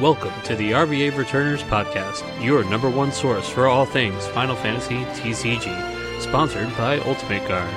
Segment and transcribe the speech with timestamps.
[0.00, 5.04] Welcome to the RVA Returners Podcast, your number one source for all things Final Fantasy
[5.20, 7.68] TCG, sponsored by Ultimate Guard.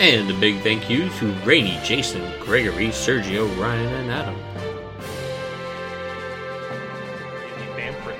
[0.00, 4.36] And a big thank you to Rainy, Jason, Gregory, Sergio, Ryan, and Adam.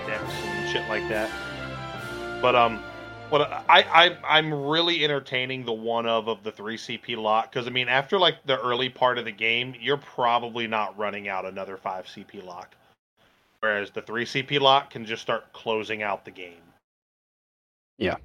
[0.06, 1.28] Decks and shit like that.
[2.40, 2.80] But um,
[3.30, 7.66] what I I I'm really entertaining the one of of the three CP lock because
[7.66, 11.44] I mean after like the early part of the game, you're probably not running out
[11.44, 12.74] another five CP lock,
[13.60, 16.62] whereas the three CP lock can just start closing out the game.
[17.98, 18.16] Yeah.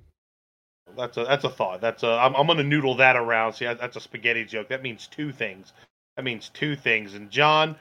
[0.98, 1.82] That's a that's a thought.
[1.82, 3.54] That's a I'm, I'm gonna noodle that around.
[3.54, 4.70] See, that's a spaghetti joke.
[4.70, 5.74] That means two things.
[6.16, 7.14] That means two things.
[7.14, 7.76] And John,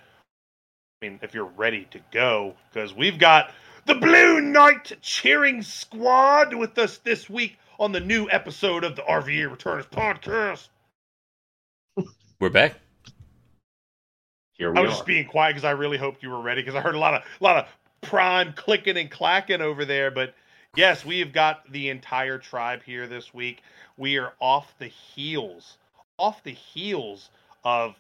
[1.03, 3.51] I mean, if you're ready to go, because we've got
[3.87, 9.03] the Blue Knight cheering squad with us this week on the new episode of the
[9.03, 10.69] RVA Returners podcast.
[12.41, 12.77] We're back.
[14.53, 14.93] Here we I was are.
[14.95, 17.15] just being quiet because I really hoped you were ready because I heard a lot
[17.15, 17.67] of a lot of
[18.03, 20.11] prime clicking and clacking over there.
[20.11, 20.35] But
[20.77, 23.63] yes, we have got the entire tribe here this week.
[23.97, 25.79] We are off the heels,
[26.19, 27.31] off the heels
[27.65, 27.95] of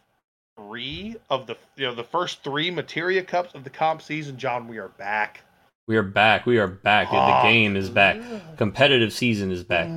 [0.56, 4.36] three of the you know the first three materia cups of the comp season.
[4.38, 5.42] John, we are back.
[5.90, 6.46] We are back.
[6.46, 7.08] We are back.
[7.10, 7.42] Ah.
[7.42, 8.16] The game is back.
[8.56, 9.88] Competitive season is back.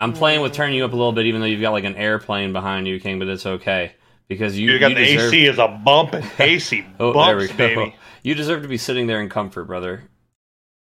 [0.00, 1.96] I'm playing with turning you up a little bit, even though you've got like an
[1.96, 3.18] airplane behind you, King.
[3.18, 3.94] But it's okay
[4.28, 6.26] because you, You got you the deserve- AC is a bumping.
[6.38, 7.56] AC Oh, bumps, there we go.
[7.84, 7.96] baby.
[8.22, 10.02] You deserve to be sitting there in comfort, brother.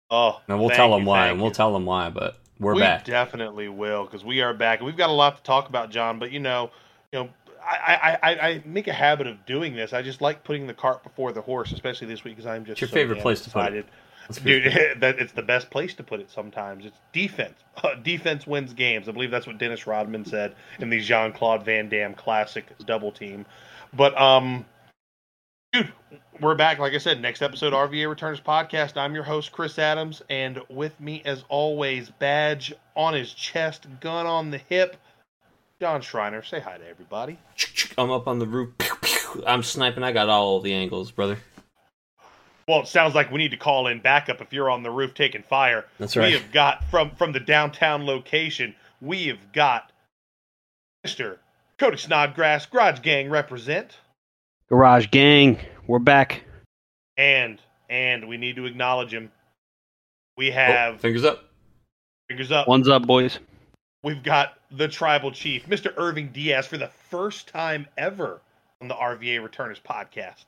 [0.09, 1.27] Oh, And we'll tell you, them why.
[1.27, 1.53] And we'll you.
[1.53, 2.09] tell them why.
[2.09, 3.05] But we're we back.
[3.05, 4.81] definitely will because we are back.
[4.81, 6.17] We've got a lot to talk about, John.
[6.17, 6.71] But you know,
[7.13, 7.29] you know,
[7.63, 9.93] I, I, I, I make a habit of doing this.
[9.93, 12.71] I just like putting the cart before the horse, especially this week because I'm just
[12.73, 13.85] It's your so favorite place to put it.
[14.29, 14.29] Excited.
[14.29, 16.29] Let's be- Dude, that it's the best place to put it.
[16.29, 17.59] Sometimes it's defense.
[18.03, 19.09] defense wins games.
[19.09, 23.11] I believe that's what Dennis Rodman said in the Jean Claude Van Damme classic double
[23.11, 23.45] team.
[23.93, 24.65] But um,
[25.73, 25.91] dude,
[26.41, 26.79] we're back.
[26.79, 28.97] Like I said, next episode RVA Returns podcast.
[28.97, 34.25] I'm your host Chris Adams, and with me as always, badge on his chest, gun
[34.25, 34.97] on the hip,
[35.79, 36.43] John Schreiner.
[36.43, 37.37] Say hi to everybody.
[37.97, 38.77] I'm up on the roof.
[38.77, 39.43] Pew, pew.
[39.45, 40.03] I'm sniping.
[40.03, 41.37] I got all the angles, brother.
[42.67, 45.13] Well, it sounds like we need to call in backup if you're on the roof
[45.13, 45.85] taking fire.
[45.99, 48.75] That's We have got from from the downtown location.
[49.01, 49.91] We have got
[51.03, 51.39] Mister
[51.77, 53.97] Kody Snodgras, Garage Gang represent,
[54.69, 56.43] Garage Gang, we're back.
[57.17, 59.31] and and we need to acknowledge him.
[60.37, 61.43] We Oh, have fingers up.
[62.27, 62.67] fingers up.
[62.67, 63.37] One's up, boys.
[64.03, 65.93] We've got the tribal chief, Mr.
[65.97, 68.41] Irving Diaz, for the first time ever
[68.81, 70.45] on the RVA Returners podcast.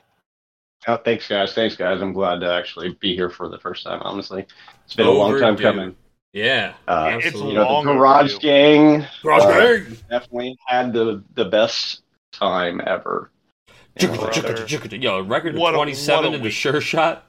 [0.87, 1.53] Oh, thanks, guys.
[1.53, 2.01] Thanks, guys.
[2.01, 4.01] I'm glad to actually be here for the first time.
[4.03, 4.45] Honestly,
[4.85, 5.63] it's been a long time Overdue.
[5.63, 5.95] coming.
[6.33, 6.73] Yeah.
[6.87, 7.53] Uh, It's absolutely.
[7.53, 8.47] You know, long the Garage overdue.
[8.47, 9.97] Gang Garage uh, Gang!
[10.09, 12.01] definitely had the the best
[12.31, 13.31] time ever.
[13.99, 14.29] You know,
[14.91, 17.25] Yo, record of What a- 27 a in the sure shot.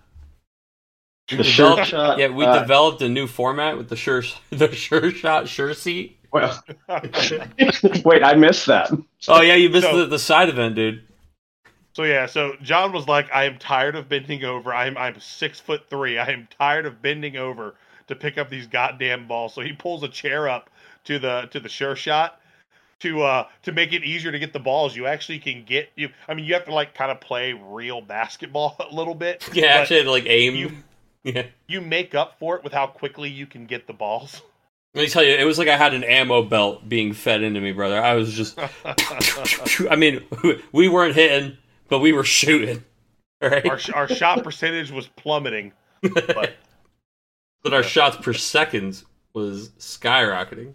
[1.30, 2.19] the sure shot.
[2.19, 6.19] Yeah, we uh, developed a new format with the sure the sure shot sure seat.
[6.30, 6.62] Well,
[8.04, 8.91] wait, I missed that.
[9.28, 11.04] Oh yeah, you missed So- the, the side event, dude.
[11.98, 14.72] So yeah, so John was like, "I am tired of bending over.
[14.72, 16.16] I'm I'm six foot three.
[16.16, 17.75] I am tired of bending over
[18.06, 20.70] to pick up these goddamn balls." So he pulls a chair up
[21.06, 22.41] to the to the sure shot
[23.00, 24.94] to uh to make it easier to get the balls.
[24.94, 26.10] You actually can get you.
[26.28, 29.48] I mean, you have to like kind of play real basketball a little bit.
[29.53, 30.54] Yeah, actually to like aim.
[30.54, 30.70] you
[31.25, 31.47] yeah.
[31.66, 34.41] you make up for it with how quickly you can get the balls.
[34.94, 37.60] Let me tell you, it was like I had an ammo belt being fed into
[37.60, 38.00] me, brother.
[38.00, 38.56] I was just
[39.91, 40.22] I mean,
[40.70, 42.84] we weren't hitting, but we were shooting.
[43.41, 43.65] Right?
[43.66, 45.72] our our shot percentage was plummeting.
[46.03, 46.54] But
[47.62, 50.75] but our shots per second was skyrocketing.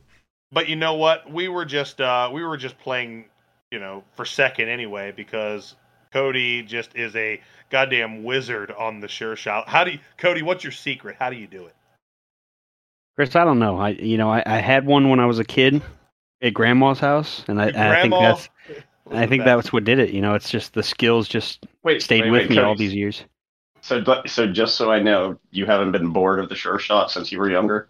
[0.50, 1.30] But you know what?
[1.30, 3.26] We were just uh we were just playing,
[3.70, 5.76] you know, for second anyway because
[6.14, 9.68] Cody just is a goddamn wizard on the sure shot.
[9.68, 11.18] How do you Cody, what's your secret?
[11.20, 11.76] How do you do it?
[13.18, 13.78] Chris, I don't know.
[13.78, 15.82] I you know, I, I had one when I was a kid
[16.42, 18.78] at grandma's house and I, Your and I think that's was
[19.16, 19.58] I think best.
[19.58, 20.12] that's what did it.
[20.12, 22.76] You know, it's just the skills just Wait, stayed wait, with wait, me Cody, all
[22.76, 23.24] these years.
[23.82, 27.32] So, so just so I know, you haven't been bored of the sure shot since
[27.32, 27.88] you were younger.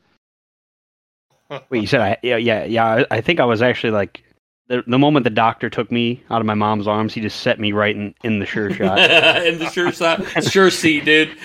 [1.69, 4.23] Wait, you said I yeah, yeah, yeah, I, I think I was actually like
[4.67, 7.59] the, the moment the doctor took me out of my mom's arms, he just set
[7.59, 8.97] me right in, in the sure shot.
[9.45, 11.37] in the sure shot, sure seat, dude.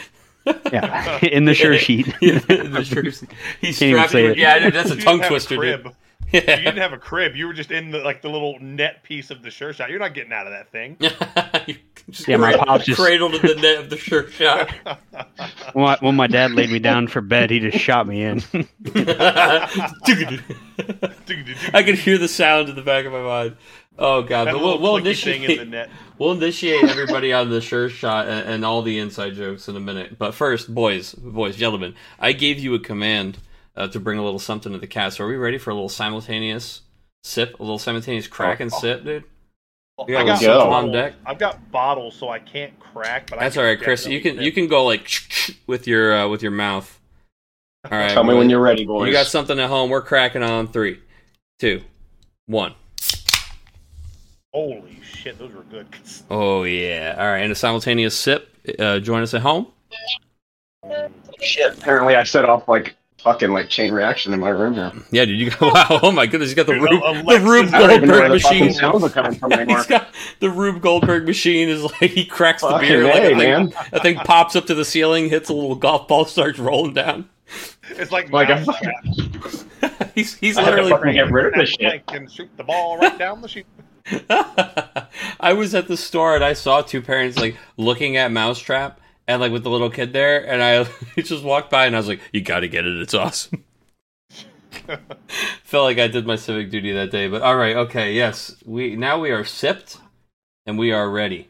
[0.73, 2.07] yeah, in the sure sheet.
[2.23, 3.29] in the sure seat.
[3.61, 4.31] He Can't even strapped say you.
[4.31, 4.39] it.
[4.39, 5.95] Yeah, that's a tongue twister, crib.
[6.33, 6.43] Dude.
[6.49, 7.35] You didn't have a crib.
[7.37, 9.91] You were just in the like the little net piece of the sure shot.
[9.91, 10.97] You're not getting out of that thing.
[12.11, 14.71] Just Yeah, my cradled- pops just- cradled in the net of the sure shot.
[15.75, 18.41] when, my, when my dad laid me down for bed, he just shot me in.
[21.75, 23.57] I could hear the sound in the back of my mind.
[23.99, 25.91] Oh god, That but we'll, we'll clicky thing in the initiate net.
[26.19, 29.81] we'll initiate everybody on the sure shot and, and all the inside jokes in a
[29.81, 30.17] minute.
[30.19, 33.39] But first, boys, boys, gentlemen, I gave you a command
[33.79, 35.21] uh, to bring a little something to the cast.
[35.21, 36.83] Are we ready for a little simultaneous
[37.25, 38.79] sip, a little simultaneous crack and Oh.
[38.81, 39.25] sip, dude?
[40.07, 40.53] You I got got a go.
[40.59, 40.93] something on bottles.
[40.93, 41.15] deck?
[41.27, 43.31] I've got bottles, so I can't crack.
[43.31, 44.07] But That's can all right, Chris.
[44.07, 45.11] You can definitely you can go like
[45.67, 47.01] with your uh, with your mouth.
[47.91, 49.07] All right, Tell me when you're ready, boys.
[49.07, 49.89] You got something at home.
[49.91, 51.01] We're cracking on three,
[51.59, 51.83] two,
[52.47, 52.75] one.
[54.53, 55.87] Holy shit, those were good.
[56.31, 57.15] Oh yeah!
[57.19, 58.55] All right, and a simultaneous sip.
[58.79, 59.69] Uh, join us at home.
[61.41, 61.79] Shit.
[61.79, 64.93] Apparently, I set off like fucking like chain reaction in my room here.
[65.11, 65.39] Yeah, dude.
[65.41, 65.61] You got
[65.91, 66.01] wow!
[66.03, 66.51] Oh my goodness!
[66.51, 68.49] You got the Dude, Rube, Alexis- the Rube I don't even know where Goldberg the
[68.51, 68.73] machine.
[68.73, 69.77] sounds are coming from anymore.
[69.79, 70.09] He's got
[70.41, 71.69] the Rube Goldberg machine.
[71.69, 73.05] Is like he cracks the Fucking beer.
[73.05, 73.73] Like hey, a thing, man.
[73.93, 77.29] that thing pops up to the ceiling, hits a little golf ball, starts rolling down.
[77.91, 80.11] It's like Like a mousetrap.
[80.15, 80.91] he's he's I had to literally.
[80.91, 81.81] fucking get rid of this shit.
[81.83, 83.67] Like, and shoot the ball right down the chute.
[85.41, 89.41] I was at the store and I saw two parents like looking at Mousetrap and
[89.41, 90.89] like with the little kid there, and I
[91.23, 93.01] just walked by and I was like, "You got to get it.
[93.01, 93.63] It's awesome."
[95.63, 98.97] Felt like I did my civic duty that day, but all right, okay, yes, we
[98.97, 99.99] now we are sipped
[100.67, 101.49] and we are ready.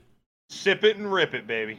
[0.51, 1.79] Sip it and rip it, baby.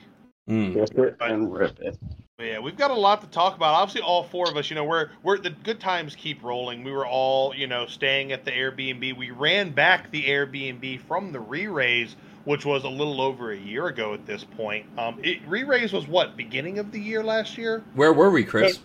[0.49, 0.75] Mm.
[0.75, 1.97] Rip it and rip it.
[2.37, 3.73] But yeah, we've got a lot to talk about.
[3.73, 6.85] Obviously, all four of us, you know, we're we're the good times keep rolling.
[6.85, 9.17] We were all, you know, staying at the Airbnb.
[9.17, 12.15] We ran back the Airbnb from the re-raise,
[12.49, 14.83] which was a little over a year ago at this point.
[14.97, 17.83] Um, it, re-raise was what beginning of the year last year.
[17.93, 18.79] Where were we, Chris?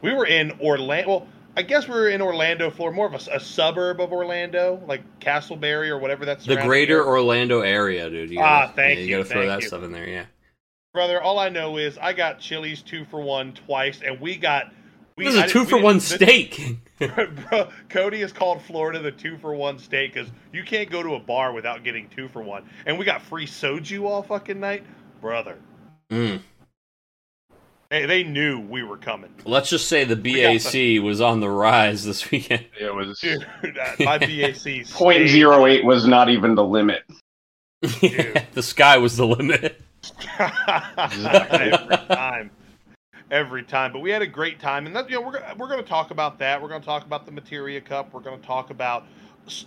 [0.00, 1.08] We were in Orlando.
[1.08, 4.80] Well, I guess we were in Orlando, Florida, more of a, a suburb of Orlando,
[4.86, 8.30] like Casselberry or whatever that's The greater Orlando area, dude.
[8.30, 9.66] You Ah, gotta, thank yeah, you, You got to throw that you.
[9.66, 10.26] stuff in there, yeah.
[10.94, 11.20] brother.
[11.20, 14.72] All I know is I got Chili's two for one twice, and we got.
[15.20, 16.78] We, This is I a two didn't- for we one steak.
[16.98, 21.14] Bro, Cody has called Florida the two for one state because you can't go to
[21.14, 22.68] a bar without getting two for one.
[22.86, 24.84] And we got free soju all fucking night.
[25.20, 25.58] Brother,
[26.10, 26.40] Mm.
[27.90, 29.30] they, they knew we were coming.
[29.44, 32.64] Let's just say the got BAC was on the rise this weekend.
[32.80, 33.44] It was Dude,
[34.00, 34.86] my BAC.
[34.92, 37.02] point stayed- zero eight was not even the limit.
[37.82, 39.80] the sky was the limit.
[40.38, 42.50] every time,
[43.30, 43.92] every time.
[43.92, 46.10] But we had a great time, and that you know we're we're going to talk
[46.10, 46.60] about that.
[46.60, 48.12] We're going to talk about the Materia Cup.
[48.12, 49.04] We're going to talk about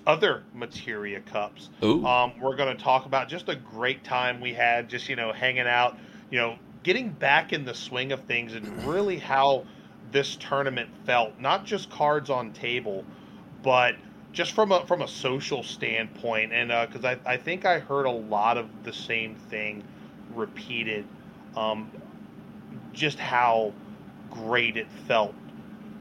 [0.05, 1.69] other Materia Cups.
[1.83, 2.05] Ooh.
[2.05, 5.31] Um, we're going to talk about just a great time we had, just you know,
[5.33, 5.97] hanging out,
[6.29, 9.65] you know, getting back in the swing of things, and really how
[10.11, 11.39] this tournament felt.
[11.39, 13.03] Not just cards on table,
[13.61, 13.95] but
[14.31, 18.11] just from a from a social standpoint, and because I I think I heard a
[18.11, 19.83] lot of the same thing
[20.35, 21.05] repeated,
[21.55, 21.91] um,
[22.93, 23.73] just how
[24.29, 25.35] great it felt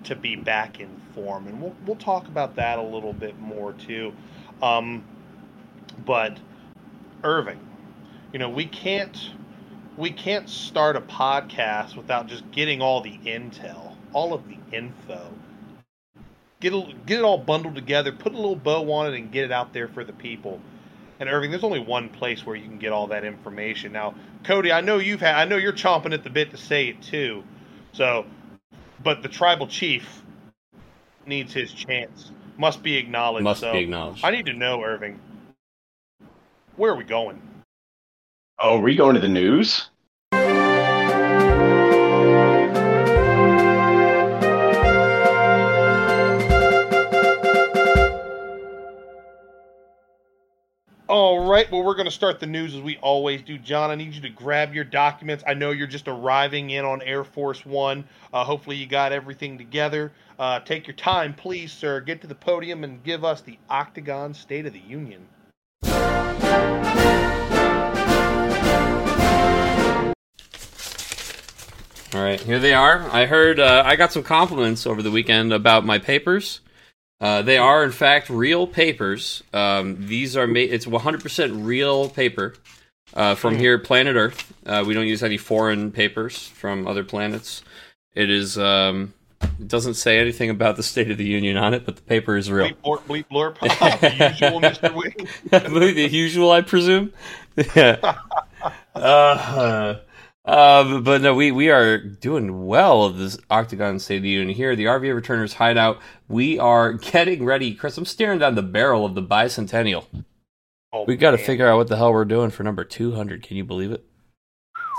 [0.05, 3.73] to be back in form, and we'll we'll talk about that a little bit more
[3.73, 4.13] too.
[4.63, 5.05] Um,
[6.05, 6.39] but
[7.25, 7.61] Irving,
[8.33, 9.33] you know, we can't
[9.97, 15.33] we can't start a podcast without just getting all the intel, all of the info.
[16.61, 19.45] Get a, get it all bundled together, put a little bow on it, and get
[19.45, 20.61] it out there for the people.
[21.23, 23.93] And Irving, there's only one place where you can get all that information.
[23.93, 26.89] Now, Cody, I know you've had, I know you're chomping at the bit to say
[26.89, 27.45] it too.
[27.93, 28.27] So,
[29.05, 30.21] but the tribal chief
[31.25, 32.33] needs his chance.
[32.59, 33.45] Must be acknowledged.
[33.45, 34.25] Must so be acknowledged.
[34.25, 35.21] I need to know, Irving.
[36.75, 37.41] Where are we going?
[38.59, 39.91] Oh, are we going to the news?
[51.13, 53.59] All right, well, we're going to start the news as we always do.
[53.59, 55.45] John, I need you to grab your documents.
[55.47, 58.05] I know you're just arriving in on Air Force One.
[58.33, 60.11] Uh, hopefully, you got everything together.
[60.39, 62.01] Uh, take your time, please, sir.
[62.01, 65.29] Get to the podium and give us the Octagon State of the Union.
[72.15, 73.07] All right, here they are.
[73.11, 76.63] I heard uh, I got some compliments over the weekend about my papers.
[77.23, 79.45] Uh, they are, in fact, real papers.
[79.53, 80.73] Um, these are made.
[80.73, 82.55] It's 100% real paper
[83.15, 84.53] uh, from here, planet Earth.
[84.67, 87.63] Uh, we don't use any foreign papers from other planets.
[88.15, 88.59] It is.
[88.59, 92.03] Um, it doesn't say anything about the State of the Union on it, but the
[92.03, 92.71] paper is real.
[92.71, 93.61] Bleep, blorp, bleep, blorp.
[94.01, 94.95] the usual, Mr.
[94.95, 95.29] Wick.
[95.95, 97.13] the usual, I presume.
[97.77, 98.17] Yeah.
[98.95, 99.97] uh,
[100.45, 104.57] uh, but no, we, we are doing well of this Octagon State of the Union
[104.57, 104.75] here.
[104.75, 106.01] The RVA Returners hideout.
[106.29, 107.75] We are getting ready.
[107.75, 110.07] Chris, I'm staring down the barrel of the bicentennial.
[110.93, 113.43] Oh, We got to figure out what the hell we're doing for number 200.
[113.43, 114.05] Can you believe it?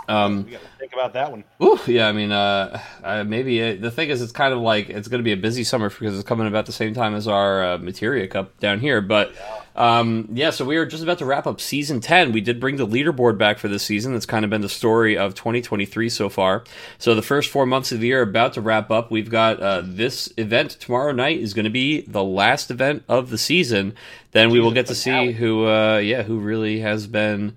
[0.07, 1.43] Um, We got to think about that one.
[1.61, 4.89] Ooh, yeah, I mean, uh, uh, maybe it, the thing is, it's kind of like
[4.89, 7.27] it's going to be a busy summer because it's coming about the same time as
[7.27, 9.01] our uh, Materia Cup down here.
[9.01, 9.33] But
[9.75, 12.31] um, yeah, so we are just about to wrap up season 10.
[12.31, 14.13] We did bring the leaderboard back for this season.
[14.13, 16.63] That's kind of been the story of 2023 so far.
[16.97, 19.09] So the first four months of the year are about to wrap up.
[19.09, 23.29] We've got uh, this event tomorrow night is going to be the last event of
[23.29, 23.95] the season.
[24.31, 27.55] Then we will get to see who, uh, yeah, who really has been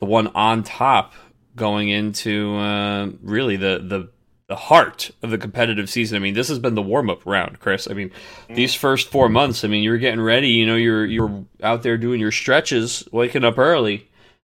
[0.00, 1.12] the one on top
[1.58, 4.08] going into uh, really the the
[4.48, 6.16] the heart of the competitive season.
[6.16, 7.86] I mean, this has been the warm up round, Chris.
[7.88, 8.10] I mean,
[8.48, 9.62] these first four months.
[9.62, 10.48] I mean, you're getting ready.
[10.48, 14.08] You know, you're you're out there doing your stretches, waking up early.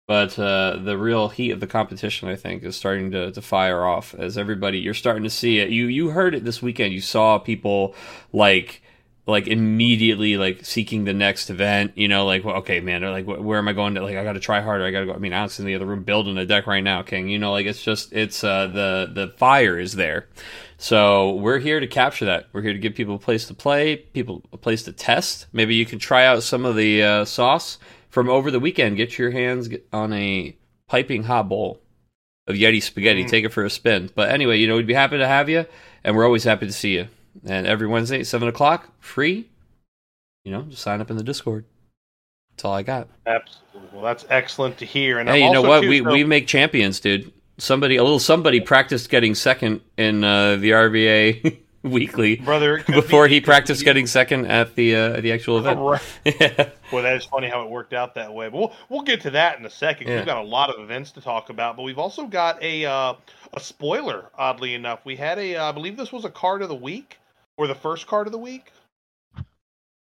[0.07, 3.83] But uh, the real heat of the competition, I think, is starting to, to fire
[3.83, 4.77] off as everybody.
[4.77, 5.69] You're starting to see it.
[5.69, 6.93] You you heard it this weekend.
[6.93, 7.95] You saw people
[8.31, 8.83] like
[9.27, 11.93] like immediately like seeking the next event.
[11.95, 14.01] You know, like well, okay, man, like wh- where am I going to?
[14.01, 14.85] Like I got to try harder.
[14.85, 15.13] I got to go.
[15.13, 17.29] I mean, Alex is in the other room building a deck right now, King.
[17.29, 20.27] You know, like it's just it's uh, the the fire is there.
[20.77, 22.47] So we're here to capture that.
[22.53, 25.47] We're here to give people a place to play, people a place to test.
[25.53, 27.77] Maybe you can try out some of the uh, sauce
[28.09, 28.97] from over the weekend.
[28.97, 30.55] Get your hands on a
[30.87, 31.81] piping hot bowl
[32.47, 33.23] of Yeti spaghetti.
[33.23, 33.29] Mm.
[33.29, 34.11] Take it for a spin.
[34.13, 35.65] But anyway, you know, we'd be happy to have you,
[36.03, 37.07] and we're always happy to see you.
[37.45, 39.49] And every Wednesday, at 7 o'clock, free.
[40.43, 41.65] You know, just sign up in the Discord.
[42.51, 43.07] That's all I got.
[43.25, 43.89] Absolutely.
[43.91, 45.19] Well, that's excellent to hear.
[45.19, 45.81] And hey, I'm you know what?
[45.81, 47.31] too, we, so- we make champions, dude.
[47.57, 53.35] Somebody, a little somebody practiced getting second in uh, the RVA weekly brother before be-
[53.35, 55.79] he practiced be- getting second at the uh, the actual event.
[55.79, 56.01] Right.
[56.25, 56.69] Yeah.
[56.91, 58.49] Well, that is funny how it worked out that way.
[58.49, 60.07] But we'll, we'll get to that in a second.
[60.07, 60.17] Yeah.
[60.17, 63.13] We've got a lot of events to talk about, but we've also got a uh,
[63.53, 64.25] a spoiler.
[64.37, 67.19] Oddly enough, we had a uh, I believe this was a card of the week
[67.57, 68.71] or the first card of the week.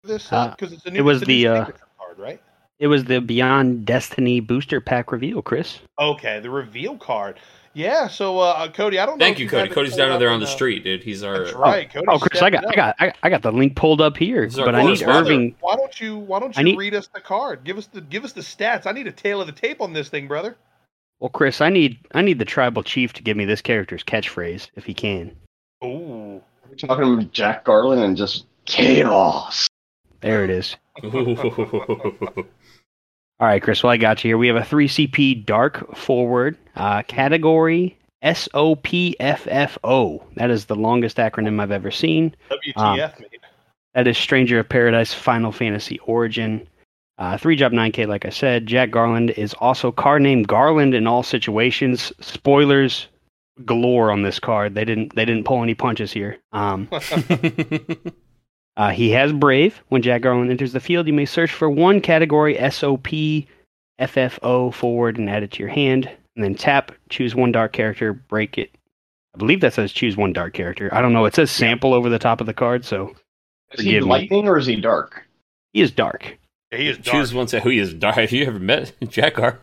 [0.05, 0.99] This Uh, because it's a new.
[0.99, 1.64] it was it's a new the, uh,
[1.99, 2.40] card, right?
[2.78, 5.78] It was the Beyond Destiny booster pack reveal, Chris.
[5.99, 7.38] Okay, the reveal card.
[7.73, 8.07] Yeah.
[8.09, 9.19] So uh, Cody, I don't.
[9.19, 9.71] Thank if you, Cody.
[9.71, 11.02] Cody's down up there on in the street, dude.
[11.02, 11.45] He's our.
[11.45, 12.07] That's right, Cody.
[12.09, 14.55] Oh, Chris, I got, I got, I, I got the link pulled up here, This
[14.55, 15.26] is our but I need correspondent.
[15.26, 15.55] Irving.
[15.61, 17.64] Why don't you Why don't you I need- read us the card?
[17.64, 18.87] Give us the Give us the stats.
[18.87, 20.57] I need a tail of the tape on this thing, brother.
[21.19, 24.69] Well, Chris, I need, I need the tribal chief to give me this character's catchphrase
[24.76, 25.35] if he can.
[25.83, 26.43] Ooh.
[26.83, 29.66] We're talking about Jack Garland and just chaos.
[30.21, 30.76] There it is.
[31.02, 32.45] All
[33.40, 33.83] right, Chris.
[33.83, 34.37] Well, I got you here.
[34.37, 40.23] We have a 3CP Dark Forward uh, category SOPFFO.
[40.35, 42.37] That is the longest acronym I've ever seen.
[42.50, 43.40] WTF, mate.
[43.95, 46.68] That is Stranger of Paradise Final Fantasy Origin.
[47.16, 48.66] Uh, three job 9K, like I said.
[48.66, 52.12] Jack Garland is also card named Garland in all situations.
[52.21, 53.09] Spoilers
[53.65, 54.75] galore on this card.
[54.75, 56.39] They didn't they didn't pull any punches here.
[56.53, 56.89] Um,
[58.77, 59.83] uh, he has Brave.
[59.89, 63.09] When Jack Garland enters the field, you may search for one category SOP
[64.01, 66.11] FFO forward and add it to your hand.
[66.35, 68.71] And then tap, choose one dark character, break it.
[69.35, 70.93] I believe that says choose one dark character.
[70.93, 71.25] I don't know.
[71.25, 73.15] It says sample over the top of the card, so
[73.73, 74.09] Is he Forgive me.
[74.11, 75.23] lightning or is he dark?
[75.73, 76.39] he is dark.
[76.73, 77.17] Yeah, he is dark.
[77.17, 77.49] Choose one.
[77.49, 77.95] Say who he is.
[77.95, 78.15] Dark.
[78.17, 79.59] Have you ever met Jack Gar?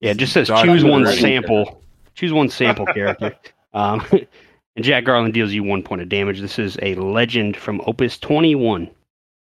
[0.00, 1.20] Yeah, it just says Dark choose one Ranger.
[1.20, 1.81] sample.
[2.14, 3.34] Choose one sample character.
[3.74, 4.04] Um,
[4.76, 6.42] and Jack Garland deals you one point of damage.
[6.42, 8.90] This is a legend from Opus 21.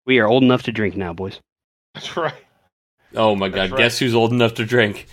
[0.05, 1.41] We are old enough to drink now, boys.
[1.93, 2.33] That's right.
[3.13, 3.71] Oh my That's god!
[3.71, 3.77] right.
[3.83, 5.07] Guess who's old enough to drink?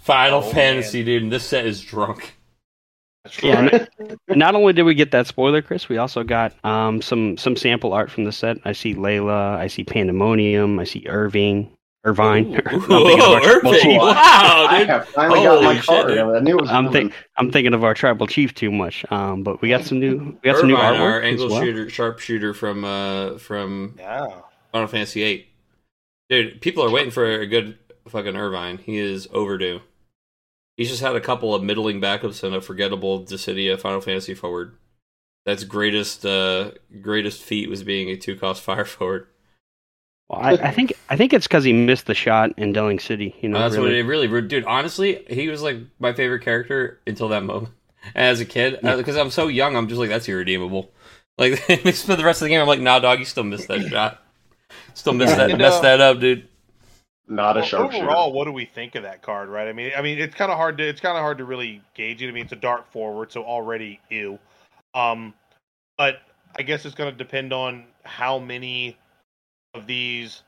[0.00, 1.22] Final Oh, Fantasy, dude.
[1.22, 2.34] And this set is drunk.
[3.22, 3.60] That's Yeah,
[4.00, 4.16] right.
[4.30, 7.92] Not only did we get that spoiler, Chris, we also got um, some some sample
[7.92, 8.56] art from the set.
[8.64, 11.70] I see Layla, I see Pandemonium, I see Irving,
[12.04, 12.54] Irvine.
[12.66, 13.80] I'm thinking of Whoa, our tribal Irving!
[13.80, 13.98] chief.
[14.00, 14.88] Wow, I dude.
[14.88, 16.08] have finally got Holy my shit, card.
[16.08, 16.18] dude.
[16.18, 16.92] I knew it was I'm coming.
[16.92, 19.04] think I'm thinking of our tribal chief too much.
[19.10, 21.48] Um, but we got some new we got some new Irvine, artwork our as angle
[21.50, 21.60] well.
[21.62, 24.28] shooter, sharpshooter from uh from Yeah.
[24.72, 25.48] Final Fantasy VIII.
[26.30, 27.78] Dude, people are waiting for a good
[28.08, 28.78] fucking Irvine.
[28.78, 29.80] He is overdue.
[30.76, 34.76] He's just had a couple of middling backups and a forgettable Dissidia Final Fantasy forward.
[35.44, 39.26] That's greatest uh greatest feat was being a two cost fire forward.
[40.28, 43.34] Well, I, I think I think it's because he missed the shot in Delling City.
[43.40, 43.88] You know, that's really.
[43.88, 47.72] what it really dude, honestly, he was like my favorite character until that moment.
[48.14, 48.96] As a kid, Yeah.
[48.96, 50.90] because I'm so young, I'm just like that's irredeemable.
[51.38, 53.86] Like for the rest of the game, I'm like, nah, dog, you still missed that
[53.88, 54.22] shot.
[54.94, 56.46] Still missed that, And, messed uh, that up, dude.
[57.26, 58.04] Not a Well, sharpshooter.
[58.04, 59.48] overall, what do we think of that card?
[59.48, 59.68] Right?
[59.68, 61.82] I mean, I mean, it's kind of hard to it's kind of hard to really
[61.94, 62.28] gauge it.
[62.28, 64.38] I mean, it's a dark forward, so already ew.
[64.94, 65.34] Um,
[65.96, 66.20] but
[66.56, 68.96] I guess it's going to depend on how many
[69.74, 70.42] of these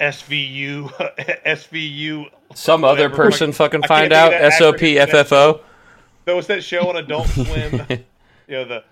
[0.00, 0.90] SVU
[1.46, 2.30] SVU.
[2.54, 5.28] Some other person fucking find out think of that SOP.
[5.28, 5.60] FFO.
[6.24, 7.86] There was that show on Adult Swim.
[7.88, 7.98] you
[8.48, 8.84] know the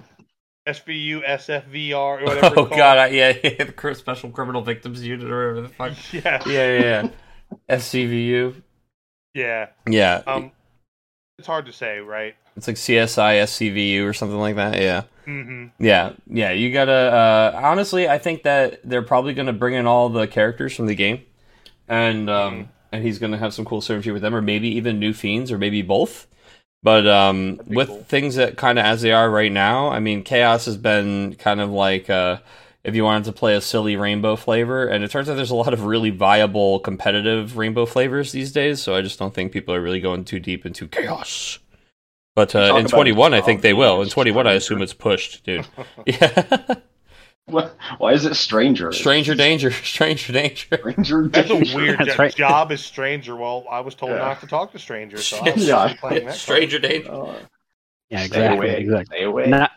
[0.68, 2.54] SVU SFVR or whatever.
[2.60, 6.12] oh god, I, yeah, yeah, the Special Criminal Victims Unit or whatever the fuck.
[6.12, 6.42] Yeah.
[6.46, 7.08] Yeah, yeah, yeah.
[7.76, 8.62] SCVU.
[9.34, 9.68] Yeah.
[9.88, 10.22] Yeah.
[10.26, 10.52] Um,
[11.38, 12.34] It's hard to say, right?
[12.56, 14.80] It's like CSI SCVU or something like that.
[14.80, 15.02] Yeah.
[15.26, 15.66] Mm-hmm.
[15.84, 16.92] Yeah, yeah, you gotta.
[16.92, 20.94] Uh, honestly, I think that they're probably gonna bring in all the characters from the
[20.96, 21.22] game,
[21.88, 22.66] and um, Mhm.
[22.92, 25.58] and he's gonna have some cool synergy with them, or maybe even new fiends, or
[25.58, 26.26] maybe both.
[26.82, 28.02] But um, with cool.
[28.08, 31.60] things that kind of as they are right now, I mean, chaos has been kind
[31.60, 32.38] of like uh,
[32.82, 35.54] if you wanted to play a silly rainbow flavor, and it turns out there's a
[35.54, 38.82] lot of really viable competitive rainbow flavors these days.
[38.82, 41.60] So I just don't think people are really going too deep into chaos.
[42.34, 44.00] But uh, in 21, I think they will.
[44.00, 45.66] In days, 21, I assume it's pushed, dude.
[46.06, 46.76] Yeah.
[47.46, 47.76] What?
[47.98, 48.92] Why is it stranger?
[48.92, 50.66] Stranger danger, stranger danger.
[50.78, 51.28] Stranger.
[51.28, 52.34] That's a weird That's right.
[52.34, 53.34] job as stranger.
[53.34, 54.18] Well, I was told Yeah.
[54.18, 55.92] not to talk to strangers, so I was Yeah.
[55.98, 57.10] playing that stranger danger.
[57.10, 57.34] Oh,
[58.10, 58.56] Yeah, stay exactly.
[58.68, 58.80] away.
[58.80, 59.16] Exactly.
[59.16, 59.44] Stay away.
[59.44, 59.68] And,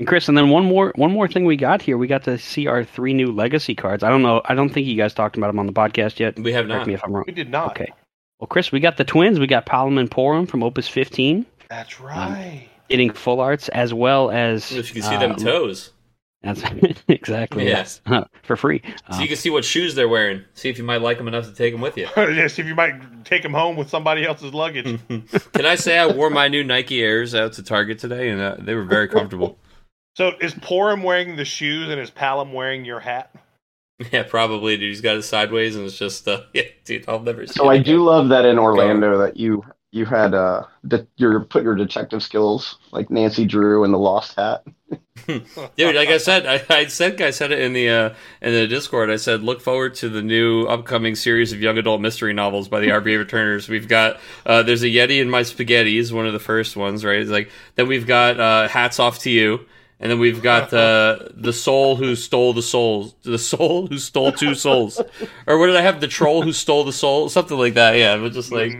[0.00, 1.96] and Chris, and then one more one more thing we got here.
[1.96, 4.02] We got to see our three new legacy cards.
[4.02, 4.42] I don't know.
[4.44, 6.36] I don't think you guys talked about them on the podcast yet.
[6.38, 6.74] We have not.
[6.74, 6.86] Correct not.
[6.88, 7.24] me if I'm wrong.
[7.26, 7.70] We did not.
[7.70, 7.92] Okay.
[8.40, 9.38] Well, Chris, we got the twins.
[9.38, 12.68] We got Palom and Porom from Opus 15, That's right.
[12.90, 14.70] getting full arts as well as.
[14.70, 15.90] If you can see them um, toes,
[16.42, 16.62] That's
[17.08, 17.70] exactly Yeah.
[17.78, 18.02] yes,
[18.42, 18.82] for free.
[19.10, 20.44] so Um, you can see what shoes they're wearing.
[20.52, 22.08] See if you might like them enough to take them with you.
[22.16, 24.98] yeah, see if you might take them home with somebody else's luggage.
[25.08, 28.56] can I say I wore my new Nike Airs out to Target today, and uh,
[28.58, 29.58] they were very comfortable.
[30.14, 33.34] So is Porom wearing the shoes and is Palom wearing your hat?
[34.12, 34.90] yeah, probably, dude.
[34.90, 37.08] He's got it sideways, and it's just, uh, yeah, dude.
[37.08, 37.46] I'll never.
[37.46, 37.84] So it I again.
[37.94, 42.22] do love that in Orlando that you you had uh de- your put your detective
[42.22, 44.64] skills like Nancy Drew in the Lost Hat.
[45.26, 48.66] Dude, like I said, I, I said I said it in the uh, in the
[48.66, 49.10] Discord.
[49.10, 52.80] I said look forward to the new upcoming series of young adult mystery novels by
[52.80, 53.68] the RVA Returners.
[53.68, 57.04] We've got uh, there's a Yeti in my spaghetti is one of the first ones,
[57.04, 57.20] right?
[57.20, 59.66] It's like then we've got uh, hats off to you,
[60.00, 64.32] and then we've got the the soul who stole the souls, the soul who stole
[64.32, 65.00] two souls,
[65.46, 66.00] or what did I have?
[66.00, 67.96] The troll who stole the soul, something like that.
[67.96, 68.72] Yeah, but just like.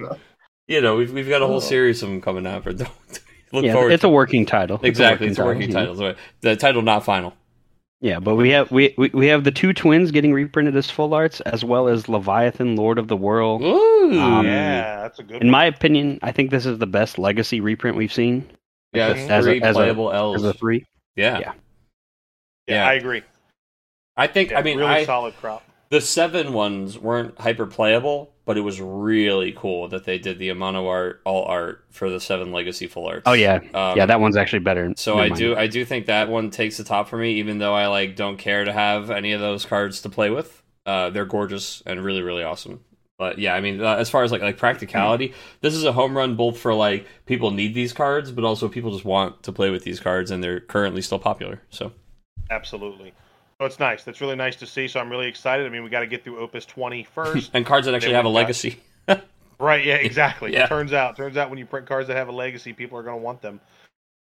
[0.73, 1.61] You know, we've we've got a whole Oh.
[1.61, 2.65] series of them coming out.
[2.65, 2.91] But don't
[3.53, 3.93] look yeah, forward.
[3.93, 4.81] it's to a working title.
[4.83, 5.81] Exactly, it's a working you know.
[5.81, 5.97] title.
[5.97, 7.35] So the title not final.
[8.01, 11.15] Yeah, but we have we, we we have the two twins getting reprinted as full
[11.15, 13.63] arts, as well as Leviathan, Lord of the World.
[13.63, 15.51] Ooh, Um, yeah, that's a good In one.
[15.53, 18.45] my opinion, I think this is the best legacy reprint we've seen.
[18.93, 20.43] yeah, as it's a- three as a- playable As L's.
[20.45, 20.85] a three.
[21.15, 21.39] yeah.
[21.39, 21.39] yeah.
[21.39, 21.53] yeah,
[22.75, 22.89] yeah.
[22.89, 23.23] I agree.
[24.17, 24.51] I think.
[24.51, 25.63] Yeah, I mean, really I, solid crop.
[25.91, 30.49] the seven ones weren't hyper playable, but it was really cool that they did the
[30.49, 33.23] Amano art, all art for the seven legacy full arts.
[33.27, 34.93] Oh yeah, Um, yeah, that one's actually better.
[34.97, 35.37] So I mind.
[35.37, 38.17] do, I do think that one takes the top for me, even though I like
[38.17, 40.63] don't care to have any of those cards to play with.
[40.85, 42.81] Uh, they're gorgeous and really, really awesome.
[43.19, 46.17] But yeah, I mean, uh, as far as like like practicality, this is a home
[46.17, 49.71] run both for like people need these cards, but also people just want to play
[49.71, 51.63] with these cards, and they're currently still popular.
[51.71, 51.93] So
[52.51, 53.15] Absolutely.
[53.63, 54.03] So it's nice.
[54.03, 54.89] That's really nice to see.
[54.89, 55.65] So I'm really excited.
[55.65, 57.51] I mean, we got to get through Opus 20 first.
[57.55, 58.81] and cards that actually have a legacy.
[59.61, 60.53] Right, yeah, exactly.
[60.53, 60.67] Yeah.
[60.67, 63.17] Turns out, turns out when you print cards that have a legacy, people are going
[63.17, 63.61] to want them.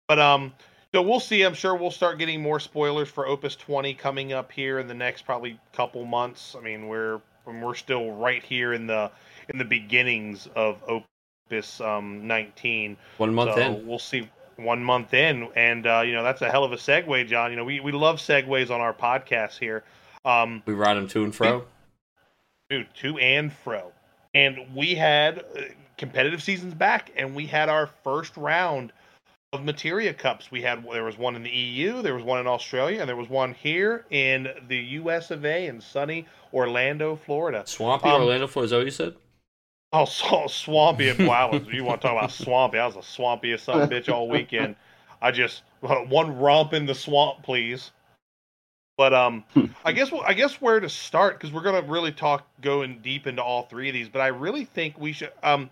[0.06, 0.52] But um
[0.94, 1.42] so we'll see.
[1.42, 4.94] I'm sure we'll start getting more spoilers for Opus 20 coming up here in the
[4.94, 6.54] next probably couple months.
[6.56, 9.10] I mean, we're we're still right here in the
[9.48, 12.96] in the beginnings of Opus um 19.
[13.16, 13.84] One month so in.
[13.84, 17.26] we'll see one month in and uh, you know, that's a hell of a segue,
[17.26, 17.50] John.
[17.50, 19.84] You know, we we love segues on our podcast here.
[20.24, 21.64] Um We ride them to and fro.
[22.70, 23.92] dude, to and fro.
[24.34, 25.60] And we had uh,
[25.98, 28.92] competitive seasons back, and we had our first round
[29.52, 30.50] of Materia Cups.
[30.50, 33.16] We had there was one in the EU, there was one in Australia, and there
[33.16, 35.30] was one here in the U.S.
[35.30, 35.66] of A.
[35.66, 37.62] in sunny Orlando, Florida.
[37.66, 39.14] Swampy Um, Orlando Florida, is that what you said?
[39.94, 41.12] Oh, so swampy!
[41.12, 42.78] Wow, you want to talk about swampy?
[42.78, 44.74] I was the swampiest son of a bitch all weekend.
[45.20, 47.90] I just one romp in the swamp, please.
[48.96, 49.44] But um,
[49.84, 53.42] I guess I guess where to start because we're gonna really talk going deep into
[53.42, 54.08] all three of these.
[54.08, 55.68] But I really think we should um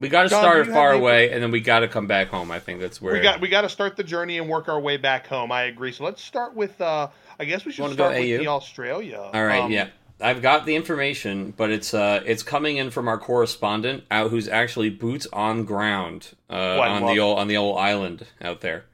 [0.00, 1.80] We got to start do it you far have any- away, and then we got
[1.80, 2.50] to come back home.
[2.50, 4.80] I think that's where we got we got to start the journey and work our
[4.80, 5.52] way back home.
[5.52, 5.92] I agree.
[5.92, 8.38] So let's start with uh I guess we should start with AU?
[8.38, 9.18] the Australia.
[9.34, 9.88] All right, Um, yeah.
[10.22, 14.48] I've got the information, but it's uh it's coming in from our correspondent out who's
[14.48, 18.84] actually boots on ground uh, on love the old on the old island out there.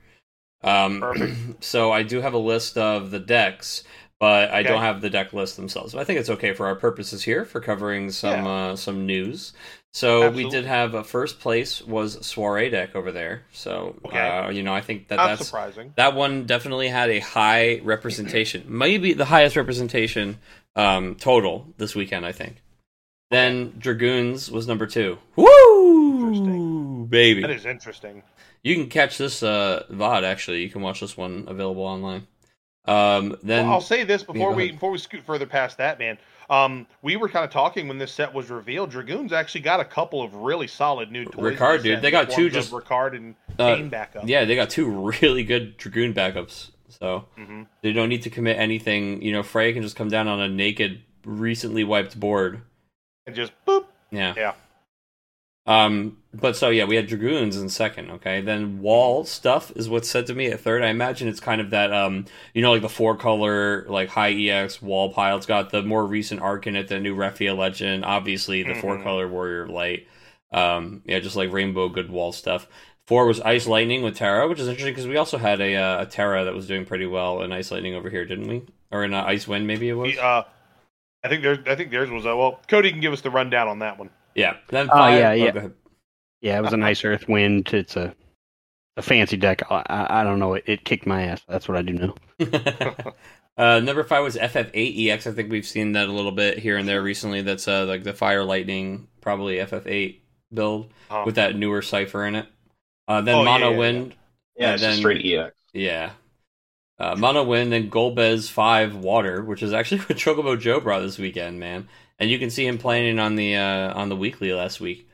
[0.62, 1.32] Um, Perfect.
[1.64, 3.84] so I do have a list of the decks,
[4.18, 4.68] but I Okay.
[4.68, 5.92] don't have the deck list themselves.
[5.92, 9.52] But I think it's okay for our purposes here for covering some uh, some news.
[9.92, 13.44] So we did have a first place was soiree deck over there.
[13.52, 14.18] So Okay.
[14.18, 15.92] uh, you know I think that Not that's surprising.
[15.96, 20.38] that one definitely had a high representation, maybe the highest representation
[20.76, 22.24] um, total this weekend.
[22.24, 22.62] I think.
[23.30, 25.18] Then Dragoons was number two.
[25.34, 27.06] Woo, Interesting.
[27.06, 27.40] baby!
[27.40, 28.22] That is interesting.
[28.62, 30.22] You can catch this uh, VOD.
[30.22, 32.26] Actually, you can watch this one available online.
[32.84, 36.18] Um, then well, I'll say this before we before we scoot further past that, man.
[36.48, 38.90] Um, we were kind of talking when this set was revealed.
[38.90, 41.56] Dragoons actually got a couple of really solid new toys.
[41.56, 44.20] Ricard, dude, they got two just- Ricard and Uh.
[44.24, 44.86] Yeah, they got two
[45.20, 46.70] really good Dragoon backups.
[46.98, 49.22] So hmm they don't need to commit anything.
[49.22, 52.62] You know, Frey can just come down on a naked, recently wiped board.
[53.26, 53.86] and just boop.
[54.10, 54.34] Yeah.
[54.36, 54.52] Yeah.
[55.68, 58.10] Um, but so yeah, we had dragoons in second.
[58.12, 60.84] Okay, then wall stuff is what's said to me at third.
[60.84, 64.32] I imagine it's kind of that um, you know, like the four color like high
[64.32, 65.36] ex wall pile.
[65.36, 68.96] It's got the more recent arc in it, the new Refia legend, obviously the four
[68.96, 69.02] Mhm.
[69.02, 70.06] color warrior of light.
[70.52, 72.68] Um, yeah, just like rainbow good wall stuff.
[73.06, 76.02] Four was ice lightning with Terra, which is interesting because we also had a uh,
[76.02, 78.62] a Terra that was doing pretty well in ice lightning over here, didn't we?
[78.90, 80.12] Or in uh, ice wind, maybe it was.
[80.12, 80.42] We, uh,
[81.24, 81.58] I think there's.
[81.66, 82.26] I think theirs was.
[82.26, 84.10] Uh, well, Cody can give us the rundown on that one.
[84.34, 84.56] yeah.
[84.68, 85.50] Then Oh, five, yeah, yeah.
[85.52, 85.74] go ahead.
[86.40, 87.72] Yeah, it was a nice Earth Wind.
[87.72, 88.14] It's a
[88.96, 89.62] a fancy deck.
[89.70, 90.54] I, I, I don't know.
[90.54, 91.42] It, it kicked my ass.
[91.48, 92.14] That's what I do know.
[93.56, 95.26] uh, number five was FF8EX.
[95.26, 97.42] I think we've seen that a little bit here and there recently.
[97.42, 100.16] That's uh, like the Fire Lightning, probably FF8
[100.52, 102.46] build Uh, with that newer cipher in it.
[103.08, 104.14] Uh, then Oh, Mono yeah, Wind,
[104.56, 105.54] Yeah, And it's then- straight EX.
[105.72, 106.12] yeah.
[106.98, 111.18] Uh, Mono Wind, then Golbez 5 Water, which is actually what Chocobo Joe brought this
[111.18, 111.88] weekend, man.
[112.18, 115.06] And you can see him playing on the uh, on the weekly last week.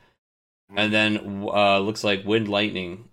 [0.75, 3.09] And then uh, looks like Wind Lightning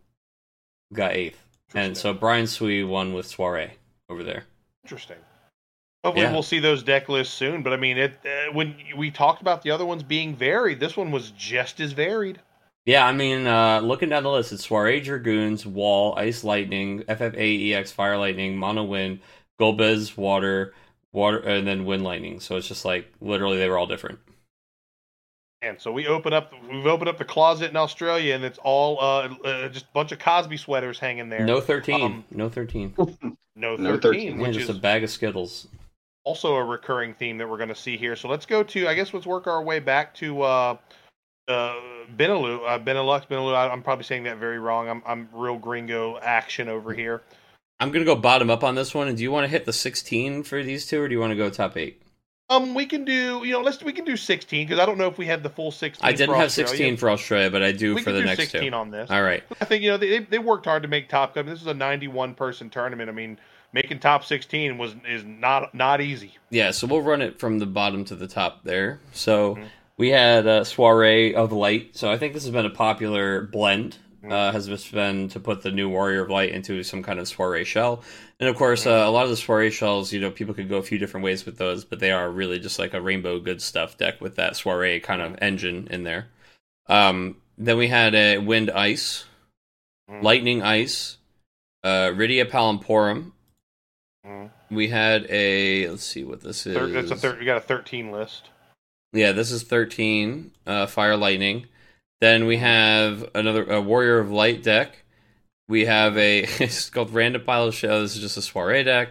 [0.93, 1.43] got eighth.
[1.75, 3.73] And so Brian Sui won with Soiree
[4.09, 4.45] over there.
[4.85, 5.17] Interesting.
[6.05, 6.33] Hopefully, Yeah.
[6.33, 7.63] we'll see those deck lists soon.
[7.65, 10.97] But I mean, it uh, when we talked about the other ones being varied, this
[10.97, 12.41] one was just as varied.
[12.87, 17.73] Yeah, I mean, uh, looking down the list, it's Soiree Dragoons, Wall, Ice Lightning, FF8
[17.75, 19.21] EX, Fire Lightning, Mono Wind,
[19.61, 20.75] Golbez, Water,
[21.13, 22.41] Water, and then Wind Lightning.
[22.41, 24.19] So it's just like literally they were all different.
[25.63, 28.99] And so we open up, we've opened up the closet in Australia, and it's all
[28.99, 31.45] uh, uh, just a bunch of Cosby sweaters hanging there.
[31.45, 32.01] No 13.
[32.03, 32.95] Um, no 13.
[33.57, 35.69] no No 13, 13, Yeah, which just is a bag of Skittles.
[36.25, 38.17] also a recurring theme that we're going to see here.
[38.17, 40.43] So let's go to, I guess, let's work our way back to
[41.51, 41.75] uh, uh,
[42.17, 42.61] Benelux.
[42.67, 43.55] Uh, Benelux, Benelux.
[43.55, 44.89] I, I'm probably saying that very wrong.
[44.89, 47.23] I'm, I'm real gringo action over here.
[47.79, 49.09] I'm going to go bottom up on this one.
[49.09, 51.31] And do you want to hit the 16 for these two, or do you want
[51.31, 52.03] to go top eight?
[52.51, 55.07] Um, we can do, you know, let's we can do 16 because I don't know
[55.07, 56.05] if we have the full 16.
[56.05, 58.41] I didn't have 16 for Australia, but I do we for can the do next
[58.41, 58.77] 16 two.
[58.77, 59.09] on this.
[59.09, 59.45] All right.
[59.61, 61.37] I think you know they they worked hard to make top.
[61.37, 63.09] I mean, this is a 91 person tournament.
[63.09, 63.39] I mean,
[63.73, 66.39] making top 16 was is not not easy.
[66.51, 68.99] Yeah, so we'll run it from the bottom to the top there.
[69.13, 69.67] So Mhm.
[70.01, 71.95] We had a Soiree of Light.
[71.95, 73.99] So I think this has been a popular blend.
[74.23, 74.33] Mhm.
[74.33, 77.27] Uh, has just been to put the new Warrior of Light into some kind of
[77.29, 78.03] Soiree shell.
[78.39, 80.77] And of course, uh, a lot of the Soiree shells, you know, people could go
[80.79, 83.61] a few different ways with those, but they are really just like a rainbow good
[83.63, 86.29] stuff deck with that Soiree kind of engine in there.
[86.87, 89.25] Um, then we had a Wind Ice,
[90.11, 90.23] Mhm.
[90.23, 91.17] Lightning Ice,
[91.85, 93.33] uh, Rydia Palom Porom.
[94.71, 96.75] We had a let's see what this is.
[96.93, 98.51] That's a thir- you got a 13 list.
[99.13, 101.67] Yeah, this is 13, uh, Fire Lightning.
[102.21, 105.03] Then we have another a Warrior of Light deck.
[105.69, 108.03] We have a it's called Random Pile of Shells.
[108.03, 109.11] This is just a Soiree deck.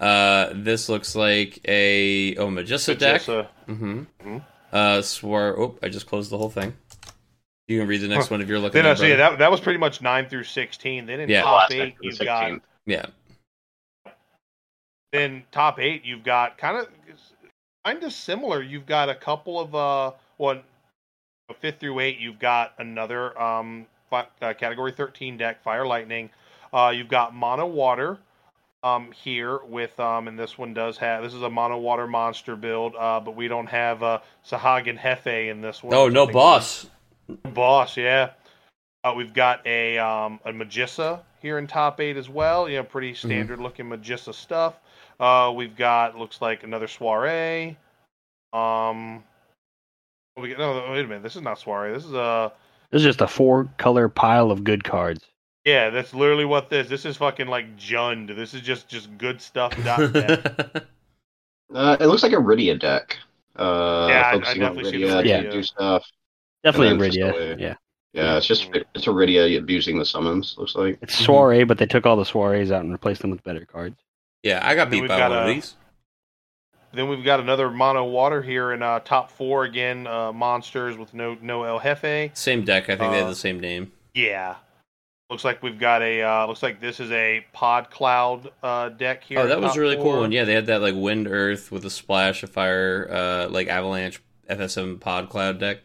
[0.00, 3.22] Uh, this looks like a oh Magissa deck.
[3.22, 4.02] Just a- Mm-hmm.
[4.22, 4.44] Mhm.
[4.72, 5.56] Uh, Swar.
[5.58, 6.74] Oh, I just closed the whole thing.
[7.68, 8.34] You can read the next Huh.
[8.34, 8.78] one if you're looking.
[8.82, 11.06] Then I at see that that was pretty much nine through 16.
[11.06, 11.42] Then in Yeah.
[11.42, 13.06] top Last eight, deck for the you've got Yeah,
[15.12, 16.88] then top eight, you've got kind of
[17.84, 18.62] kind of similar.
[18.62, 20.62] You've got a couple of uh one
[21.60, 22.18] fifth through eight.
[22.18, 26.30] You've got another um fi- uh, category thirteen deck, Fire Lightning.
[26.72, 28.18] Uh, you've got Mono Water
[28.84, 32.56] um here with um and this one does have this is a Mono Water monster
[32.56, 32.94] build.
[32.98, 34.18] Uh, but we don't have uh
[34.48, 35.94] Sahagin Hefe in this one.
[35.94, 36.86] Oh, no boss.
[37.54, 38.30] boss, yeah.
[39.04, 42.68] Uh, we've got a um, a Magissa here in top eight as well.
[42.68, 43.28] You know, pretty Mm-hmm.
[43.28, 44.74] standard looking Magissa stuff.
[45.22, 47.76] Uh, we've got looks like another soiree.
[48.52, 49.22] Um,
[50.36, 51.22] we get, no, wait a minute.
[51.22, 51.92] This is not soiree.
[51.92, 52.52] This is a
[52.90, 55.24] This is just a four color pile of good cards.
[55.64, 55.90] yeah.
[55.90, 56.88] That's literally what this.
[56.88, 58.34] This is fucking like Jund.
[58.34, 59.72] This is just just good stuff.
[61.74, 63.16] Uh, it looks like a Rydia deck.
[63.56, 65.52] Uh, Yeah, I- I focusing on definitely see the Rydia, Rydia.
[65.52, 66.04] do stuff.
[66.64, 67.32] Definitely And then just Iridia.
[67.32, 67.74] the way- Yeah.
[68.12, 70.54] Yeah, it's just it's a Rydia abusing the summons.
[70.58, 70.98] Looks like.
[71.00, 73.96] It's Soiree, but they took all the Soirees out and replaced them with better cards.
[74.42, 75.74] Yeah, I got beat by got one of these.
[76.92, 80.06] then we've got another Mono Water here in uh, top four again.
[80.06, 82.30] Uh, monsters with no no El Jefe.
[82.34, 82.84] Same deck.
[82.84, 83.92] I think they have Uh, the same name.
[84.14, 84.56] Yeah.
[85.30, 86.22] Looks like we've got a.
[86.22, 89.38] Uh, looks like this is a Pod Cloud uh, deck here.
[89.38, 90.30] Oh, that was a really cool one.
[90.32, 94.20] Yeah, they had that like wind earth with a splash of fire, uh, like avalanche
[94.50, 95.78] FSM pod cloud deck.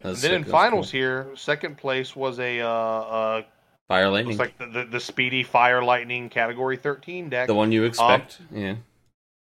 [0.00, 0.32] And then sick.
[0.32, 0.98] in finals cool.
[1.00, 2.60] here, second place was a.
[2.62, 3.42] Uh, uh,
[3.88, 7.46] fire lightning, looks like the, the the Speedy Fire Lightning Category 13 deck.
[7.46, 8.40] the one you expect.
[8.52, 8.76] yeah,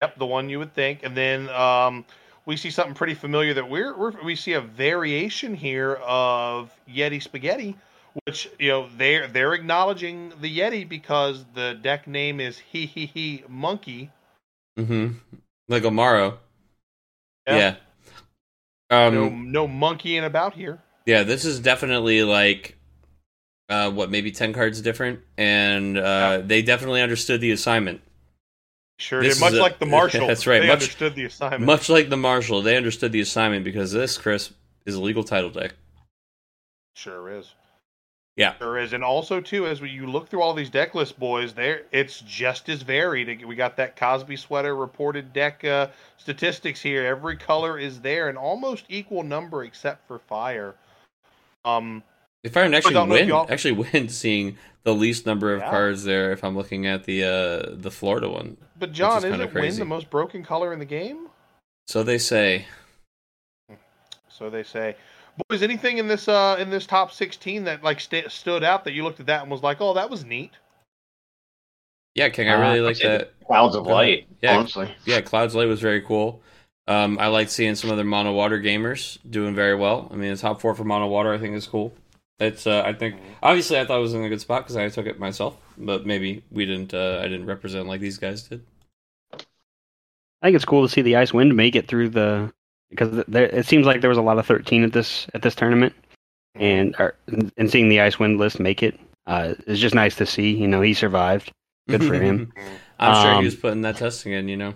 [0.03, 2.05] Yep, the one you would think, and then um,
[2.47, 7.23] we see something pretty familiar that we're, we're we see a variation here of Yeti
[7.23, 7.77] Spaghetti,
[8.25, 13.07] which you know they're they're acknowledging the Yeti because the deck name is He He
[13.07, 14.11] He Monkey.
[14.79, 15.19] Mm-hmm.
[15.69, 16.39] Like Amaro.
[17.47, 17.57] Yeah.
[17.57, 19.07] Yeah.
[19.07, 20.81] Um, no no monkeying about here.
[21.07, 22.77] Yeah, this is definitely like
[23.71, 28.01] uh, what maybe ten cards different, and uh, they definitely understood the assignment.
[28.99, 29.41] Sure This did.
[29.41, 30.27] Much a- like the marshal.
[30.27, 31.63] That's right, They much- understood the assignment.
[31.63, 34.53] Much like the marshal, they understood the assignment because this, Chris,
[34.85, 35.73] is a legal title deck.
[36.95, 37.55] Sure is.
[38.37, 38.57] Yeah.
[38.59, 38.93] Sure is.
[38.93, 42.21] And also too, as we, you look through all these deck lists, boys, there it's
[42.21, 43.45] just as varied.
[43.45, 47.05] We got that Cosby sweater reported deck uh, statistics here.
[47.07, 50.75] Every color is there, an almost equal number except for fire.
[51.65, 52.03] Um,
[52.43, 55.71] If I actually don't know if win, actually win seeing the least number of Yeah.
[55.71, 56.33] cards there.
[56.33, 59.79] If I'm looking at the uh, the Florida one, but John, is isn't kinda win
[59.79, 61.29] the most broken color in the game?
[61.87, 62.67] so they say.
[64.29, 64.97] So they say.
[65.49, 68.93] Boys, anything in this uh in this top sixteen that like st- stood out that
[68.93, 70.53] you looked at that and was like, oh, that was neat.
[72.15, 73.33] Yeah, King, I Uh, really I'd like that.
[73.47, 73.97] Clouds of Go ahead.
[74.09, 74.29] light.
[74.43, 74.59] Yeah.
[74.59, 74.93] honestly.
[75.05, 76.43] Yeah, Clouds of Light was very cool.
[76.89, 80.09] Um, I like seeing some other mono water gamers doing very well.
[80.13, 81.93] I mean, the top four for mono water, I think, is cool.
[82.41, 84.89] It's, uh, I think, obviously, I thought it was in a good spot because I
[84.89, 86.95] took it myself, but maybe we didn't.
[86.95, 88.65] Uh, I didn't represent like these guys did.
[90.43, 92.53] I think it's cool to see the Ice Wind make it through the
[92.89, 95.55] because there, it seems like there was a lot of 13 at this at this
[95.55, 95.95] tournament,
[96.55, 97.15] and or,
[97.57, 100.57] and seeing the Ice Wind list make it uh, is just nice to see.
[100.57, 101.53] You know, he survived.
[101.89, 102.53] Good for him.
[102.99, 104.49] I'm sure Um, he was putting that testing in.
[104.49, 104.75] You know.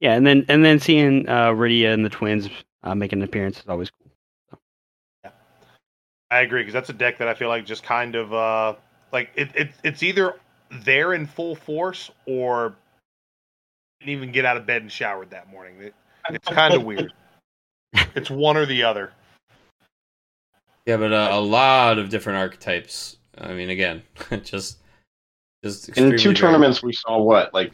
[0.00, 2.48] Yeah, and then and then seeing uh, Rydia and the twins
[2.82, 4.01] uh, make an appearance is always cool.
[6.32, 8.74] I agree because that's a deck that I feel like just kind of uh
[9.12, 10.36] like it, it it's either
[10.70, 12.74] there in full force or
[14.00, 15.74] didn't even get out of bed and showered that morning.
[15.78, 15.94] It,
[16.30, 17.12] it's kind of weird.
[18.14, 19.12] It's one or the other.
[20.86, 23.18] Yeah, but uh, a lot of different archetypes.
[23.36, 24.02] I mean, again,
[24.42, 24.78] just
[25.62, 26.36] just In two varied.
[26.38, 27.72] tournaments, we saw what like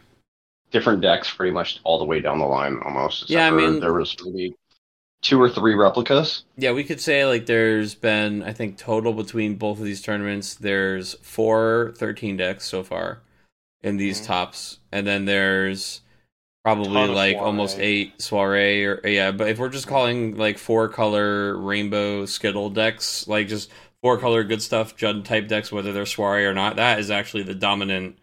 [0.72, 3.30] different decks, pretty much all the way down the line, almost.
[3.30, 4.56] Yeah, I mean- there was maybe
[5.22, 6.44] two or three replicas.
[6.56, 10.54] Yeah, we could say like there's been I think total between both of these tournaments
[10.54, 13.20] there's four 13 decks so far
[13.82, 14.26] in these Mhm.
[14.26, 16.02] tops and then there's
[16.64, 17.46] probably like soiree.
[17.46, 22.70] almost 8 soiree or yeah, but if we're just calling like four color rainbow skittle
[22.70, 23.70] decks like just
[24.02, 27.42] four color good stuff Jund type decks whether they're soiree or not that is actually
[27.44, 28.18] the dominant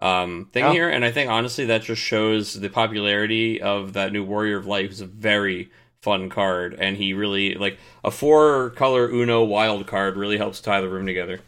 [0.00, 0.72] um thing Yeah.
[0.72, 4.66] here and I think honestly that just shows the popularity of that new Warrior of
[4.66, 5.70] Light who's a very
[6.06, 10.80] fun card and he really like a four color uno wild card really helps tie
[10.80, 11.40] the room together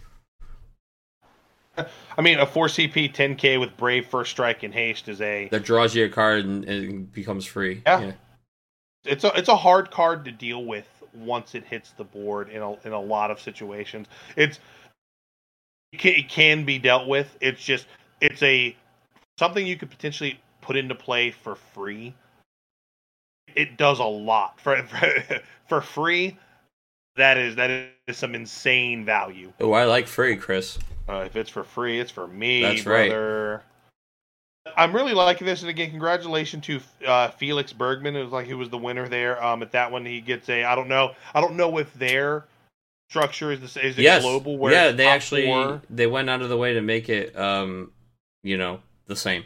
[2.16, 5.62] I mean, a four CP 10K with Brave First Strike and Haste is a that
[5.62, 8.14] draws you a card and, and becomes free Yeah.
[9.04, 12.60] it's a it's a hard card to deal with once it hits the board in
[12.60, 14.08] a in a lot of situations.
[14.34, 14.58] It's
[15.92, 17.38] it can, it can be dealt with.
[17.40, 17.86] It's just
[18.20, 18.74] it's a
[19.38, 22.12] something you could potentially put into play for free.
[23.58, 26.36] It does a lot for for, for free.
[27.16, 27.70] That is that
[28.06, 29.52] is some insane value.
[29.60, 33.60] oh i like free chris Uh, if it's for free, it's for me, That's right.
[34.76, 38.14] I'm really liking this, and again, congratulations to uh, Felix Bergman.
[38.14, 39.42] It was like he was the winner there.
[39.42, 40.64] Um, at that one, he gets a.
[40.64, 41.14] I don't know.
[41.34, 42.44] I don't know if their
[43.08, 44.58] structure is the is it yes global.
[44.58, 45.80] Where yeah they actually four?
[45.88, 47.90] they went out of the way to make it um
[48.42, 49.44] you know the same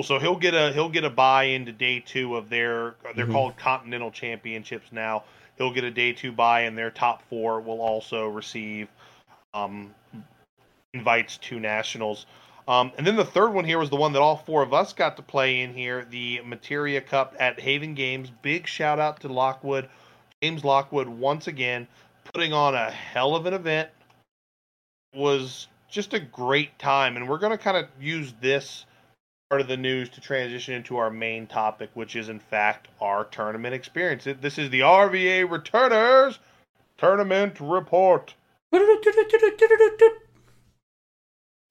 [0.00, 2.94] So he'll get a he'll get a buy into day two of their.
[3.14, 3.32] They're Mhm.
[3.32, 5.24] called Continental Championships now.
[5.58, 8.88] He'll get a day two buy, and their top four will also receive
[9.54, 9.94] um,
[10.94, 12.26] invites to nationals.
[12.66, 14.92] Um, and then the third one here was the one that all four of us
[14.92, 18.30] got to play in here, the Materia Cup at Haven Games.
[18.40, 19.90] Big shout out to Lockwood,
[20.42, 21.86] James Lockwood, once again
[22.32, 23.90] putting on a hell of an event.
[25.14, 28.86] Was just a great time, and we're going to kind of use this
[29.52, 33.24] part of the news to transition into our main topic, which is in fact our
[33.24, 34.24] tournament experience.
[34.40, 36.38] This is the RVA Returners
[36.96, 38.32] Tournament Report.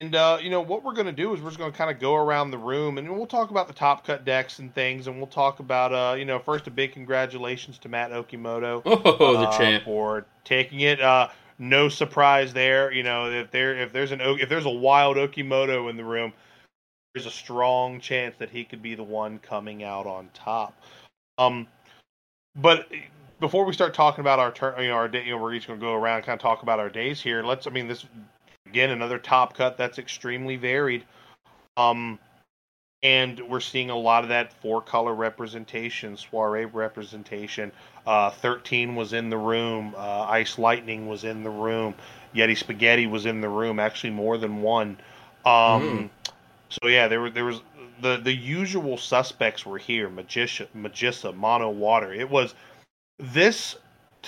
[0.00, 1.90] And uh, you know what we're going to do is we're just going to kind
[1.90, 5.08] of go around the room and we'll talk about the top cut decks and things,
[5.08, 9.32] and we'll talk about uh, you know first a big congratulations to Matt Okimoto oh
[9.32, 11.00] the uh, champ for taking it.
[11.00, 12.92] Uh, no surprise there.
[12.92, 16.32] You know if there if there's an if there's a wild Okimoto in the room,
[17.14, 20.74] there's a strong chance that he could be the one coming out on top.
[21.38, 21.66] Um,
[22.56, 22.88] but
[23.40, 25.66] before we start talking about our turn, you know, our day, you know, we're each
[25.66, 27.42] going to go around kind of talk about our days here.
[27.42, 28.06] Let's, I mean, this
[28.66, 31.04] again another top cut that's extremely varied.
[31.76, 32.18] Um,
[33.02, 37.72] and we're seeing a lot of that four color representation, soiree representation.
[38.06, 39.94] Uh, Thirteen was in the room.
[39.96, 41.94] Uh, Ice Lightning was in the room.
[42.34, 43.80] Yeti Spaghetti was in the room.
[43.80, 44.96] Actually, more than one.
[45.44, 46.10] Um,
[46.72, 47.60] So yeah, there were there was
[48.00, 50.08] the the usual suspects were here.
[50.08, 52.14] Magician, Magissa, Mono Water.
[52.14, 52.54] It was
[53.18, 53.76] this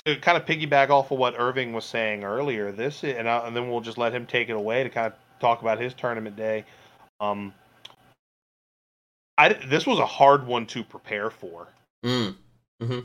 [0.05, 2.71] to kind of piggyback off of what Irving was saying earlier.
[2.71, 5.13] This and, I, and then we'll just let him take it away to kind of
[5.39, 6.65] talk about his tournament day.
[7.19, 7.51] Um,
[9.39, 11.67] I this was a hard one to prepare for.
[12.05, 12.35] Mm.
[12.79, 12.99] hmm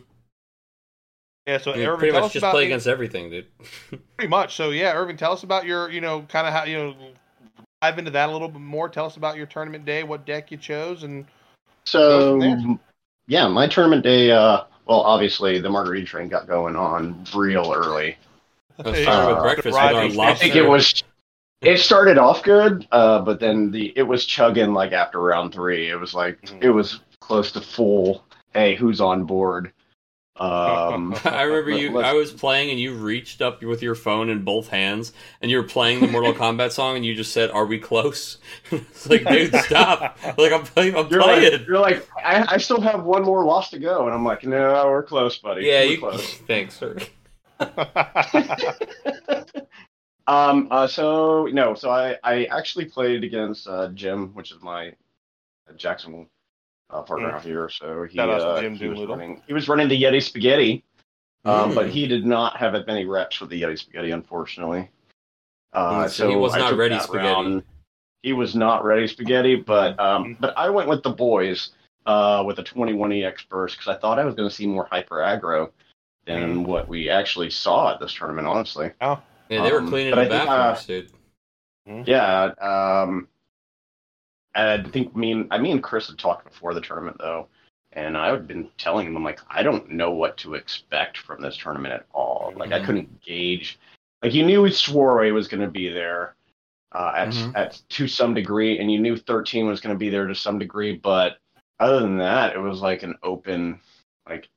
[1.47, 3.47] Yeah, so pretty much just play against everything, dude.
[4.17, 4.55] pretty much.
[4.55, 6.95] So yeah, Irving, tell us about your you know kind of how you know
[7.81, 8.89] dive into that a little bit more.
[8.89, 11.25] Tell us about your tournament day, what deck you chose, and
[11.85, 12.79] So,
[13.27, 14.31] yeah, my tournament day.
[14.31, 18.17] Uh, well, obviously the margarita train got going on real early.
[18.79, 21.03] Let's start with Uh, breakfast with Right, our I I think it was.
[21.63, 25.91] It started off good, uh, but then the it was chugging like after round three.
[25.91, 26.65] It was like Mhm.
[26.65, 28.25] it was close to full.
[28.55, 29.71] Hey, who's on board?
[30.41, 32.01] Um, I remember you.
[32.01, 35.59] I was playing, and you reached up with your phone in both hands, and you
[35.59, 38.39] were playing the Mortal Kombat song, and you just said, "Are we close?"
[38.71, 40.19] it's like, dude, stop!
[40.39, 40.97] Like I'm playing.
[40.97, 41.53] I'm you're playing.
[41.53, 44.43] like, you're like I, I still have one more loss to go, and I'm like,
[44.45, 45.67] no, we're close, buddy.
[45.67, 45.99] yeah, we're you.
[45.99, 46.35] close.
[46.39, 46.97] Thanks, sir.
[50.27, 50.69] um.
[50.71, 51.75] Uh, so no.
[51.75, 54.95] So I I actually played against uh, Jim, which is my
[55.77, 56.29] Jackson
[56.93, 57.35] uh, partner Mm.
[57.35, 57.69] out here.
[57.69, 59.43] So he Shout out to uh, Jim he was running.
[59.47, 60.85] He was running the Yeti Spaghetti,
[61.45, 61.75] um, Mm.
[61.75, 64.89] but he did not have as many reps with the Yeti Spaghetti, unfortunately.
[65.73, 67.27] Uh, Mm, so he was I not ready spaghetti.
[67.29, 67.63] round.
[68.23, 70.41] He was not ready spaghetti, but um, Mhm.
[70.41, 71.71] but I went with the boys
[72.07, 74.89] uh, with a 21 EX burst because I thought I was going to see more
[74.91, 75.71] hyper aggro
[76.25, 78.47] than what we actually saw at this tournament.
[78.49, 79.21] Honestly, Oh.
[79.49, 81.11] Yeah, they were Um, cleaning but the I think,
[81.87, 82.09] dude.
[82.09, 82.45] yeah.
[82.61, 83.29] Um,
[84.55, 87.49] I think me and I me and Chris had talked before the tournament though,
[87.93, 91.41] and I had been telling him I'm like I don't know what to expect from
[91.41, 92.53] this tournament at all.
[92.57, 92.85] Like I Mhm.
[92.87, 93.79] couldn't gauge.
[94.23, 96.35] Like you knew Swarway was going to be there
[96.93, 97.57] uh, at Mhm.
[97.57, 100.59] at to some degree, and you knew 13 was going to be there to some
[100.59, 101.39] degree, but
[101.79, 103.81] other than that, it was like an open
[104.29, 104.49] like.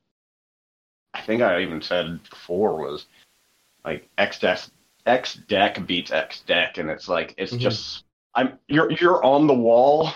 [1.13, 3.05] I think I even said before was
[3.85, 4.59] like X deck
[5.05, 7.59] X deck beats X deck, and it's like it's Mhm.
[7.59, 8.03] just
[8.35, 10.11] I'm you're you're on the wall,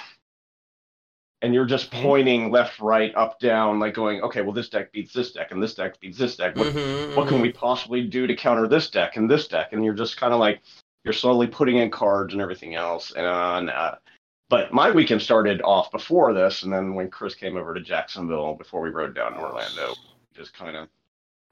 [1.41, 2.01] and you're just Mhm.
[2.01, 5.61] pointing left, right, up, down, like going, okay, well this deck beats this deck, and
[5.61, 6.55] this deck beats this deck.
[6.55, 7.43] What Mhm, what can mhm.
[7.43, 9.71] we possibly do to counter this deck and this deck?
[9.73, 10.61] And you're just kind of like
[11.03, 13.11] you're slowly putting in cards and everything else.
[13.11, 13.95] And uh,
[14.49, 18.55] but my weekend started off before this, and then when Chris came over to Jacksonville
[18.55, 19.93] before we rode down to Orlando,
[20.33, 20.89] just kind of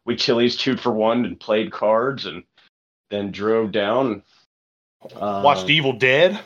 [0.06, 2.44] we chilies two for one and played cards, and
[3.12, 4.24] then drove down.
[5.16, 6.40] Uh, Watched Evil Dead.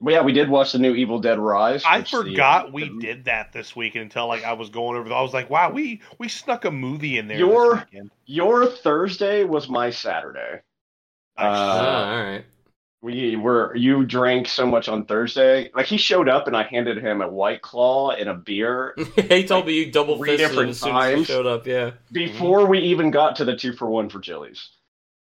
[0.00, 1.82] Well, yeah, we did watch the new Evil Dead Rise.
[1.84, 4.70] I which the, forgot uh, we the- did that this weekend until like I was
[4.70, 5.08] going over.
[5.08, 7.38] The, I was like, wow, we we snuck a movie in there.
[7.38, 8.06] Your- this.
[8.26, 10.60] Your Thursday was my Saturday.
[11.36, 12.44] Uh, Ah, all right.
[13.00, 15.70] we were you drank so much on Thursday.
[15.74, 19.44] Like he showed up and I handed him a white claw and a beer he
[19.44, 21.26] told me you double three fisted different as soon as you times.
[21.26, 21.66] showed up.
[21.66, 21.92] Yeah.
[22.12, 24.68] before we even got to the two for one for Chili's.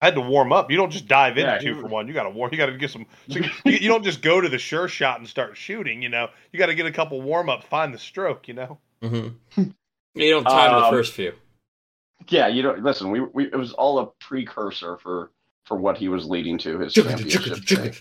[0.01, 0.71] I had to warm up.
[0.71, 2.07] You don't just dive into Yeah, two for one.
[2.09, 2.51] You got to warm.
[2.53, 3.07] You got to get some.
[3.29, 6.03] So you, you don't just go to the sure shot and start shooting.
[6.03, 8.47] You know, you got to get a couple warm up, find the stroke.
[8.49, 8.79] You know.
[9.03, 9.29] hmm
[10.15, 11.33] you don't time the Um, first few.
[12.29, 13.11] Yeah, you don't listen.
[13.11, 15.31] We, we it was all a precursor for
[15.65, 17.65] for what he was leading to his championship.
[17.65, 17.93] day.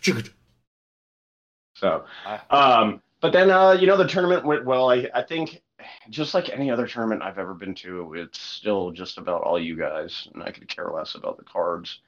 [1.76, 2.06] So,
[2.50, 4.90] um, but then uh, you know the tournament went well.
[4.92, 5.62] I I think
[6.10, 9.76] just like any other tournament I've ever been to, it's still just about all you
[9.76, 12.00] guys, and I could care less about the cards.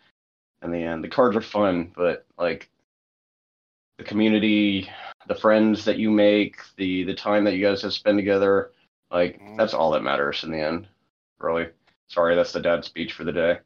[0.61, 2.69] In the end, the cards are fun, but like
[3.97, 4.89] the community,
[5.27, 8.71] the friends that you make, the the time that you guys have spent together,
[9.11, 9.57] like Mhm.
[9.57, 10.87] that's all that matters in the end.
[11.39, 11.69] Really,
[12.07, 13.59] sorry, that's the dad speech for the day.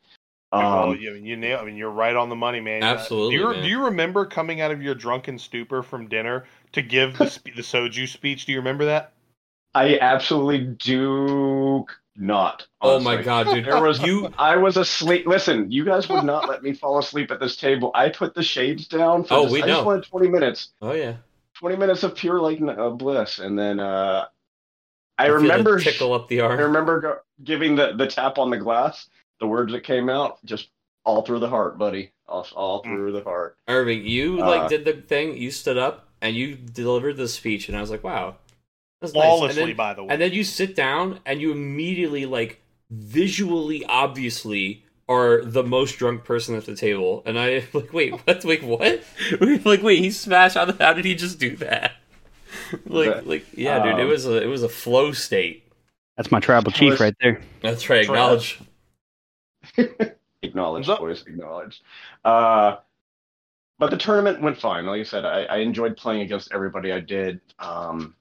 [0.52, 1.60] well, Um, you, I mean, you nail.
[1.60, 2.84] I mean, you're right on the money, man.
[2.84, 3.64] Uh, Absolutely, do, you, man.
[3.64, 7.64] do you remember coming out of your drunken stupor from dinner to give the the
[7.64, 8.46] soju speech?
[8.46, 9.14] Do you remember that?
[9.76, 12.68] I absolutely do not.
[12.82, 13.66] Oh my god, dude!
[13.66, 14.32] There was you.
[14.38, 15.26] I was asleep.
[15.26, 17.92] Listen, you guys would not let me fall asleep at this table.
[17.96, 19.24] I put the shades down.
[19.24, 20.70] For Oh, just, we I just wanted 20 minutes.
[20.82, 21.16] Oh yeah.
[21.56, 24.26] 20 minutes of pure like uh, bliss, and then uh,
[25.18, 25.80] I the remember.
[25.80, 26.60] tickle up the arm.
[26.60, 29.08] I remember go, giving the the tap on the glass.
[29.40, 30.70] The words that came out just
[31.06, 32.12] all through the heart, buddy.
[32.28, 33.58] All, all through the heart.
[33.68, 35.36] Irving, you Uh, like did the thing.
[35.36, 38.38] You stood up and you delivered the speech, and I was like, "Wow,
[39.04, 40.10] that's nice." Flawlessly, And then, by the way.
[40.14, 46.24] and then you sit down and you immediately, like, visually, obviously, are the most drunk
[46.24, 47.22] person at the table.
[47.26, 48.44] And I like, wait, what?
[48.44, 49.04] Wait, what?
[49.66, 50.56] like, wait, he smashed.
[50.56, 51.92] How, the- how did he just do that?
[52.86, 55.60] like, like, yeah, dude, it Um, was a it was a flow state.
[56.18, 57.42] That's my tribal That chief was- right there.
[57.62, 58.06] That's right.
[58.06, 58.60] Sorry, Acknowledge.
[60.42, 61.00] acknowledged, Thumbs up.
[61.00, 61.82] boys, acknowledged.
[62.24, 62.78] Uh,
[63.80, 64.86] but the tournament went fine.
[64.86, 67.42] Like I said, I, I enjoyed playing against everybody I did.
[67.60, 68.16] Um,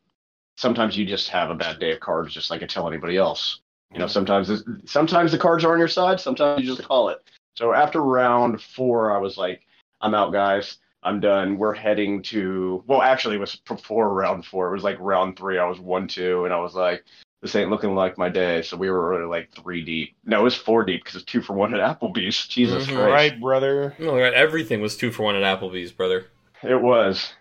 [0.56, 3.60] sometimes you just have a bad day of cards, just like I tell anybody else.
[3.92, 4.50] You know, sometimes
[4.86, 6.18] sometimes the cards are on your side.
[6.18, 7.18] Sometimes you just call it.
[7.56, 9.66] So after round four, I was like,
[10.00, 10.78] "I'm out, guys.
[11.02, 11.58] I'm done.
[11.58, 14.68] We're heading to." Well, actually, it was before round four.
[14.68, 15.58] It was like round three.
[15.58, 17.04] I was one two, and I was like,
[17.42, 20.14] "This ain't looking like my day." So we were really like three deep.
[20.24, 22.46] No, it was four deep because it's two for one at Applebee's.
[22.48, 22.94] Jesus Mhm.
[22.94, 23.12] Christ!
[23.12, 23.94] Right, brother.
[23.98, 26.28] No, right, everything was two for one at Applebee's, brother.
[26.62, 27.34] It was.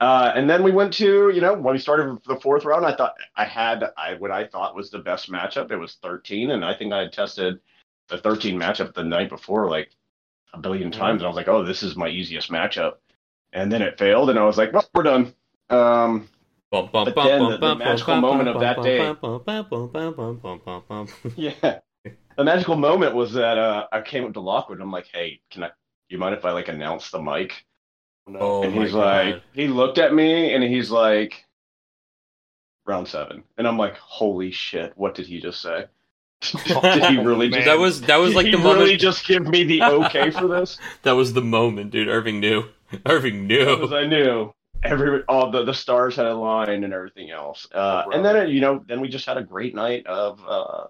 [0.00, 2.94] Uh, and then we went to, you know, when we started the fourth round, I
[2.94, 5.70] thought I had I what I thought was the best matchup.
[5.70, 7.60] It was 13, and I think I had tested
[8.08, 9.90] the 13 matchup the night before like
[10.52, 12.94] a billion times, and I was like, oh, this is my easiest matchup.
[13.52, 15.32] And then it failed, and I was like, well, we're done.
[15.70, 16.28] Um,
[16.70, 18.98] but then the, the magical moment of that day.
[21.36, 21.78] yeah,
[22.36, 24.78] the magical moment was that uh, I came up to Lockwood.
[24.78, 25.70] And I'm like, hey, can I?
[26.08, 27.64] You mind if I like announce the mic?
[28.26, 28.38] No.
[28.40, 29.42] Oh and my he's like, God.
[29.52, 31.44] he looked at me and he's like,
[32.86, 33.44] round seven.
[33.58, 35.86] And I'm like, holy shit, what did he just say?
[36.40, 37.60] did he really Man.
[37.60, 37.66] just?
[37.66, 39.00] That was that was did like he the really moment.
[39.00, 40.78] just give me the okay for this?
[41.02, 42.08] That was the moment, dude.
[42.08, 42.64] Irving knew.
[43.06, 43.96] Irving Because knew.
[43.96, 44.54] I knew
[44.84, 47.66] every all the, the stars had aligned and everything else.
[47.72, 50.86] Uh, and then you know, then we just had a great night of uh,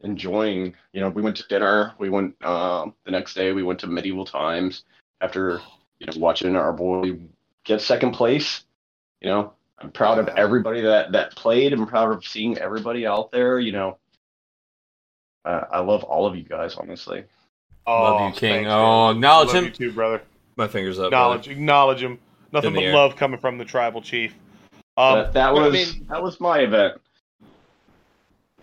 [0.00, 0.74] enjoying.
[0.92, 1.94] You know, we went to dinner.
[1.98, 3.52] We went um, the next day.
[3.52, 4.84] We went to medieval times
[5.20, 5.60] after
[6.00, 7.18] you know watching our boy
[7.64, 8.64] get second place.
[9.20, 11.72] You know, I'm proud of everybody that that played.
[11.72, 13.58] I'm proud of seeing everybody out there.
[13.58, 13.98] You know,
[15.44, 17.24] uh, I love all of you guys, honestly.
[17.86, 18.50] Oh, Love you, King.
[18.64, 19.64] thanks, Oh, acknowledge Love him.
[19.64, 20.22] You too, brother.
[20.56, 21.06] My fingers up.
[21.06, 21.52] Acknowledge, brother.
[21.58, 22.18] acknowledge him.
[22.52, 22.94] Nothing but air.
[22.94, 24.34] love coming from the tribal chief.
[24.96, 27.00] Um, that but I was mean- that was my event.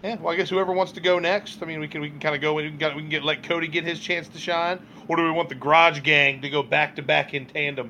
[0.06, 1.64] Yeah, well, I guess whoever wants to go next.
[1.64, 2.53] I mean, we can we can kind of go.
[2.53, 5.32] We can, we can get let Kody get his chance to shine, or do we
[5.32, 7.89] want the Garage Gang to go back to back in tandem?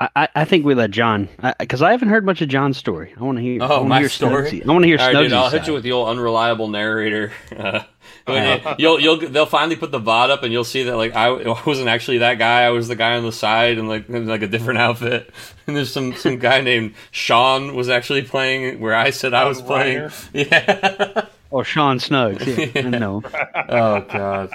[0.00, 1.28] I, I, I think we let John,
[1.58, 3.12] because I, haven't heard much of John's story.
[3.18, 3.58] I want to hear.
[3.62, 4.50] Oh, my hear story?
[4.50, 4.66] Snugsy.
[4.66, 4.98] I want to hear.
[4.98, 5.32] All right, dude.
[5.34, 7.32] I'll hit you with the old unreliable narrator.
[8.26, 8.74] Uh, when Uh-huh.
[8.78, 11.26] you- you'll you'll they'll finally put the VOD up and you'll see that like I,
[11.28, 12.62] I wasn't actually that guy.
[12.62, 15.30] I was the guy on the side and like in like a different outfit.
[15.66, 19.48] And there's some some guy named Sean was actually playing where I said I Sean
[19.48, 20.10] was playing.
[20.32, 21.26] Yeah.
[21.52, 22.74] Oh, Sean Snugs.
[22.74, 23.22] Yeah, I know.
[23.68, 24.50] oh god.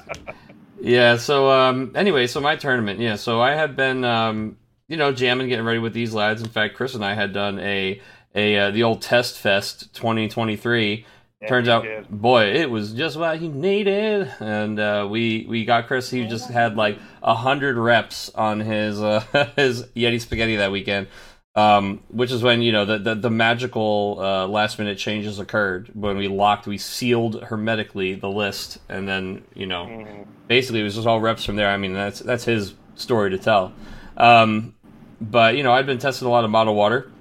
[0.81, 1.17] Yeah.
[1.17, 1.91] So um.
[1.95, 2.99] Anyway, so my tournament.
[2.99, 3.15] Yeah.
[3.15, 4.57] So I had been um.
[4.87, 6.41] You know, jamming, getting ready with these lads.
[6.43, 8.01] In fact, Chris and I had done a
[8.35, 11.05] a uh, the old Test Fest 2023.
[11.41, 12.07] Yeah, Turns out, did.
[12.09, 16.09] boy, it was just what he needed, and uh, we we got Chris.
[16.11, 19.21] He just had like a hundred reps on his uh,
[19.55, 21.07] his Yeti spaghetti that weekend,
[21.55, 25.89] um, which is when you know the the, the magical uh, last minute changes occurred
[25.95, 30.25] when we locked, we sealed hermetically the list, and then you know Mhm.
[30.47, 31.69] basically it was just all reps from there.
[31.69, 33.73] I mean, that's that's his story to tell.
[34.17, 34.74] Um,
[35.21, 37.11] but you know, I'd been testing a lot of mono water,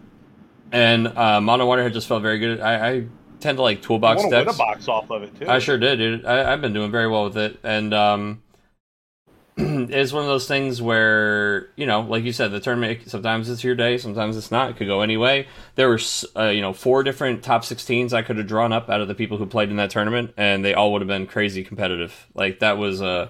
[0.72, 2.60] and uh, mono water had just felt very good.
[2.60, 3.06] I, I
[3.40, 5.48] tend to like toolbox win a box off of it too.
[5.48, 6.24] I sure did, dude.
[6.24, 8.42] I, I've been doing very well with it, and um,
[9.56, 13.08] it's one of those things where you know, like you said, the tournament.
[13.08, 14.70] Sometimes it's your day, sometimes it's not.
[14.70, 15.46] It could go any way.
[15.76, 16.00] There were,
[16.34, 19.14] uh, you know, four different top 16s I could have drawn up out of the
[19.14, 22.26] people who played in that tournament, and they all would have been crazy competitive.
[22.34, 23.28] Like that was a,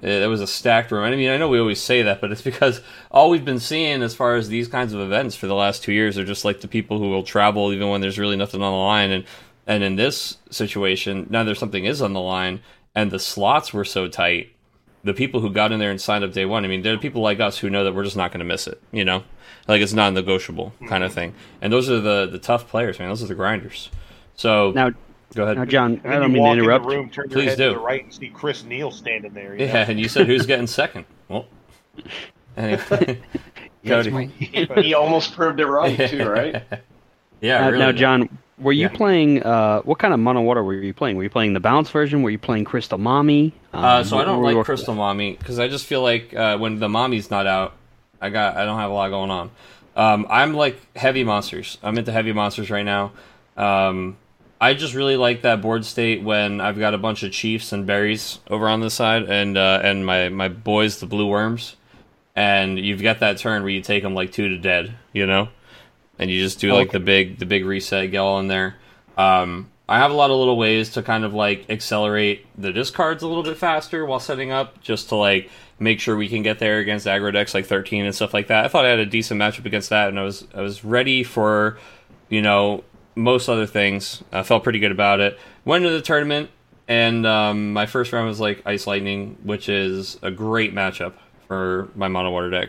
[0.00, 1.04] it was a stacked room.
[1.04, 4.00] I mean, I know we always say that, but it's because all we've been seeing
[4.02, 6.62] as far as these kinds of events for the last two years are just like
[6.62, 9.24] the people who will travel even when there's really nothing on the line, and
[9.66, 12.62] and in this situation, now there's something is on the line,
[12.94, 14.50] and the slots were so tight.
[15.08, 16.98] The people who got in there and signed up day one, I mean, there are
[16.98, 18.78] people like us who know that we're just not going to miss it.
[18.92, 19.24] You know,
[19.66, 21.32] like it's non negotiable kind of thing.
[21.62, 23.08] And those are the the tough players, man.
[23.08, 23.90] Those are the grinders.
[24.34, 24.90] So Now,
[25.34, 25.56] go ahead.
[25.56, 26.84] now, John, I don't mean to interrupt.
[26.84, 27.68] in room, turn your Please head do.
[27.70, 29.56] to the right, and see Chris Neal standing there.
[29.56, 29.90] you yeah, know?
[29.92, 31.06] and you said who's getting second?
[31.28, 31.46] Well,
[32.58, 33.18] anyway,
[33.84, 34.12] Kody.
[34.12, 36.62] my- he almost proved it right too, right?
[37.40, 37.78] yeah, uh, now, really.
[37.78, 38.88] now, John, were you Yeah.
[38.88, 39.42] playing?
[39.42, 41.16] Uh, what kind of mono water were you playing?
[41.16, 42.22] Were you playing the bounce version?
[42.22, 43.52] Were you playing Crystal Mommy?
[43.72, 46.78] Um, Uh, so I don't like Crystal Mommy because I just feel like uh, when
[46.78, 47.74] the mommy's not out,
[48.20, 49.50] I got I don't have a lot going on.
[49.96, 51.78] Um, I'm like heavy monsters.
[51.82, 53.12] I'm into heavy monsters right now.
[53.56, 54.16] Um,
[54.60, 57.86] I just really like that board state when I've got a bunch of chiefs and
[57.86, 61.76] berries over on this side, and uh, and my my boys the blue worms,
[62.34, 65.48] and you've got that turn where you take them like two to dead, you know,
[66.18, 66.98] and you just do like Okay.
[66.98, 68.76] the big the big reset, get all in there.
[69.16, 73.22] Um, I have a lot of little ways to kind of like accelerate the discards
[73.22, 76.58] a little bit faster while setting up, just to like make sure we can get
[76.58, 78.64] there against aggro decks like 13 and stuff like that.
[78.64, 81.22] I thought I had a decent matchup against that, and I was I was ready
[81.24, 81.78] for,
[82.28, 84.22] you know, most other things.
[84.32, 85.38] I felt pretty good about it.
[85.64, 86.50] Went into the tournament,
[86.86, 91.14] and um, my first round was like Ice Lightning, which is a great matchup
[91.46, 92.68] for my mono water deck.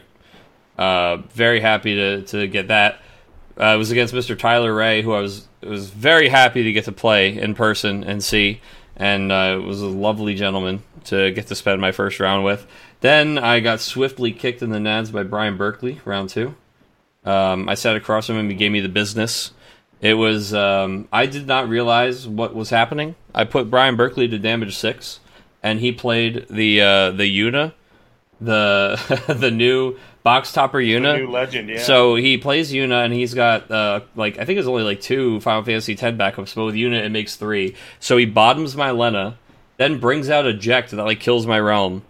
[0.78, 3.02] Uh, very happy to to get that.
[3.60, 4.38] Uh, it was against Mr.
[4.38, 8.24] Tyler Ray, who I was was very happy to get to play in person and
[8.24, 8.62] see,
[8.95, 12.66] and uh, was a lovely gentleman to get to spend my first round with.
[13.01, 16.55] Then I got swiftly kicked in the nads by Brian Berkeley, round two.
[17.26, 19.51] Um, I sat across from him, and he gave me the business.
[20.01, 23.16] It was um, I did not realize what was happening.
[23.36, 25.20] I put Brian Berkeley to damage six,
[25.62, 27.74] and he played the uh, the Yuna,
[28.42, 31.18] the the new box topper Yuna.
[31.18, 31.82] New legend, yeah.
[31.82, 35.40] So he plays Yuna, and he's got uh, like I think it's only like two
[35.42, 37.76] Final Fantasy X backups, but with Yuna it makes three.
[38.00, 39.38] So he bottoms my Lenna,
[39.78, 42.04] then brings out Eject that like kills my realm,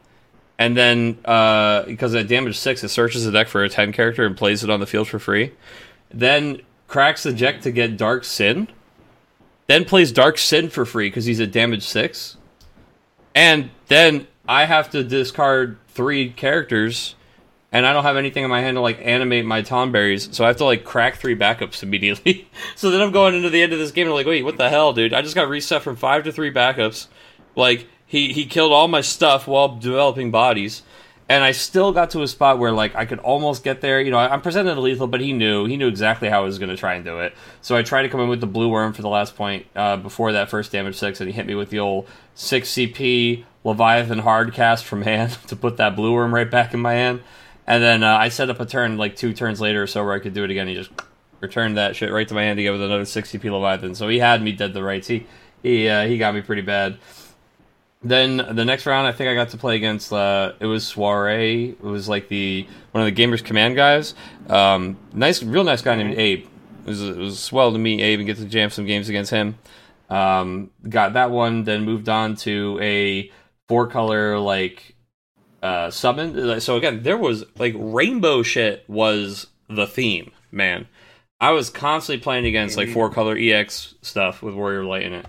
[0.57, 4.25] and then uh, because at damage six, it searches the deck for a ten character
[4.25, 5.53] and plays it on the field for free.
[6.11, 8.67] Then cracks Eject to get Dark Sin,
[9.67, 12.37] then plays Dark Sin for free because he's at damage six,
[13.35, 17.15] and then I have to discard three characters
[17.73, 20.47] and I don't have anything in my hand to like animate my Tonberries, so I
[20.47, 22.47] have to like crack three backups immediately.
[22.77, 24.55] so then I'm going into the end of this game and I'm like, wait, what
[24.55, 25.13] the hell, dude?
[25.13, 27.07] I just got reset from five to three backups.
[27.57, 30.83] Like he he killed all my stuff while developing bodies,
[31.27, 33.99] and I still got to a spot where like I could almost get there.
[33.99, 36.59] You know, I'm presented to lethal, but he knew he knew exactly how I was
[36.59, 37.33] going to try and do it.
[37.59, 39.97] So I tried to come in with the blue worm for the last point uh,
[39.97, 44.21] before that first damage six, and he hit me with the old six CP Leviathan
[44.21, 47.21] hardcast from hand to put that blue worm right back in my hand.
[47.67, 50.13] And then uh, I set up a turn like two turns later or so where
[50.13, 50.67] I could do it again.
[50.67, 50.91] He just
[51.39, 53.95] returned that shit right to my hand to get with another six CP Leviathan.
[53.95, 55.07] So he had me dead the rights.
[55.07, 55.27] He
[55.61, 56.97] he uh, he got me pretty bad.
[58.01, 60.13] Then the next round, I think I got to play against.
[60.13, 61.71] Uh, it was Soiree.
[61.71, 64.15] It was like the one of the Gamers Command guys.
[64.47, 66.47] Um, nice, real nice guy named Abe.
[66.85, 69.31] It was it was swell to meet Abe and get to jam some games against
[69.31, 69.57] him.
[70.09, 71.65] Um, got that one.
[71.65, 73.29] Then moved on to a
[73.69, 74.95] four color like
[75.61, 76.59] uh summon.
[76.59, 80.87] So again there was like rainbow shit was the theme man.
[81.39, 85.25] I was constantly playing against like four color ex stuff with warrior light in it.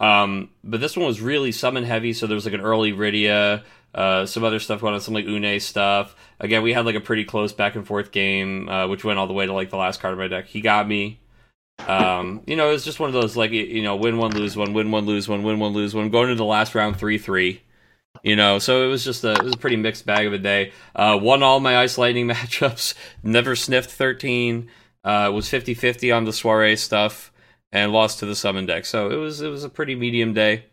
[0.00, 3.62] Um but this one was really summon heavy so there was like an early rydia
[3.94, 6.16] uh some other stuff going on some like une stuff.
[6.40, 9.26] Again we had like a pretty close back and forth game uh which went all
[9.26, 10.46] the way to like the last card of my deck.
[10.46, 11.20] He got me.
[11.86, 14.56] Um you know it was just one of those like you know win one lose
[14.56, 17.18] one win one lose one win one lose one going into the last round three
[17.18, 17.60] three
[18.22, 20.38] you know, so it was just a it was a pretty mixed bag of a
[20.38, 20.72] day.
[20.94, 22.94] Uh, won all my ice lightning matchups.
[23.22, 24.68] Never sniffed thirteen.
[25.04, 27.32] Uh, was 50-50 on the soiree stuff
[27.72, 28.84] and lost to the summon deck.
[28.84, 30.66] So it was it was a pretty medium day.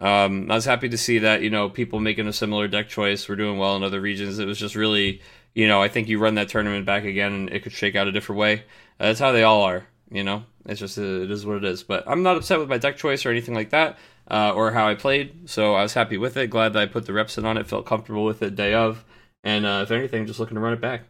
[0.00, 3.28] Um, I was happy to see that you know people making a similar deck choice
[3.28, 4.38] were doing well in other regions.
[4.40, 5.22] It was just really
[5.54, 8.08] you know I think you run that tournament back again and it could shake out
[8.08, 8.64] a different way.
[8.98, 9.86] That's how they all are.
[10.10, 11.84] You know, it's just it is what it is.
[11.84, 13.98] But I'm not upset with my deck choice or anything like that
[14.30, 15.48] uh, or how I played.
[15.48, 16.50] So I was happy with it.
[16.50, 17.66] Glad that I put the reps in on it.
[17.66, 19.04] Felt comfortable with it day of.
[19.44, 21.02] And uh, if anything, just looking to run it back.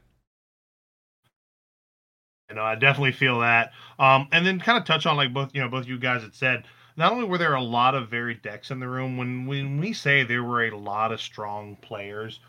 [2.51, 3.73] You know, I definitely feel that.
[3.99, 6.35] Um, and then kind of touch on like both you know both you guys had
[6.35, 6.64] said.
[6.97, 9.93] Not only were there a lot of varied decks in the room, when when we
[9.93, 12.41] say there were a lot of strong players,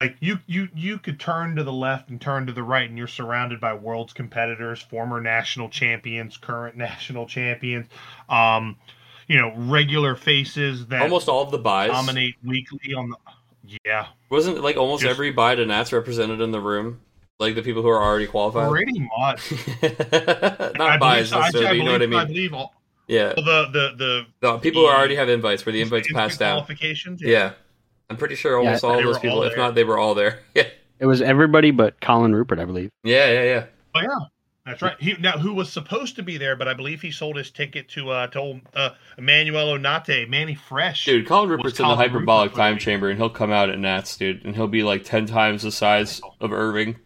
[0.00, 2.98] like you you you could turn to the left and turn to the right, and
[2.98, 7.86] you're surrounded by world's competitors, former national champions, current national champions.
[8.28, 8.76] Um,
[9.28, 11.90] you know regular faces that almost all of the buys.
[11.90, 13.16] dominate weekly on the
[13.84, 14.06] yeah.
[14.30, 17.00] Wasn't like almost Just, every buy to Nats represented in the room?
[17.38, 18.70] Like the people who are already qualified?
[18.70, 19.52] Pretty much.
[20.76, 22.74] Not I buys believe, necessarily I, I you know what I mean I believe all,
[23.06, 23.32] yeah.
[23.34, 26.54] The the the, the people the, who already have invites where the invites passed out
[26.54, 27.30] qualifications yeah.
[27.30, 27.52] yeah.
[28.10, 30.40] I'm pretty sure almost yeah, all of those people if not they were all there.
[30.54, 30.68] Yeah
[30.98, 32.90] it was everybody but Colin Rupert I believe.
[33.04, 33.66] Yeah yeah yeah.
[33.94, 34.26] Oh yeah
[34.68, 34.96] that's right.
[35.00, 37.88] He now who was supposed to be there, but I believe he sold his ticket
[37.90, 41.04] to uh to old, uh Emmanuel Onate, Manny Fresh.
[41.04, 44.44] Dude, Colin Rupert's in the hyperbolic time chamber, and he'll come out at Nats, dude,
[44.44, 46.96] and he'll be like ten times the size of Irving.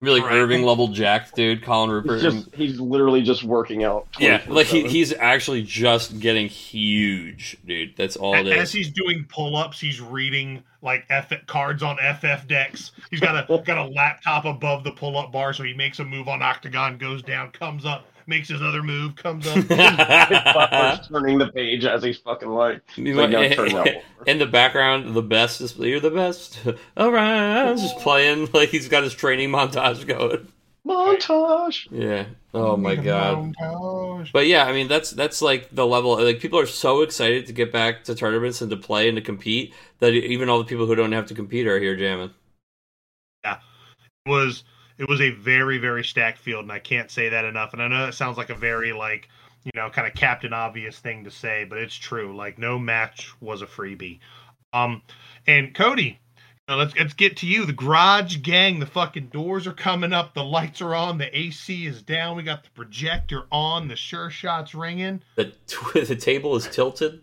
[0.00, 0.38] Really, like right.
[0.38, 1.62] Irving level jacked, dude.
[1.62, 2.22] Colin Rupert.
[2.22, 4.08] He's, just, he's literally just working out.
[4.18, 7.96] Yeah, like he, he's actually just getting huge, dude.
[7.98, 8.54] That's all it is.
[8.54, 12.92] As he's doing pull ups, he's reading like F cards on FF decks.
[13.10, 16.04] He's got a got a laptop above the pull up bar, so he makes a
[16.04, 19.56] move on OCTGN, goes down, comes up, makes his other move, comes up.
[21.08, 22.82] turning the page as he's fucking like.
[22.96, 26.60] like in the background, the best is you're the best.
[26.96, 30.48] All right, just playing like he's got his training montage going.
[30.86, 31.88] Montage.
[31.90, 32.26] Yeah.
[32.54, 33.54] Oh my god.
[33.54, 34.32] montage.
[34.32, 36.22] But yeah, I mean that's that's like the level.
[36.22, 39.22] Like people are so excited to get back to tournaments and to play and to
[39.22, 42.32] compete that even all the people who don't have to compete are here jamming.
[43.44, 43.58] Yeah,
[44.26, 44.64] it was
[45.00, 47.72] it was a very very stacked field and i can't say that enough.
[47.72, 49.28] And i know it sounds like a very like
[49.64, 52.36] you know kind of captain obvious thing to say but it's true.
[52.36, 54.20] Like no match was a freebie.
[54.72, 55.02] Um
[55.46, 56.04] and Kody
[56.68, 57.64] you know, let's let's get to you.
[57.64, 60.34] The garage gang the fucking doors are coming up.
[60.34, 61.18] The lights are on.
[61.18, 62.36] The ac is down.
[62.36, 63.88] We got the projector on.
[63.88, 65.22] The sure shots ringing.
[65.36, 65.52] The
[65.94, 67.22] the table is tilted.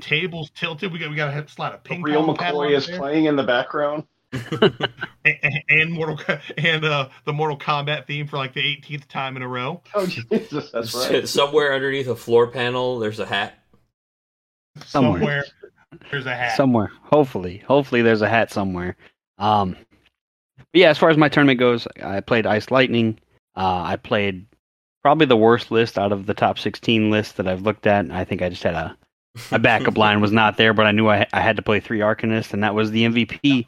[0.00, 0.92] tables tilted.
[0.92, 2.98] We got we got a slide of ping Real pong McCoy is there.
[2.98, 4.04] playing in the background.
[5.24, 6.18] and, and Mortal
[6.58, 9.82] and uh, the Mortal Kombat theme for like the 18th time in a row.
[9.94, 11.28] Oh Jesus, that's right.
[11.28, 13.58] Somewhere underneath a floor panel, there's a hat.
[14.84, 15.18] Somewhere.
[15.20, 15.44] Somewhere,
[16.10, 16.56] there's a hat.
[16.56, 16.90] somewhere.
[17.02, 18.96] Hopefully, hopefully there's a hat somewhere.
[19.38, 19.76] Um,
[20.56, 23.18] but yeah, as far as my tournament goes, I played Ice Lightning.
[23.56, 24.46] Uh, I played
[25.02, 28.10] probably the worst list out of the top 16 lists that I've looked at.
[28.10, 28.96] I think I just had a
[29.50, 32.00] my backup line was not there, but I knew I, I had to play three
[32.00, 33.66] Arcanists, and that was the MVP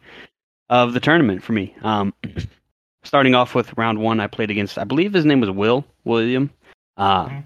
[0.69, 1.75] of the tournament for me.
[1.83, 2.13] Um,
[3.05, 6.51] starting off with round one, I played against I believe his name was Will William.
[6.97, 7.45] Uh, Mhm.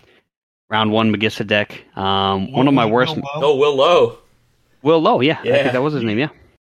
[0.71, 1.83] Round one, Magissa deck.
[1.97, 3.16] Um, one of my Will- worst.
[3.16, 4.18] Will Oh, Will Low.
[4.83, 5.62] Will Low, yeah, I Yeah.
[5.62, 6.18] think that was his name.
[6.18, 6.29] Yeah.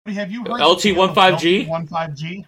[0.08, 1.68] Have you heard LT15G?
[1.68, 2.46] LT15G?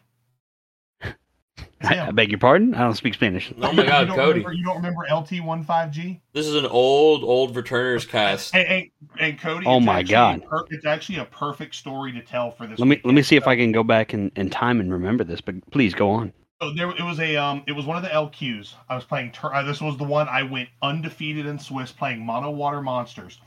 [1.82, 2.74] I, I beg your pardon.
[2.74, 3.54] I don't speak Spanish.
[3.62, 4.28] Oh my God, you Kody.
[4.28, 6.20] Remember, you don't remember LT15G?
[6.34, 8.54] This is an old, old returners cast.
[8.54, 9.64] Hey, hey, hey, Kody.
[9.66, 10.46] Oh my God.
[10.46, 12.80] per- it's actually a perfect story to tell for this.
[12.80, 15.24] Let me let me see if I can go back in, in time and remember
[15.24, 15.42] this.
[15.42, 16.34] But please go on.
[16.62, 18.74] So there, it was a, um, it was one of the LQs.
[18.90, 19.32] I was playing.
[19.32, 23.40] Tur- uh, this was the one I went undefeated in Swiss playing Mono Water Monsters.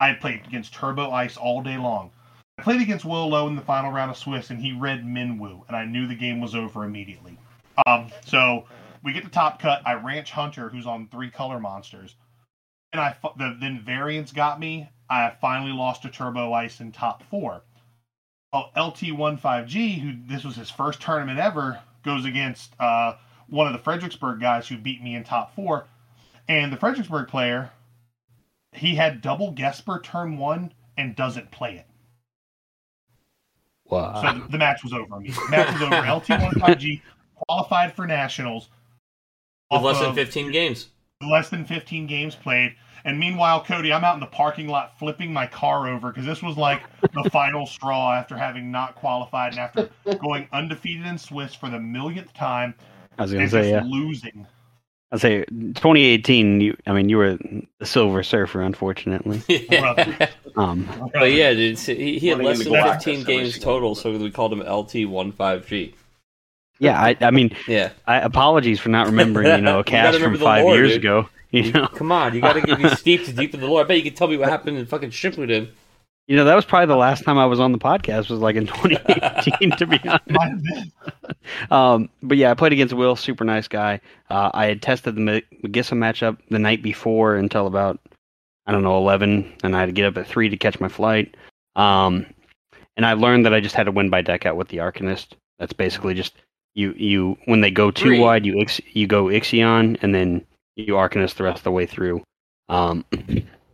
[0.00, 2.10] I had played against Turbo Ice all day long.
[2.58, 5.62] I played against Will Lowe in the final round of Swiss, and he read Minwu,
[5.68, 7.38] and I knew the game was over immediately.
[7.86, 8.64] Um, so
[9.02, 9.82] we get the top cut.
[9.86, 12.14] I ranch Hunter, who's on three color monsters,
[12.92, 14.88] and I the then variants got me.
[15.08, 17.62] I finally lost to Turbo Ice in top four.
[18.52, 23.14] Well, LT15G, who this was his first tournament ever, goes against uh,
[23.48, 25.86] one of the Fredericksburg guys who beat me in top four.
[26.48, 27.70] And the Fredericksburg player,
[28.72, 31.86] he had double Gesper turn one and doesn't play it.
[33.84, 34.20] Wow.
[34.20, 35.14] So the, the match was over.
[35.14, 35.94] I mean, the match was over.
[35.96, 37.02] LT15G
[37.36, 38.68] qualified for nationals.
[39.70, 40.88] With less than 15 games.
[41.28, 42.74] less than 15 games played.
[43.04, 46.42] And meanwhile, Kody, I'm out in the parking lot flipping my car over because this
[46.42, 46.82] was like
[47.12, 51.78] the final straw after having not qualified and after going undefeated in Swiss for the
[51.78, 52.74] millionth time
[53.18, 53.90] I was gonna and say just yeah.
[53.90, 54.46] losing.
[55.12, 56.60] I'd say 2018.
[56.60, 57.38] You, I mean, you were
[57.78, 59.42] the Silver Surfer, unfortunately.
[59.68, 60.28] Brother.
[60.56, 64.54] Um, But yeah, dude, he, he had less than 15 games total, so we called
[64.54, 65.92] him LT15G.
[66.78, 67.90] Yeah, I, I mean, Yeah.
[68.06, 69.46] I apologies for not remembering.
[69.48, 70.98] You know, You a cast from five lore, years dude.
[71.00, 71.28] ago.
[71.52, 73.80] You know, Come on, you gotta get me steeped deep in the lore.
[73.80, 75.68] I bet you can tell me what happened in fucking Shippuden.
[76.26, 78.28] you know that was probably the last time I was on the podcast.
[78.28, 80.28] Was like in 2018, to be honest.
[80.28, 80.92] Might have been.
[81.70, 84.00] Um, but yeah, I played against Will, super nice guy.
[84.28, 88.00] Uh, I had tested the Ma- Magissa matchup the night before until about
[88.66, 90.88] I don't know eleven, and I had to get up at three to catch my
[90.88, 91.36] flight.
[91.76, 92.26] Um,
[92.96, 95.28] and I learned that I just had to win by deck out with the Arcanist.
[95.60, 96.34] That's basically just
[96.76, 98.20] you you when they go too Three.
[98.20, 100.46] wide, you ix, you go Ixion, and then
[100.76, 102.22] you Arcanist the rest of the way through.
[102.68, 103.04] Um,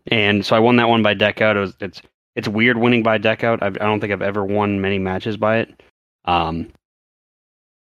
[0.07, 1.57] and so I won that one by deck out.
[1.57, 2.00] It was it's
[2.34, 3.62] it's weird winning by deck out.
[3.62, 5.82] I've, I don't think I've ever won many matches by it.
[6.24, 6.72] Um,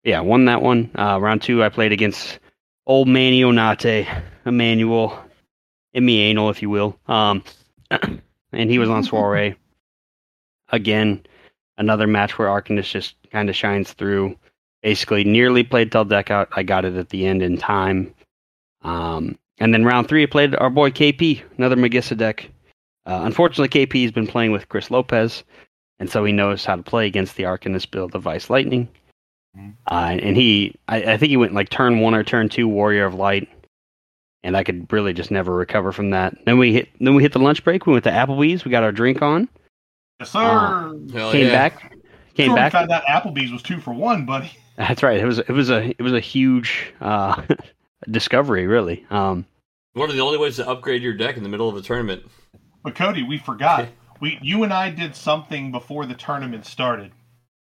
[0.03, 0.91] yeah, won that one.
[0.97, 2.39] Uh, round two, I played against
[2.86, 4.07] old Manny Onate,
[4.45, 5.20] Emmanuel,
[5.93, 6.97] in anal, if you will.
[7.07, 7.43] Um,
[7.91, 9.55] and he was on soiree.
[10.70, 11.26] Again,
[11.78, 14.38] another match where Arcanist just kind of shines through.
[14.84, 16.49] Basically, nearly played till deck out.
[16.55, 18.13] I got it at the end in time.
[18.84, 22.49] Um, and then round three, I played our boy KP, another Magissa deck.
[23.05, 25.43] Uh, unfortunately, KP has been playing with Chris Lopez,
[25.99, 28.88] and so he knows how to play against the Arcanist build of Ice Lightning.
[29.89, 33.05] Uh, and he, I, I think he went like turn one or turn two Warrior
[33.05, 33.49] of Light,
[34.43, 36.36] and I could really just never recover from that.
[36.45, 37.88] Then we hit, then we hit the lunch break.
[37.88, 38.63] We went to Applebee's.
[38.65, 39.49] We got our drink on.
[40.19, 40.39] Yes, sir.
[40.39, 41.51] Uh, Hell came yeah.
[41.51, 41.95] back,
[42.36, 42.71] came Sure, back.
[42.73, 44.51] found out Applebee's was two for one, buddy.
[44.78, 45.19] That's right.
[45.19, 47.41] It was it was a it was a huge uh,
[48.11, 49.05] discovery, really.
[49.09, 49.45] Um,
[49.93, 52.23] One of the only ways to upgrade your deck in the middle of a tournament.
[52.84, 53.88] But Kody, we forgot.
[54.19, 57.11] We, you and I did something before the tournament started.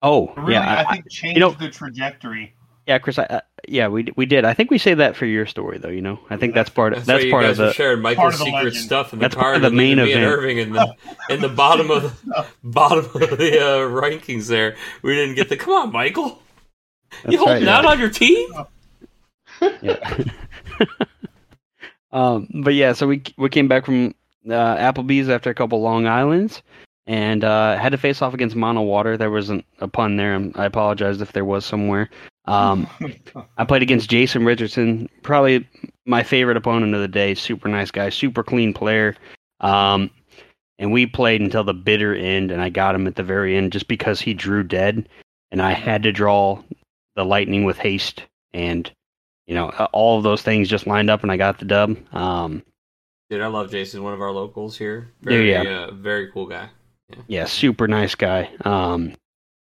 [0.02, 2.54] oh Really, yeah, I, think changed know- the trajectory.
[2.88, 3.20] yeah, Chris.
[3.20, 4.44] I, I, yeah, we we did.
[4.44, 5.90] I think we say that for your story, though.
[5.90, 7.74] You know, I think that's part of That's, that's why you part guys of the
[7.74, 8.84] sharing part Michael's of the secret legend.
[8.86, 10.26] stuff in the That's card part of the main and event.
[10.26, 10.96] Irving in the
[11.30, 14.48] in the bottom of the bottom of the uh, rankings.
[14.48, 15.58] There, we didn't get the.
[15.58, 16.42] Come on, Michael.
[17.30, 17.90] You holding right, out yeah.
[17.90, 18.50] on your team?
[19.82, 20.24] yeah.
[22.12, 24.16] um, but yeah, so we we came back from
[24.48, 26.62] uh, Applebee's after a couple Long Islands,
[27.06, 29.18] and uh, had to face off against Mono Water.
[29.18, 30.40] There wasn't a pun there.
[30.56, 32.10] I apologize if there was somewhere.
[32.46, 32.88] Um,
[33.58, 35.68] I played against Jason Richardson, probably
[36.06, 37.36] my favorite opponent of the day.
[37.36, 39.16] Super nice guy, super clean player.
[39.60, 40.10] Um,
[40.80, 43.72] and we played until the bitter end, and I got him at the very end
[43.72, 45.08] just because he drew dead,
[45.52, 46.64] and I had to draw
[47.22, 48.92] the lightning with haste, and
[49.46, 51.98] you know all of those things just lined up, and I got the dub.
[52.14, 52.64] Um,
[53.30, 55.12] Dude, I love Jason, one of our locals here.
[55.22, 56.70] There Very, you uh, very cool guy.
[57.28, 58.50] yeah, super nice guy.
[58.66, 59.14] Um,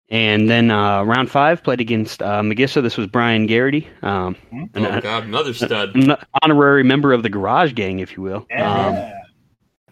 [0.08, 2.82] and then uh, round five played against uh, Magissa.
[2.82, 4.64] This was Brian Garrity, um, Hmm?
[4.74, 5.94] an Oh god, another stud.
[5.94, 8.46] an honorary member of the Garage Gang, if you will.
[8.58, 8.96] Um,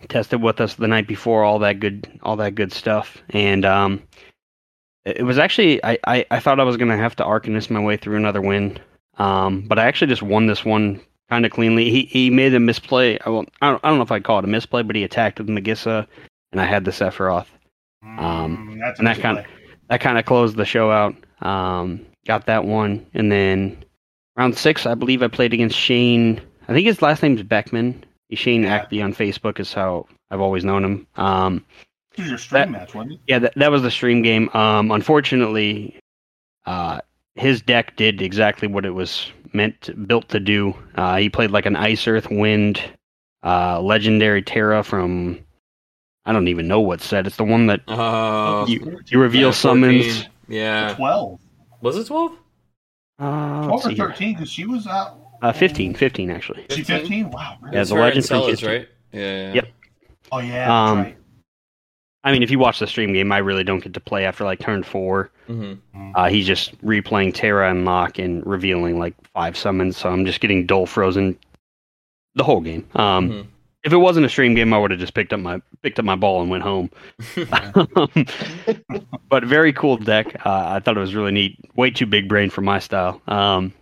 [0.09, 4.03] tested with us the night before, all that good, all that good stuff, and um,
[5.05, 7.97] it was actually I, I, I thought I was gonna have to Arcanist my way
[7.97, 8.79] through another win,
[9.19, 11.01] um, but I actually just won this one
[11.31, 11.91] kind of cleanly.
[11.91, 13.19] He he made a misplay.
[13.25, 15.05] I, well, I don't I don't know if I'd call it a misplay, but he
[15.05, 16.07] attacked with Magissa,
[16.53, 17.47] and I had the Sephiroth.
[18.03, 18.19] um,
[18.79, 19.45] Mm, and that kinda-
[19.89, 21.15] that kind of closed the show out.
[21.43, 23.85] Um, got that one, and then
[24.37, 26.41] round six, I believe I played against Shane.
[26.69, 28.05] I think his last name's Beckman.
[28.29, 28.75] He's Shane Yeah.
[28.77, 31.07] Ackley on Facebook is how I've always known him.
[31.17, 31.65] Um,
[32.17, 33.21] This was your stream that- match, wasn't it?
[33.27, 34.49] yeah, that, that was the stream game.
[34.55, 35.99] Um, unfortunately,
[36.67, 37.01] uh,
[37.35, 40.75] his deck did exactly what it was meant to, built to do.
[40.95, 42.81] Uh, he played like an Ice Earth Wind,
[43.43, 45.39] uh, Legendary Terra from
[46.25, 47.27] I don't even know what set.
[47.27, 50.29] It's the one that Uh, you you reveal yeah, summons.
[50.49, 50.95] Yeah.
[50.95, 51.41] 12.
[51.81, 52.33] Was it 12?
[53.19, 55.19] Uh, 12 or 13, because she was out.
[55.43, 56.65] Uh, 15, 15 actually.
[56.71, 57.31] She 15?
[57.31, 57.57] Wow.
[57.61, 57.77] really?
[57.77, 58.69] Yeah, the for Legends from Ancella's, 15.
[58.69, 58.89] right?
[59.13, 59.21] Yeah.
[59.21, 59.53] yeah.
[59.55, 59.69] Yep.
[60.31, 60.85] Oh, yeah.
[60.91, 61.17] Um, right.
[62.25, 64.45] I mean, if you watch the stream game, I really don't get to play after
[64.45, 65.31] like turn four.
[65.47, 65.75] hmm
[66.15, 70.41] Uh, he's just replaying Terra and Lock and revealing like five summons, so I'm just
[70.41, 71.37] getting dull frozen
[72.35, 72.87] the whole game.
[72.95, 73.47] Um, Mhm.
[73.85, 76.05] If it wasn't a stream game, I would have just picked up my picked up
[76.05, 76.89] my ball and went home.
[79.29, 80.37] but very cool deck.
[80.47, 81.59] Uh, I thought it was really neat.
[81.75, 83.21] Way too big brain for my style.
[83.27, 83.73] Um,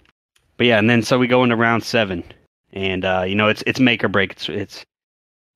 [0.57, 2.25] but yeah, and then so we go into round seven,
[2.73, 4.33] and uh, you know it's it's make or break.
[4.33, 4.85] It's it's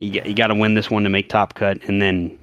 [0.00, 2.38] you you got to win this one to make top cut, and then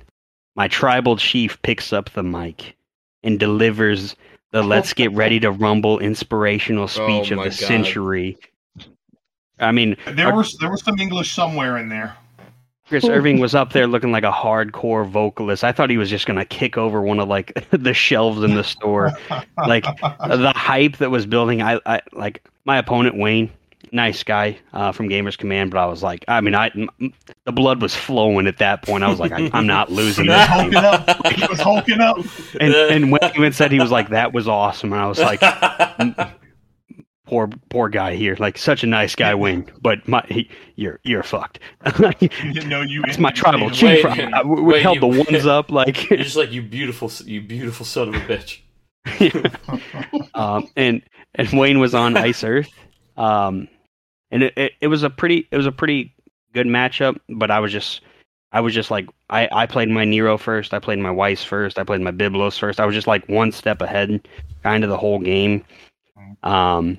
[0.55, 2.75] my tribal chief picks up the mic
[3.23, 4.15] and delivers
[4.51, 7.53] the "Let's get ready to rumble" inspirational oh speech Oh of the God.
[7.53, 8.37] century.
[9.59, 12.15] I mean, There was there was some English somewhere in there.
[12.87, 15.63] Chris Irving was up there looking like a hardcore vocalist.
[15.63, 18.63] I thought he was just gonna kick over one of like the shelves in the
[18.65, 19.11] store.
[19.57, 21.61] Like the hype that was building.
[21.61, 23.49] I, I like my opponent Wayne,
[23.91, 27.13] nice guy uh, from Gamers Command, but I was like, I mean, I m-
[27.45, 29.03] the blood was flowing at that point.
[29.03, 30.37] I was like, I, I'm not losing he this.
[30.49, 30.71] was game.
[30.73, 31.27] hulking up.
[31.27, 32.17] He was hulking up.
[32.59, 34.93] And and Wayne even said he was like, that was awesome.
[34.93, 35.41] And I was like,
[37.27, 41.23] poor poor guy here, like such a nice guy, Wayne, but my he, you're you're
[41.23, 41.59] fucked.
[42.19, 43.03] You didn't know you.
[43.07, 44.03] It's my tribal Wait, chief.
[44.03, 47.11] wait, I- we wait, held you- the ones up like You're just like you beautiful,
[47.25, 48.59] you beautiful son of a bitch.
[50.35, 51.01] um, and
[51.35, 52.69] and Wayne was on Ice Earth,
[53.17, 53.67] um,
[54.31, 56.13] and it, it, it was a pretty it was a pretty
[56.53, 57.17] good matchup.
[57.29, 58.01] But I was just
[58.51, 61.79] I was just like I, I played my Nero first, I played my Weiss first,
[61.79, 62.79] I played my Biblos first.
[62.79, 64.27] I was just like one step ahead,
[64.63, 65.63] kind of the whole game,
[66.43, 66.97] um,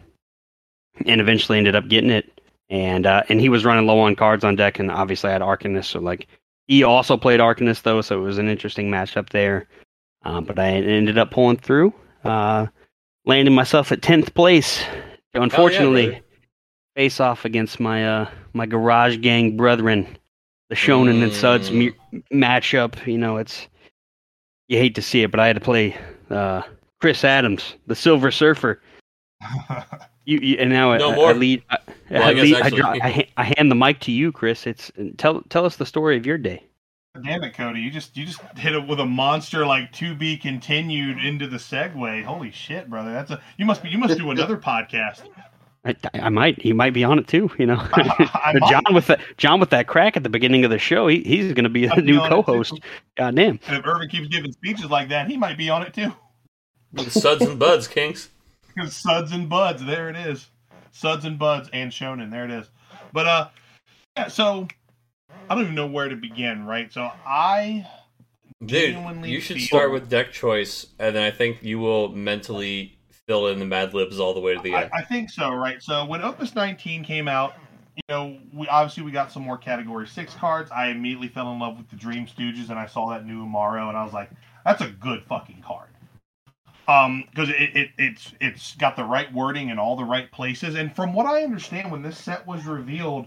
[1.06, 2.40] and eventually ended up getting it.
[2.70, 5.42] And uh, and he was running low on cards on deck, and obviously I had
[5.42, 6.26] Arcanist, so like
[6.66, 9.66] he also played Arcanist though, so it was an interesting matchup there.
[10.24, 11.92] Uh, but I ended up pulling through,
[12.24, 12.66] uh,
[13.26, 14.82] landing myself at tenth place.
[15.34, 16.24] Unfortunately, brother.
[16.96, 20.06] Face off against my uh, my garage gang brethren,
[20.68, 21.94] the Shonen and Suds Mm.
[22.12, 23.06] mu- matchup.
[23.06, 23.66] You know, it's
[24.68, 25.96] you hate to see it, but I had to play
[26.30, 26.62] uh,
[27.00, 28.80] Chris Adams, the Silver Surfer.
[30.24, 31.28] You, you and now No I, more.
[31.30, 31.64] I lead.
[31.68, 31.78] I,
[32.08, 34.68] Well, I I, lead I, actually- I, I hand the mic to you, Chris.
[34.68, 36.62] It's tell tell us the story of your day.
[37.24, 37.82] Damn it, Kody!
[37.82, 41.56] You just you just hit it with a monster like to be continued into the
[41.56, 42.22] segue.
[42.24, 43.12] Holy shit, brother!
[43.12, 45.22] That's a you must be you must do another podcast.
[45.84, 47.50] I, I might he might be on it too.
[47.58, 48.94] You know, I But John might.
[48.94, 51.08] with that John with that crack at the beginning of the show.
[51.08, 52.42] He, he's going to be a I'd be new on it, too.
[52.42, 52.80] co-host.
[53.16, 53.58] God damn.
[53.66, 56.12] And if Irvin keeps giving speeches like that, he might be on it too.
[57.08, 58.28] Suds and buds, Kings.
[58.88, 60.46] Suds and Buds, there it is.
[60.92, 62.70] Suds and Buds and Shonen, there it is.
[63.12, 63.48] But uh,
[64.16, 64.28] yeah.
[64.28, 64.68] So
[65.50, 66.64] I don't even know where to begin.
[66.64, 66.92] Right.
[66.92, 67.86] So I
[68.64, 72.98] Dude, you should feel- start with deck choice, and then I think you will mentally
[73.26, 74.90] fill in the Mad Libs all the way to the I, end.
[74.94, 75.82] I think so, right?
[75.82, 77.54] So when Opus 19 came out,
[77.96, 80.70] you know, we obviously we got some more Category Six cards.
[80.70, 83.88] I immediately fell in love with the Dream Stooges, and I saw that new Umaro,
[83.88, 84.30] and I was like,
[84.64, 85.88] "That's a good fucking card."
[86.88, 90.74] um because it, it it's it's got the right wording in all the right places
[90.74, 93.26] and from what i understand when this set was revealed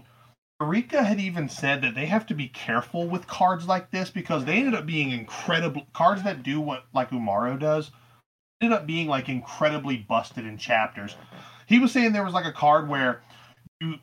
[0.60, 4.44] Eureka had even said that they have to be careful with cards like this because
[4.44, 7.90] they ended up being incredible cards that do what like Umaro does
[8.60, 11.16] ended up being like incredibly busted in chapters.
[11.66, 13.22] He was saying there was like a card where
[13.80, 13.96] you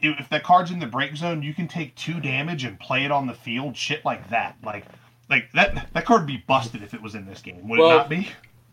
[0.00, 3.10] if that card's in the break zone, you can take two damage and play it
[3.10, 4.56] on the field, shit like that.
[4.62, 4.84] Like
[5.30, 7.68] like that that card would be busted if it was in this game.
[7.68, 8.28] Would well, it not be?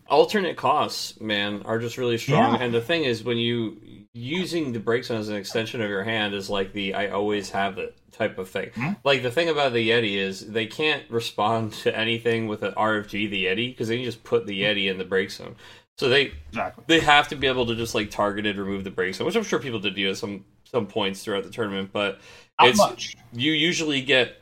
[0.08, 2.54] Alternate costs, man, are just really strong.
[2.54, 2.62] Yeah.
[2.62, 3.80] And the thing is, when you
[4.14, 7.78] using the zone as an extension of your hand is like the I always have
[7.78, 8.70] it type of thing.
[8.70, 8.92] Mm-hmm.
[9.04, 13.30] Like the thing about the Yeti is they can't respond to anything with an RFG
[13.30, 15.56] the Yeti because they just put the Yeti in the break zone.
[15.98, 16.84] So they exactly.
[16.86, 19.44] they have to be able to just like targeted remove the break zone, which I'm
[19.44, 21.90] sure people did do at some some points throughout the tournament.
[21.92, 22.18] But
[22.60, 23.16] Not it's much.
[23.32, 24.38] you usually get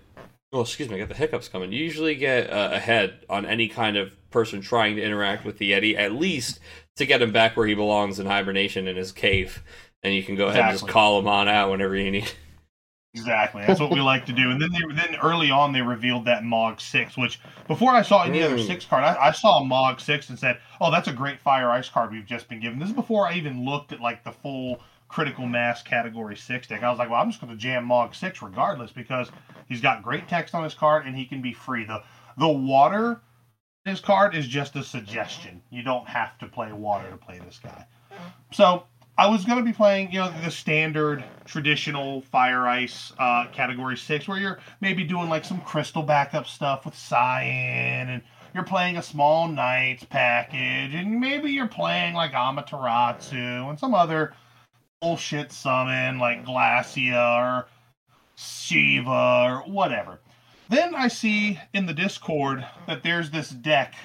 [0.53, 1.73] well, excuse me, I got the hiccups coming.
[1.73, 5.73] You usually get uh, ahead on any kind of person trying to interact with the
[5.73, 6.61] Yeti, at least
[6.97, 9.63] to get him back where he belongs in hibernation in his cave.
[10.03, 12.31] And you can go ahead and just call him on out whenever you need.
[13.13, 14.53] Exactly, that's what we like to do.
[14.53, 18.23] And then they, then early on they revealed that Mog Six, which before I saw
[18.23, 18.45] any mm.
[18.45, 21.73] other six card, I, I saw Mog Six and said, "Oh, that's a great Fire
[21.73, 24.31] Ice card we've just been given." This is before I even looked at like the
[24.31, 26.83] full critical mass category six deck.
[26.83, 29.29] I was like, well, I'm just going to jam Mog six regardless because
[29.67, 31.85] he's got great text on his card and he can be free.
[31.85, 32.03] The
[32.39, 33.21] the water
[33.85, 35.63] his card is just a suggestion.
[35.71, 37.87] You don't have to play water to play this guy.
[38.53, 38.85] So
[39.17, 43.97] I was going to be playing, you know, the standard traditional fire ice uh, category
[43.97, 48.23] six, where you're maybe doing like some crystal backup stuff with cyan, and
[48.55, 54.35] you're playing a small knights package, and maybe you're playing like Amaterasu and some other
[55.01, 57.67] bullshit summon like Glacia or
[58.37, 60.21] Shiva or whatever.
[60.71, 63.97] Then I see in the Discord that there's this deck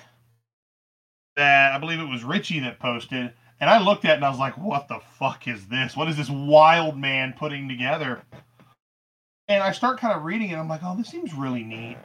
[1.36, 4.30] that I believe it was Richie that posted, and I looked at it and I
[4.32, 5.95] was like, "What the fuck is this?
[5.95, 8.24] What is this wild man putting together?"
[9.47, 10.55] And I start kind of reading it.
[10.55, 11.97] I'm like, "Oh, this seems really neat."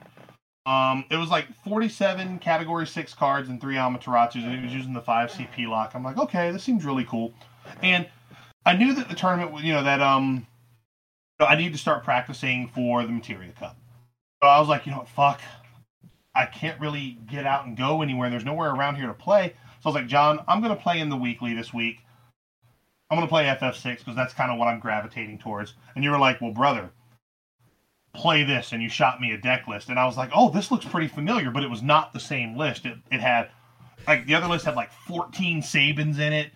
[0.67, 4.93] Um, it was like 47 category six cards and three Amaterasus, and it was using
[4.93, 5.95] the five CP lock.
[5.95, 7.33] I'm like, okay, this seems really cool.
[7.83, 8.07] And
[8.67, 10.47] I knew that the tournament, you know, that um,
[11.41, 13.80] I need to start practicing for the Materia Cup.
[14.43, 15.41] So I was like, you know what, fuck,
[16.35, 18.31] I can't really get out and go anywhere.
[18.31, 19.55] There's nowhere around here to play.
[19.81, 21.99] So I was like, John, I'm going to play in the weekly this week.
[23.11, 25.75] I'm going to play FF6 because that's kind of what I'm gravitating towards.
[25.95, 26.91] And you were like, well, brother,
[28.15, 28.73] play this.
[28.73, 29.89] And you shot me a deck list.
[29.89, 32.57] And I was like, oh, this looks pretty familiar, but it was not the same
[32.57, 32.87] list.
[32.87, 33.51] It, it had,
[34.07, 36.53] like, the other list had like 14 Sabins in it.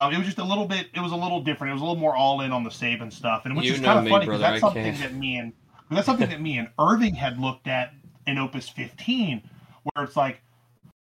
[0.00, 0.86] Um, it was just a little bit.
[0.94, 1.72] It was a little different.
[1.72, 3.80] It was a little more all in on the Sabin stuff, and which you is
[3.80, 5.52] kind of funny because that's something that me and
[5.96, 7.92] that's something that me and Irving had looked at
[8.26, 9.42] in Opus 15,
[9.82, 10.40] where it's like,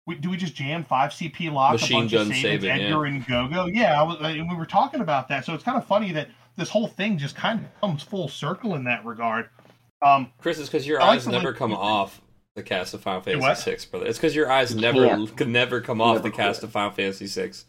[0.06, 3.06] we, do we just jam five CP lock Machine a bunch of Sabins, Sabin, Edgar,
[3.06, 3.12] yeah.
[3.12, 3.66] and Go-Go?
[3.66, 5.44] Yeah, I was, and we were talking about that.
[5.44, 8.76] So it's kind of funny that this whole thing just kind of comes full circle
[8.76, 9.48] in that regard.
[10.02, 12.20] Um, Chris, it's because your I eyes like never come off
[12.54, 14.06] the cast of Final Fantasy Six, brother.
[14.06, 17.26] It's because your eyes never could never come off never the cast of Final Fantasy
[17.26, 17.64] Six.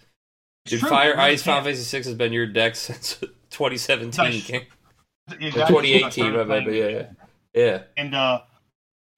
[0.66, 3.16] Dude, Fire really Ice Final Fantasy Six has been your deck since
[3.50, 4.26] 2017.
[4.26, 4.68] Exactly.
[5.30, 7.08] 2018, but yeah, yeah,
[7.54, 7.82] yeah.
[7.98, 8.42] And uh,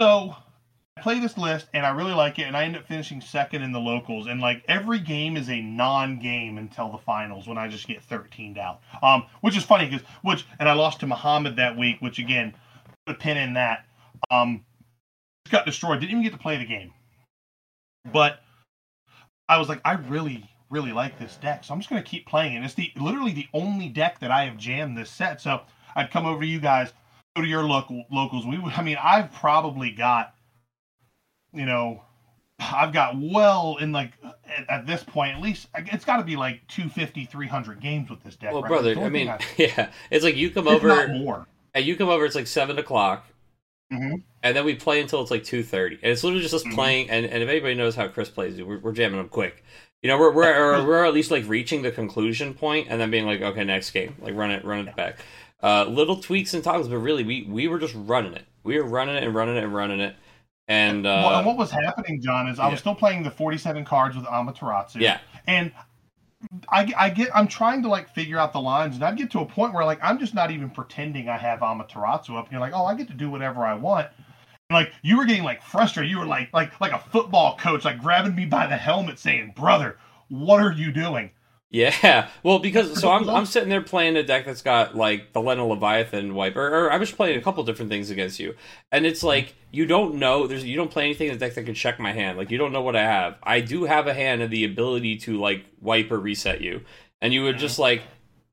[0.01, 0.35] so
[0.97, 3.61] I play this list, and I really like it, and I end up finishing second
[3.61, 4.27] in the locals.
[4.27, 8.57] And like every game is a non-game until the finals when I just get 13
[8.57, 8.81] out.
[9.01, 12.55] Um, which is funny because which, and I lost to Muhammad that week, which again,
[13.05, 13.85] put a pin in that.
[14.31, 14.65] Um,
[15.49, 15.99] got destroyed.
[15.99, 16.93] Didn't even get to play the game,
[18.11, 18.39] but
[19.47, 22.27] I was like, I really really like this deck, so I'm just going to keep
[22.27, 22.63] playing it.
[22.63, 25.41] It's the literally the only deck that I have jammed this set.
[25.41, 25.61] So
[25.95, 26.91] I'd come over to you guys,
[27.35, 28.45] go to your local locals.
[28.45, 30.33] We, I mean, I've probably got,
[31.53, 32.03] you know,
[32.59, 36.35] I've got well in like at, at this point at least it's got to be
[36.35, 38.51] like 250 300 games with this deck.
[38.51, 38.69] Well, right?
[38.69, 41.47] brother, I mean, I, yeah, it's like you come over more.
[41.73, 43.25] And you come over, it's like seven o'clock.
[43.93, 44.15] Mm-hmm.
[44.43, 46.75] And then we play until it's like two thirty, and it's literally just us mm-hmm.
[46.75, 47.09] playing.
[47.09, 49.63] And, and if anybody knows how Chris plays, we're, we're jamming them quick.
[50.01, 53.25] You know, we're we're we're at least like reaching the conclusion point and then being
[53.25, 55.19] like, okay, next game, like run it, run it back.
[55.61, 58.45] Uh, little tweaks and toggles, but really, we we were just running it.
[58.63, 60.15] We were running it and running it and running it.
[60.67, 62.71] And, uh, well, and what was happening, John, is I yeah.
[62.71, 65.01] was still playing the forty-seven cards with Amaterasu.
[65.01, 65.71] Yeah, and
[66.71, 69.39] I, I get I'm trying to like figure out the lines, and I get to
[69.39, 72.45] a point where like I'm just not even pretending I have Amaterasu up.
[72.45, 74.07] And you're like, oh, I get to do whatever I want
[74.71, 76.11] like you were getting like frustrated.
[76.11, 79.53] You were like like like a football coach, like grabbing me by the helmet, saying,
[79.55, 79.97] "Brother,
[80.27, 81.31] what are you doing?"
[81.71, 85.41] Yeah, well, because so I'm I'm sitting there playing a deck that's got like the
[85.41, 88.55] Lenna Leviathan wipe, or, or I was just playing a couple different things against you,
[88.91, 91.65] and it's like you don't know there's you don't play anything in the deck that
[91.65, 92.37] can check my hand.
[92.39, 93.37] Like you don't know what I have.
[93.43, 96.81] I do have a hand and the ability to like wipe or reset you,
[97.21, 98.01] and you would just like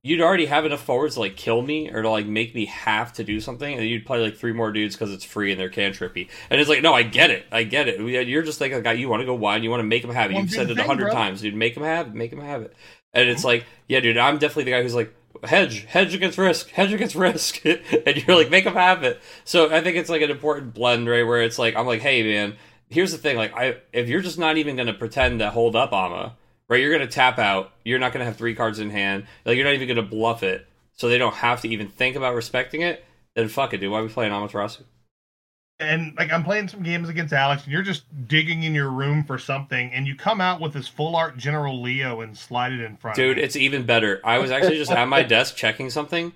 [0.07, 3.13] you'd already have enough forwards to like kill me or to like make me have
[3.15, 5.69] to do something, and you'd play like three more dudes because it's free and they're
[5.69, 6.29] cantrippy.
[6.49, 8.01] And it's like, no, I get it, I get it.
[8.29, 8.93] You're just like a guy.
[8.93, 10.37] You want to go wide, you want to make them have it.
[10.37, 11.57] You've said it a hundred times, dude.
[11.57, 12.77] Make them have, it, make them have it.
[13.17, 15.13] And it's like, yeah, dude, I'm definitely the guy who's like,
[15.43, 19.21] hedge, hedge against risk, hedge against risk, and you're like, make them have it.
[19.45, 21.27] So I think it's like an important blend, right?
[21.27, 22.57] Where it's like, I'm like, hey, man,
[22.89, 25.93] here's the thing, like, I if you're just not even gonna pretend to hold up
[25.93, 26.37] Ama,
[26.69, 26.81] right?
[26.81, 27.73] You're gonna tap out.
[27.85, 29.27] You're not gonna have three cards in hand.
[29.45, 32.35] Like, you're not even gonna bluff it, so they don't have to even think about
[32.35, 33.05] respecting it.
[33.35, 33.91] Then fuck it, dude.
[33.91, 34.85] Why are we playing Amaterasu?
[35.79, 39.25] And like I'm playing some games against Alex, and you're just digging in your room
[39.25, 42.81] for something, and you come out with this full art General Leo and slide it
[42.81, 43.17] in front.
[43.17, 44.21] Dude, it's even better.
[44.25, 46.33] I was actually just at my desk checking something,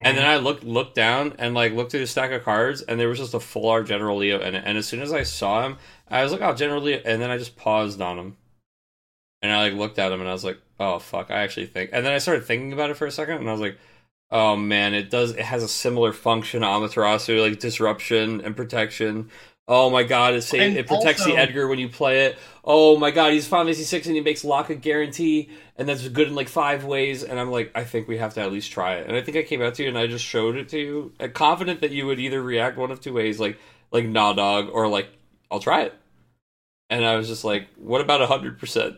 [0.00, 3.00] and then I looked looked down and like looked through the stack of cards, and
[3.00, 4.62] there was just a full art General Leo in it.
[4.64, 5.78] And as soon as I saw him,
[6.08, 8.36] I was like, "Oh, General Leo," and then I just paused on him,
[9.42, 11.90] and I like looked at him, and I was like, "Oh fuck!" I actually think,
[11.92, 13.78] and then I started thinking about it for a second, and I was like,
[14.30, 15.32] "Oh man, it does.
[15.32, 19.30] It has a similar function to Amaterasu, like disruption and protection."
[19.68, 22.38] Oh my god, it, it protects the Edgar when you play it.
[22.64, 26.06] Oh my god, he's Final Fantasy six and he makes Locke a guarantee, and that's
[26.06, 27.24] good in like five ways.
[27.24, 29.08] And I'm like, I think we have to at least try it.
[29.08, 31.12] And I think I came out to you and I just showed it to you,
[31.34, 33.58] confident that you would either react one of two ways, like
[33.90, 35.08] like nah dog, or like
[35.50, 35.94] I'll try it.
[36.88, 38.96] And I was just like, what about hundred percent?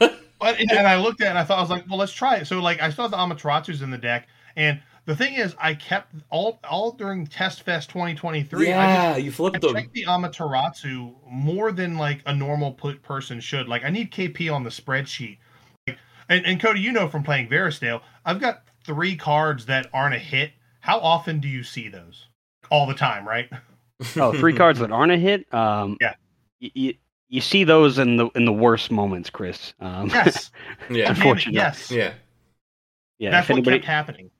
[0.40, 2.36] But, and I looked at it and I thought I was like, well, let's try
[2.36, 2.46] it.
[2.46, 4.28] So like I still have the Amaterasu's in the deck,
[4.58, 8.66] and the thing is, I kept all all during Test Fest 2023.
[8.66, 9.74] I Yeah, just you I flipped them.
[9.74, 13.68] checked the Amaterasu more than like a normal p- person should.
[13.68, 15.38] Like I need KP on the spreadsheet.
[15.86, 15.98] Like,
[16.28, 20.18] and, and Kody, you know from playing Verisdale, I've got three cards that aren't a
[20.18, 20.52] hit.
[20.80, 22.26] How often do you see those?
[22.70, 23.48] All the time, right?
[24.16, 25.52] Oh, three cards that aren't a hit.
[25.54, 26.14] Um, Yeah.
[26.60, 26.94] You, you,
[27.30, 29.72] you see those in the in the worst moments, Chris.
[29.80, 30.50] Um, Yes.
[30.90, 31.54] Yeah, Unfortunately.
[31.58, 31.90] yes.
[31.90, 32.12] yeah.
[33.18, 33.30] yeah.
[33.30, 34.30] That's if what anybody, kept happening.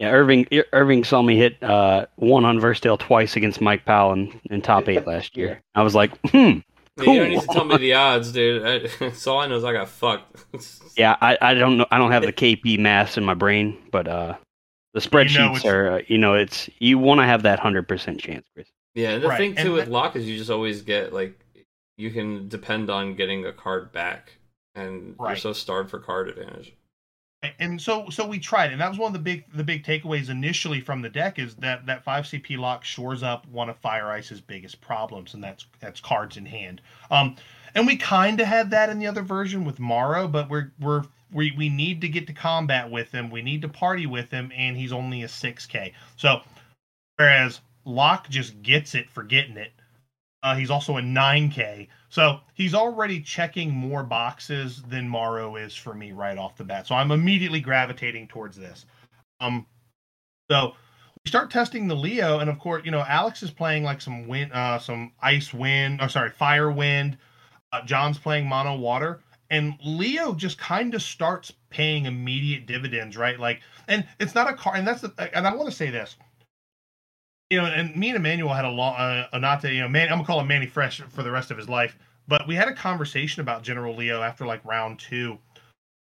[0.00, 4.40] Yeah, Irving Irving saw me hit uh, one on Versdale twice against Mike Powell in,
[4.50, 5.60] in top eight last year.
[5.74, 6.58] I was like, hmm.
[6.96, 8.64] Yeah, You don't need to tell me the odds, dude.
[8.66, 10.44] I, that's all I know is I got fucked.
[10.96, 11.86] Yeah, I, I don't know.
[11.90, 14.34] I don't have the KP mass in my brain, but uh,
[14.92, 15.92] the spreadsheets it's- are.
[15.92, 18.68] Uh, you know, it's you want to have that hundred percent chance, Chris.
[18.94, 21.12] Yeah, and the Right, thing and too with that- Locke is you just always get
[21.12, 21.38] like
[21.96, 24.32] you can depend on getting a card back,
[24.74, 26.74] and you're so starved for card advantage.
[27.58, 30.28] And so so we tried and that was one of the big the big takeaways
[30.28, 34.10] initially from the deck is that that 5 cp Locke shores up one of fire
[34.10, 37.36] ice's biggest problems and that's that's cards in hand um
[37.74, 41.04] and we kind of had that in the other version with Morrow, but we're we're
[41.32, 43.30] we, we need to get to combat with him.
[43.30, 45.92] We need to party with him, and he's only a 6K.
[46.16, 46.40] So,
[47.16, 49.72] whereas Locke just gets it for getting it,
[50.42, 51.88] uh, he's also a 9K.
[52.08, 56.86] So he's already checking more boxes than Morrow is for me right off the bat.
[56.86, 58.86] So I'm immediately gravitating towards this.
[59.40, 59.66] Um,
[60.50, 60.74] so
[61.24, 64.26] we start testing the Leo, and of course, you know, Alex is playing like some
[64.26, 67.18] wind, uh, some ice wind, or sorry, fire wind.
[67.72, 69.20] Uh, John's playing mono water,
[69.50, 73.38] and Leo just kind of starts paying immediate dividends, right?
[73.38, 76.16] Like, and it's not a car, and that's the, and I want to say this,
[77.50, 80.18] you know, and me and Emmanuel had a long, uh, Anate, you know, man, I'm
[80.18, 81.98] gonna call him Manny Fresh for the rest of his life,
[82.28, 85.38] but we had a conversation about General Leo after like round two,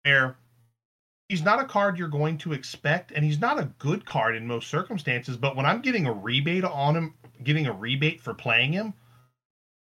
[0.03, 0.37] where
[1.29, 4.47] he's not a card you're going to expect, and he's not a good card in
[4.47, 5.37] most circumstances.
[5.37, 8.93] But when I'm getting a rebate on him, getting a rebate for playing him,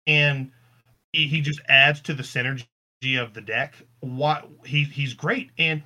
[0.07, 0.53] and
[1.13, 2.67] he, he just adds to the synergy
[3.21, 3.75] of the deck.
[3.99, 5.83] What he he's great, and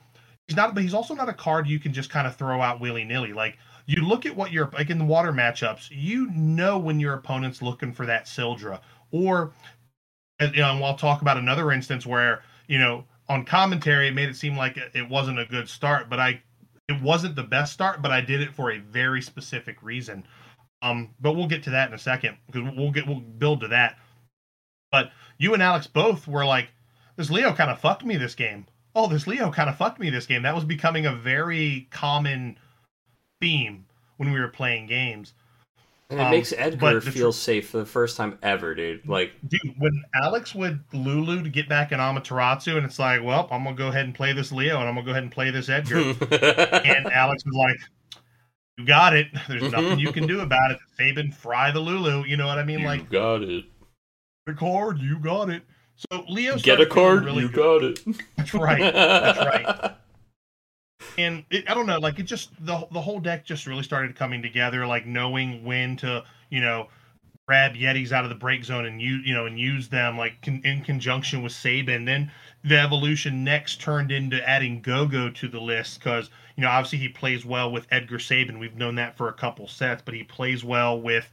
[0.49, 2.79] he's not, but he's also not a card you can just kind of throw out
[2.79, 3.33] willy nilly.
[3.33, 3.57] Like
[3.87, 7.63] you look at what you're like in the water matchups, you know when your opponent's
[7.63, 8.81] looking for that Syldra,
[9.11, 9.53] or
[10.41, 14.29] you know, and we'll talk about another instance where you know on commentary it made
[14.29, 16.43] it seem like it wasn't a good start, but I
[16.89, 20.25] it wasn't the best start, but I did it for a very specific reason.
[20.83, 23.69] Um, but we'll get to that in a second because we'll get we'll build to
[23.69, 23.99] that.
[24.91, 26.69] But you and Alex both were like,
[27.17, 28.67] this Leo kind of fucked me this game.
[28.95, 30.43] Oh, this Leo kind of fucked me this game.
[30.43, 32.59] That was becoming a very common
[33.43, 33.85] theme
[34.17, 35.35] when we were playing games.
[36.11, 39.09] And it Um, makes Edgar the tr- feel safe for the first time ever, dude.
[39.09, 43.49] Like, Dude, when Alex would Lulu to get back in Amaterasu, and it's like, well,
[43.51, 45.51] I'm gonna go ahead and play this Leo, and I'm gonna go ahead and play
[45.51, 45.97] this Edgar.
[46.01, 47.79] and Alex was like,
[48.77, 49.29] "You got it.
[49.49, 52.25] There's nothing you can do about it." Fabian, fry the Lulu.
[52.27, 52.81] You know what I mean?
[52.81, 53.65] you like got it.
[54.47, 55.63] the card, you got it.
[56.11, 57.99] So Leo Get a card, really you good.
[58.05, 58.17] got it.
[58.37, 58.93] That's right.
[58.93, 59.95] That's right.
[61.19, 64.17] and it, I don't know, like it just the the whole deck just really started
[64.17, 66.89] coming together, like knowing when to you know
[67.47, 70.41] grab Yetis out of the break zone and use you know and use them like
[70.43, 72.05] con- in conjunction with Sabin.
[72.05, 72.31] Then
[72.65, 77.09] the evolution next turned into adding Gogo to the list because you know obviously he
[77.09, 78.59] plays well with Edgar Sabin.
[78.59, 81.31] We've known that for a couple sets, but he plays well with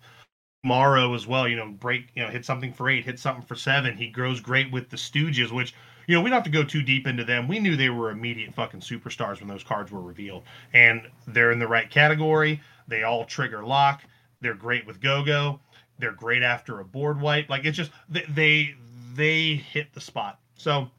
[0.64, 1.48] Morrow as well.
[1.48, 3.96] You know, break you know hit something for eight, hit something for seven.
[3.98, 5.74] He grows great with the Stooges, which
[6.10, 7.48] you know, we don't have to go too deep into them.
[7.48, 10.42] We knew they were immediate fucking superstars when those cards were revealed.
[10.74, 12.62] And they're in the right category.
[12.88, 14.02] They all trigger Locke.
[14.42, 15.60] They're great with Gogo.
[16.00, 17.48] They're great after a board wipe.
[17.48, 18.76] Like it's just they they,
[19.14, 20.40] they hit the spot.
[20.58, 20.90] So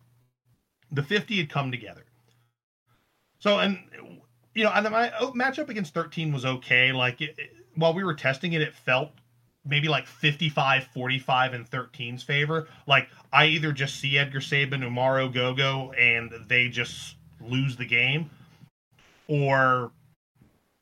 [0.93, 2.05] the 50 had come together.
[3.41, 3.81] So and
[4.55, 6.93] you know, and my oh, matchup against 13 was okay.
[6.93, 9.11] Like it, it- while we were testing it, it felt
[9.71, 15.33] maybe like 55 45 in 13's favor like i either just see edgar sabin umaro
[15.33, 18.29] gogo and they just lose the game
[19.29, 19.93] or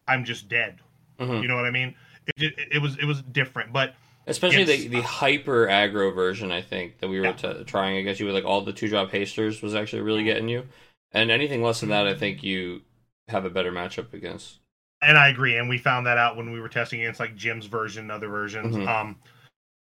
[0.09, 0.79] i'm just dead
[1.21, 1.43] Mhm.
[1.43, 1.95] you know what i mean
[2.37, 3.95] it, it, it was it was different but
[4.27, 7.33] Especially the, the hyper aggro version, I think, that we were Yeah.
[7.33, 10.51] t- trying against you with like all the two drop hasters was actually really getting
[10.51, 10.67] you.
[11.13, 12.83] And anything less than that, I think you
[13.29, 14.59] have a better matchup against.
[15.03, 17.67] And i agree and we found that out when we were testing against like jim's
[17.67, 18.77] version and other versions.
[18.77, 18.87] Mhm.
[18.89, 19.17] um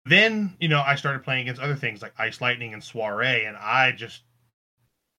[0.07, 3.57] then you know i started playing against other things like ice lightning and soiree and
[3.57, 4.23] i just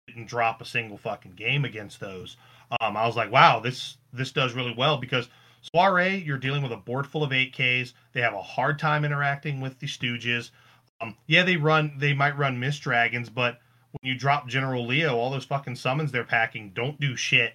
[0.08, 2.36] didn't drop a single fucking game against those.
[2.82, 5.28] Um i was like wow this this does really well because
[5.76, 9.62] soiree you're dealing with a board full of 8ks they have a hard time interacting
[9.62, 10.50] with the stooges.
[11.02, 13.60] Um yeah they run they might run mist dragons but
[14.02, 17.54] when you drop general leo all those fucking summons they're packing don't do shit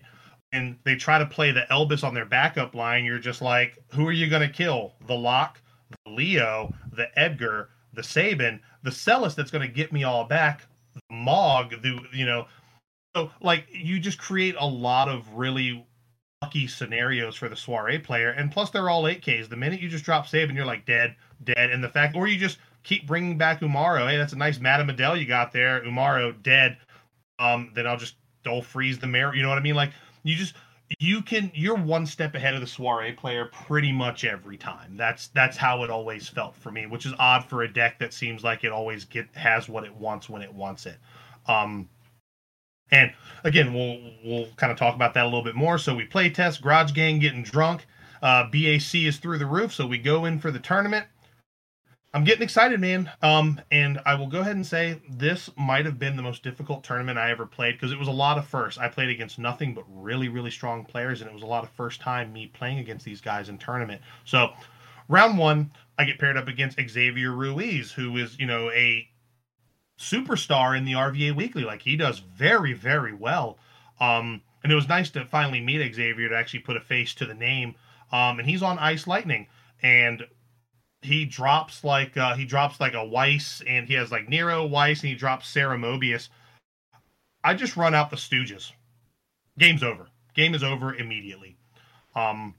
[0.57, 4.07] and they try to play the Elvis on their backup line, you're just like, who
[4.09, 4.95] are you going to kill?
[5.07, 5.61] The Locke,
[6.05, 10.63] the Leo, the Edgar, the Sabin, the Celes that's going to get me all back,
[10.95, 12.47] the Mog, the you know.
[13.15, 15.87] So like you just create a lot of really
[16.43, 19.49] lucky scenarios for the soiree player, and plus they're all 8Ks.
[19.49, 22.39] The minute you just drop Sabin, you're like dead, dead, and the fact, or you
[22.39, 24.09] just keep bringing back Umaro.
[24.09, 25.83] Hey, that's a nice Madame Adele you got there.
[25.83, 26.79] Umaro dead.
[27.39, 29.35] Um, then I'll just don't freeze the mirror.
[29.35, 29.75] You know what I mean?
[29.75, 29.91] Like
[30.27, 30.55] you just
[30.99, 34.97] you can you're one step ahead of the soiree player pretty much every time.
[34.97, 38.13] That's that's how it always felt for me, which is odd for a deck that
[38.13, 40.99] seems like it always get has what it wants when it wants it.
[41.47, 41.89] Um
[42.91, 43.13] and
[43.43, 45.79] again, we'll we'll kind of talk about that a little bit more.
[45.79, 47.87] So we play test, garage gang getting drunk.
[48.23, 51.07] Uh, BAC is through the roof, so we go in for the tournament.
[52.17, 53.11] I'm getting excited, man.
[53.21, 56.83] Um, and I will go ahead and say this might have been the most difficult
[56.83, 58.81] tournament I ever played because it was a lot of firsts.
[58.81, 61.69] I played against nothing but really, really strong players, and it was a lot of
[61.69, 64.01] first time me playing against these guys in tournament.
[64.25, 64.55] So,
[65.11, 69.07] round one, I get paired up against Xavier Ruiz, who is you know a
[70.01, 71.65] superstar in the RVA Weekly.
[71.65, 73.59] Like he does very, very well.
[74.01, 77.27] Um, and it was nice to finally meet Xavier to actually put a face to
[77.27, 77.75] the name.
[78.11, 79.49] Um, and he's on Ice Lightning,
[79.83, 80.25] and
[81.07, 85.01] he drops like uh, he drops like a Weiss, and he has like Nero Weiss,
[85.01, 86.29] and he drops Sarah Mobius.
[87.45, 88.73] I just run out the Stooges.
[89.59, 90.09] Game's over.
[90.35, 91.57] Game is over immediately.
[92.15, 92.55] Um,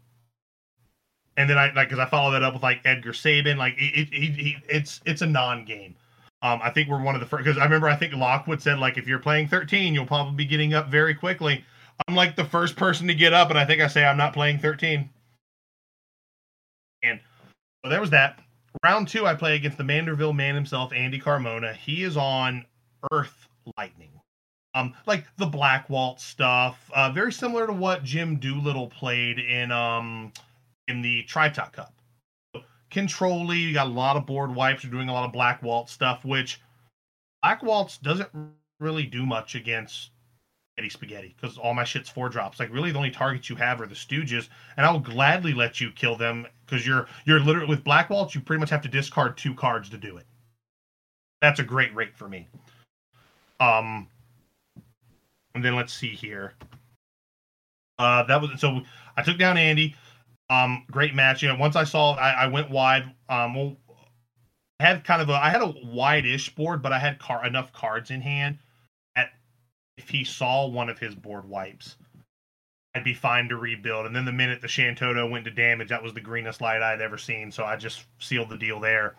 [1.36, 3.58] and then I like because I follow that up with like Edgar Sabin.
[3.58, 5.96] Like it, it, he, it's it's a non-game.
[6.42, 8.80] Um, I think we're one of the first because I remember I think Lockwood said
[8.80, 11.64] like if you're playing 13, you'll probably be getting up very quickly.
[12.08, 14.34] I'm like the first person to get up, and I think I say I'm not
[14.34, 15.10] playing 13.
[17.04, 17.20] And
[17.84, 18.40] so there was that.
[18.84, 21.76] Round two, I play against the Manderville man himself, Andy Carmona.
[21.76, 22.66] He is on
[23.12, 23.48] Earth
[23.78, 24.12] Lightning.
[24.76, 29.72] Um, like the Black Waltz stuff, uh, very similar to what Jim Doolittle played in
[29.72, 30.32] um
[30.88, 31.94] in the Tri-Top Cup.
[32.92, 34.84] Controlly, you got a lot of board wipes.
[34.84, 36.62] You're doing a lot of Black Waltz stuff, which
[37.42, 38.30] Black Waltz doesn't
[38.80, 40.12] really do much against
[40.78, 42.60] Eddie Spaghetti because all my shit's four drops.
[42.60, 44.48] Like really, the only targets you have are the Stooges,
[44.78, 48.36] and I'll gladly let you kill them because you're you're literally with Black Waltz.
[48.36, 50.26] You pretty much have to discard two cards to do it.
[51.42, 52.48] That's a great rate for me.
[53.60, 54.08] Um,
[55.56, 56.54] and then let's see here.
[58.00, 58.82] Uh, that was so
[59.16, 59.96] I took down Andy.
[60.50, 61.42] Um, great match.
[61.42, 63.04] You know, once I saw I, I went wide.
[63.30, 63.78] Um, well,
[64.80, 67.74] I had kind of a I had a wide-ish board, but I had car enough
[67.74, 68.60] cards in hand
[69.16, 69.32] at
[69.98, 71.96] if he saw one of his board wipes,
[72.96, 74.06] I'd be fine to rebuild.
[74.06, 77.02] And then the minute the Shantoto went to damage, that was the greenest light I'd
[77.02, 77.52] ever seen.
[77.52, 79.16] So I just sealed the deal there.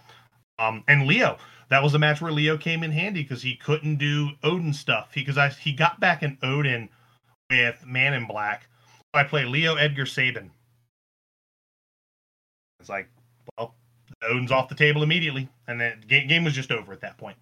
[0.59, 1.39] Um, and Leo,
[1.71, 5.11] that was a match where Leo came in handy because he couldn't do Odin stuff.
[5.15, 6.89] Because I he got back in Odin
[7.51, 8.69] with Man in Black.
[9.15, 10.51] I play Leo Edgar Sabin.
[12.81, 13.09] It's like,
[13.57, 13.75] well,
[14.23, 17.37] Odin's off the table immediately, and then game, game was just over at that point.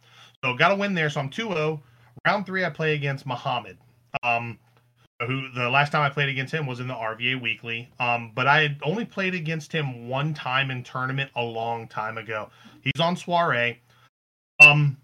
[0.44, 1.10] So got to win there.
[1.10, 1.80] So I'm 2-0.
[2.26, 3.78] Round three, I play against Muhammad.
[4.22, 4.58] Um,
[5.24, 7.88] who the last time I played against him was in the RVA Weekly.
[7.98, 12.18] Um, but I had only played against him one time in tournament a long time
[12.18, 12.50] ago.
[12.82, 13.80] He's on soiree.
[14.60, 14.98] Um,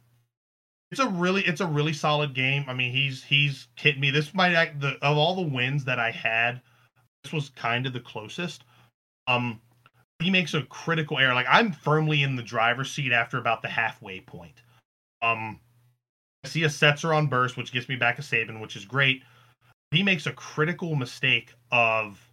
[0.90, 2.64] it's a really it's a really solid game.
[2.68, 4.10] I mean, he's he's hit me.
[4.10, 6.60] This might the of all the wins that I had,
[7.24, 8.64] this was kind of the closest.
[9.26, 9.60] Um,
[10.18, 11.34] he makes a critical error.
[11.34, 14.60] Like I'm firmly in the driver's seat after about the halfway point.
[15.22, 15.60] Um,
[16.44, 19.22] I see a Setzer on burst, which gets me back a Sabin, which is great.
[19.93, 22.32] He makes a critical mistake of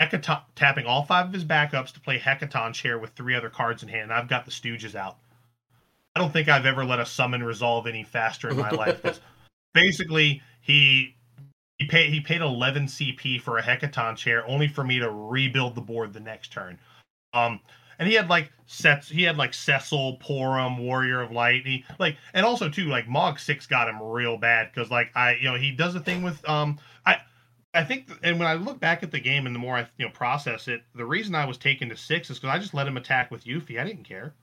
[0.00, 3.88] Hecaton, tapping all five of his backups to play Hecatoncheir with three other cards in
[3.88, 4.12] hand.
[4.12, 5.16] I've got the Stooges out.
[6.14, 9.20] I don't think I've ever let a summon resolve any faster in my life.
[9.74, 11.14] Basically, he
[11.78, 15.80] he paid he paid 11 CP for a Hecatoncheir, only for me to rebuild the
[15.80, 16.78] board the next turn.
[17.32, 17.60] Um,
[17.98, 19.08] and he had like sets.
[19.08, 21.66] He had like Cecil, Porom, Warrior of Light.
[21.66, 25.34] He like, and also too like Mog Six got him real bad because like I,
[25.36, 27.18] you know, he does a thing with um I.
[27.74, 30.06] I think, and when I look back at the game and the more I you
[30.06, 32.88] know process it, the reason I was taken to six is because I just let
[32.88, 33.78] him attack with Yuffie.
[33.78, 34.34] I didn't care.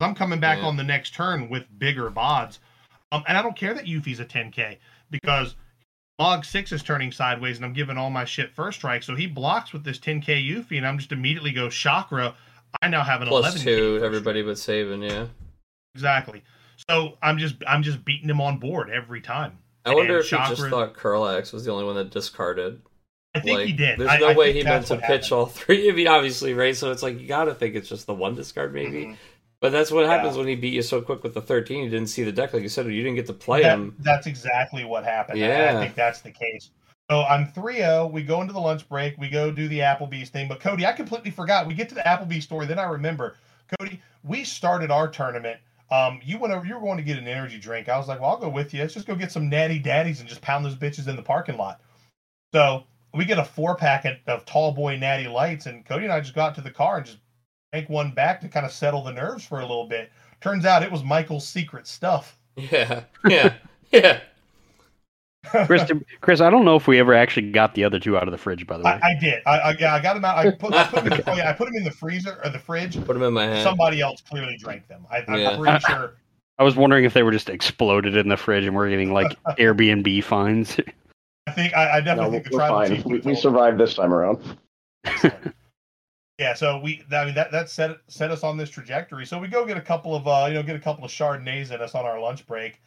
[0.00, 0.66] I'm coming back yeah.
[0.66, 2.58] on the next turn with bigger bods,
[3.12, 4.78] um, and I don't care that Yuffie's a 10k
[5.08, 5.54] because
[6.18, 9.02] Mog six is turning sideways, and I'm giving all my shit first strike.
[9.02, 12.34] So he blocks with this 10k Yuffie, and I'm just immediately go chakra.
[12.82, 14.04] I now have an plus 11 two.
[14.04, 15.26] Everybody but Sabin, yeah.
[15.94, 16.42] Exactly.
[16.88, 19.58] So I'm just I'm just beating him on board every time.
[19.84, 22.80] I wonder and if chakra, he just thought Curlax was the only one that discarded.
[23.34, 23.98] I think like, he did.
[23.98, 25.20] There's no I way he meant to happened.
[25.20, 25.90] pitch all three.
[25.90, 26.76] I mean, obviously, right?
[26.76, 29.04] So it's like you got to think it's just the one discard, maybe.
[29.04, 29.14] Mm-hmm.
[29.60, 30.40] But that's what happens yeah.
[30.40, 31.84] when he beat you so quick with the 13.
[31.84, 33.78] You didn't see the deck, like you said, or you didn't get to play that,
[33.78, 33.96] him.
[33.98, 35.38] That's exactly what happened.
[35.38, 35.72] Yeah.
[35.72, 36.70] I, I think that's the case.
[37.10, 38.06] So I'm 3 0.
[38.06, 39.18] We go into the lunch break.
[39.18, 40.48] We go do the Applebee's thing.
[40.48, 41.66] But Kody, I completely forgot.
[41.66, 42.66] We get to the Applebee's story.
[42.66, 43.36] Then I remember,
[43.78, 45.60] Kody, we started our tournament.
[45.90, 47.88] Um, you went over, you were going to get an energy drink.
[47.88, 48.80] I was like, well, I'll go with you.
[48.80, 51.58] Let's just go get some natty daddies and just pound those bitches in the parking
[51.58, 51.80] lot.
[52.54, 56.20] So we get a four packet of tall boy natty lights, and Kody and I
[56.20, 57.18] just got to the car and just
[57.72, 60.10] make one back to kind of settle the nerves for a little bit.
[60.40, 62.38] Turns out it was Michael's secret stuff.
[62.56, 63.54] Yeah, yeah,
[63.92, 64.20] yeah.
[65.44, 65.90] Chris,
[66.20, 68.38] Chris, I don't know if we ever actually got the other two out of the
[68.38, 68.66] fridge.
[68.66, 69.42] By the way, I, I did.
[69.46, 70.38] I, I, yeah, I got them out.
[70.38, 72.40] I put, I put them in the, oh, yeah, I put them in the freezer
[72.44, 72.96] or the fridge.
[73.04, 73.62] Put them in my hand.
[73.62, 75.06] Somebody else clearly drank them.
[75.10, 75.56] I, am yeah.
[75.56, 76.14] pretty sure.
[76.58, 79.36] I was wondering if they were just exploded in the fridge and we're getting like
[79.58, 80.78] Airbnb fines.
[81.46, 83.02] I think I, I definitely no, think the we're fine.
[83.04, 84.56] We, we survived this time around.
[86.38, 89.24] Yeah, so we I mean that that set set us on this trajectory.
[89.24, 91.70] So we go get a couple of uh you know get a couple of chardonnays
[91.70, 92.82] at us on our lunch break,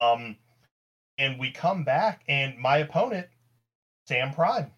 [0.00, 0.36] um,
[1.18, 3.26] and we come back and my opponent,
[4.06, 4.70] Sam Prime,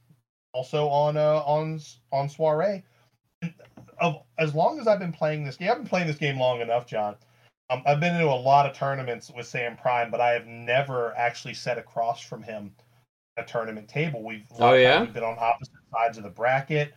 [0.53, 1.81] also on uh on
[2.13, 2.83] on soiree.
[4.01, 6.61] Of as long as I've been playing this game, I've been playing this game long
[6.61, 7.17] enough, John.
[7.69, 11.17] Um, I've been into a lot of tournaments with Sam Prime, but I have never
[11.17, 12.73] actually sat across from him
[13.37, 14.23] at a tournament table.
[14.23, 16.95] We've oh yeah we've been on opposite sides of the bracket.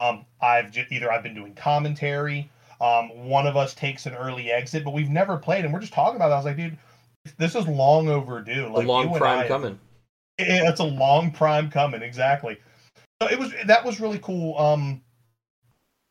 [0.00, 2.50] Um, I've either I've been doing commentary.
[2.80, 5.92] Um, one of us takes an early exit, but we've never played, and we're just
[5.92, 6.30] talking about.
[6.30, 6.34] it.
[6.34, 6.78] I was like, dude,
[7.38, 8.68] this is long overdue.
[8.68, 9.78] Like a long prime coming.
[10.38, 12.58] It, it's a long prime coming, exactly.
[13.22, 14.56] So it was that was really cool.
[14.56, 15.02] Um,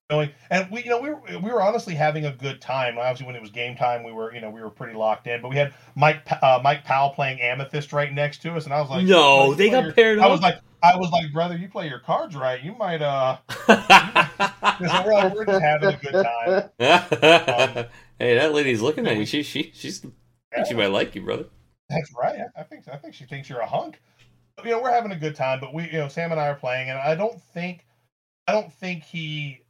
[0.09, 2.97] going and we you know we were we were honestly having a good time.
[2.97, 5.41] Obviously, when it was game time, we were you know we were pretty locked in.
[5.41, 8.81] But we had Mike uh, Mike Powell playing Amethyst right next to us, and I
[8.81, 11.67] was like, no, they got your, paired I was like, I was like, brother, you
[11.67, 13.37] play your cards right, you might uh,
[14.79, 16.69] you might, we're, we're just having a good time.
[18.19, 19.25] Um, hey, that lady's looking at you.
[19.25, 20.05] She she she's
[20.55, 20.63] yeah.
[20.63, 21.45] she might like you, brother.
[21.89, 22.39] That's right.
[22.55, 24.01] I think I think she thinks you're a hunk.
[24.55, 25.59] But, you know, we're having a good time.
[25.59, 27.85] But we, you know, Sam and I are playing, and I don't think,
[28.47, 29.61] I don't think he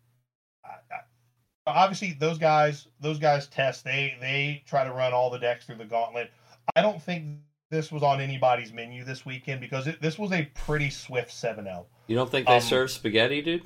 [1.69, 5.75] obviously those guys those guys test they they try to run all the decks through
[5.75, 6.31] the gauntlet
[6.75, 7.37] i don't think
[7.71, 11.85] this was on anybody's menu this weekend because it, this was a pretty swift 7-0
[12.07, 13.63] you don't think they um, serve spaghetti dude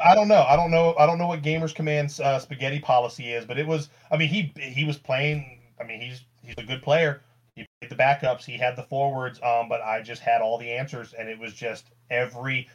[0.00, 3.32] i don't know i don't know i don't know what gamers command's uh, spaghetti policy
[3.32, 6.62] is but it was i mean he he was playing i mean he's he's a
[6.62, 7.22] good player
[7.56, 10.70] he played the backups he had the forwards um but i just had all the
[10.70, 12.68] answers and it was just every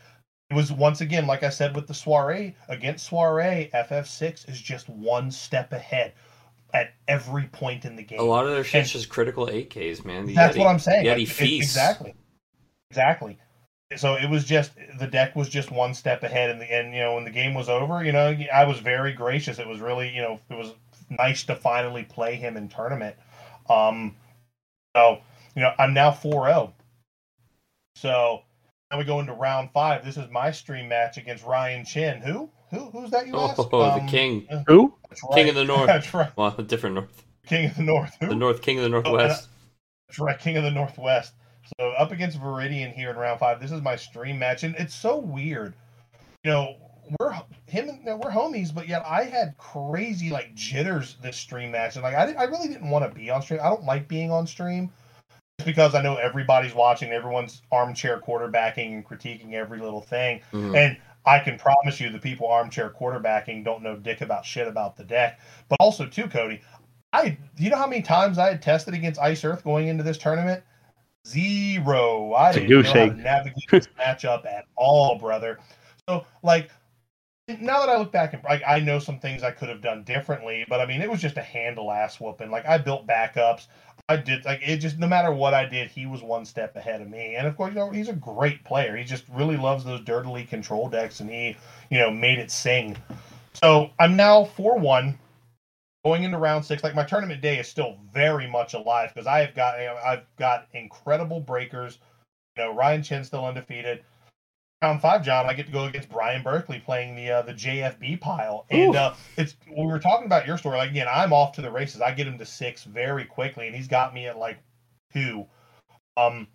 [0.50, 4.88] it was once again, like I said with the soiree, against soiree, FF6 is just
[4.88, 6.14] one step ahead
[6.74, 8.20] at every point in the game.
[8.20, 10.26] A lot of their shit's just critical 8Ks, man.
[10.26, 11.06] The that's Yeti, what I'm saying.
[11.06, 11.70] Yeti feast.
[11.70, 12.14] Exactly.
[12.92, 13.40] Exactly.
[13.96, 17.02] So it was just the deck was just one step ahead, and the and you
[17.02, 19.60] know when the game was over, you know I was very gracious.
[19.60, 20.74] It was really you know it was
[21.18, 23.16] nice to finally play him in tournament.
[23.70, 24.16] Um,
[24.96, 25.20] so
[25.56, 26.74] you know I'm now 4-0.
[27.96, 28.42] So
[28.92, 30.04] now we go into round five.
[30.06, 32.22] This is my stream match against Ryan Chin.
[32.22, 32.50] Who?
[32.70, 32.90] Who?
[32.92, 33.28] Who's that?
[33.28, 33.60] You asked?
[33.72, 34.48] Oh, um, the king.
[34.68, 34.94] Who?
[35.10, 35.36] Right.
[35.36, 35.88] King of the North.
[35.88, 36.36] That's right.
[36.36, 37.24] Well, different North.
[37.46, 38.18] King of the North.
[38.20, 39.50] The North King of the Northwest.
[40.08, 41.34] That's right, King of the Northwest.
[41.80, 43.60] So up against Viridian here in round five.
[43.60, 45.74] This is my stream match, and it's so weird.
[46.44, 46.76] You know,
[47.20, 47.34] we're
[47.68, 51.72] him and you know, we're homies, but yet I had crazy like jitters this stream
[51.72, 53.60] match, and like I, I really didn't want to be on stream.
[53.62, 54.92] I don't like being on stream
[55.60, 60.78] just because I know everybody's watching, everyone's armchair quarterbacking and critiquing every little thing, Mhm.
[60.78, 64.98] and I can promise you the people armchair quarterbacking don't know dick about shit about
[64.98, 65.40] the deck.
[65.70, 66.62] But also too, Kody,
[67.14, 70.18] I you know how many times I had tested against Ice Earth going into this
[70.18, 70.64] tournament?
[71.26, 72.34] Zero.
[72.34, 75.60] I didn't know goose how to navigate this matchup at all, brother.
[76.10, 76.70] So like
[77.48, 80.04] now that I look back and like I know some things I could have done
[80.04, 82.52] differently, but I mean it was just a handle ass whooping.
[82.52, 83.68] Like I built backups.
[84.10, 87.02] I did like it just no matter what I did, he was one step ahead
[87.02, 87.36] of me.
[87.36, 88.96] And of course, you know, he's a great player.
[88.96, 91.56] He just really loves those dirtily control decks and he,
[91.90, 92.98] you know, made it sing.
[93.54, 95.18] So I'm now 4 1
[96.06, 96.84] going into round six.
[96.84, 100.68] Like my tournament day is still very much alive because I have got I've got
[100.74, 102.00] incredible breakers.
[102.58, 104.04] You know, Ryan Chin still undefeated.
[104.84, 108.20] Round five, John, I get to go against Brian Berkeley playing the uh, the JFB
[108.20, 110.76] pile, and uh, it's we were talking about your story.
[110.76, 112.02] Like again, I'm off to the races.
[112.02, 114.58] I get him to six very quickly, and he's got me at like
[115.14, 115.46] two.
[116.18, 116.50] Um,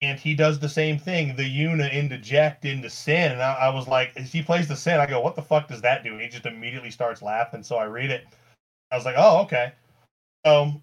[0.00, 1.34] and he does the same thing.
[1.34, 4.76] The Yuna into Jecht into Sin, and I, I was like, as he plays the
[4.76, 6.12] Sin, I go, what the fuck does that do?
[6.12, 7.64] And he just immediately starts laughing.
[7.64, 8.26] So I read it.
[8.92, 9.72] I was like, oh okay.
[10.44, 10.82] Um,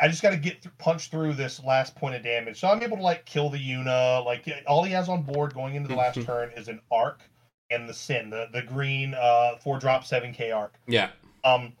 [0.00, 2.58] I just got to get th- punch through this last point of damage.
[2.58, 4.24] So I'm able to like kill the Yuna.
[4.24, 7.22] Like all he has on board going into the last turn is an arc
[7.70, 10.74] and the Sin, the the green uh four drop seven K arc.
[10.86, 11.10] Yeah.
[11.44, 11.72] Um,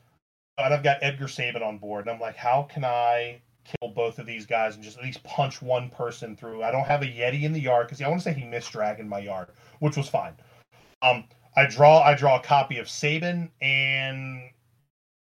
[0.58, 4.18] and I've got Edgar Sabin on board, and I'm like, how can I kill both
[4.18, 6.62] of these guys and just at least punch one person through?
[6.62, 8.70] I don't have a Yeti in the yard because I want to say he missed
[8.70, 9.48] Dragon my yard,
[9.80, 10.34] which was fine.
[11.02, 11.24] Um,
[11.56, 14.42] I draw I draw a copy of Sabin and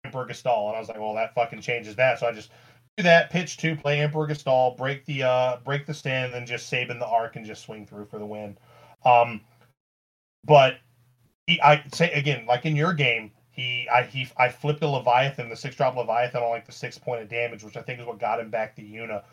[0.05, 2.19] Emperor Gestahl, and I was like, well, that fucking changes that.
[2.19, 2.51] So I just
[2.97, 6.45] do that, pitch two, play Emperor Gastal, break the uh break the stand, and then
[6.45, 8.57] just Sabin the arc and just swing through for the win.
[9.05, 9.41] Um,
[10.45, 10.77] but
[11.47, 15.49] he, I say again, like in your game, he I he I flipped a Leviathan,
[15.49, 18.05] the six drop Leviathan on like the six point of damage, which I think is
[18.05, 19.23] what got him back the Yuna.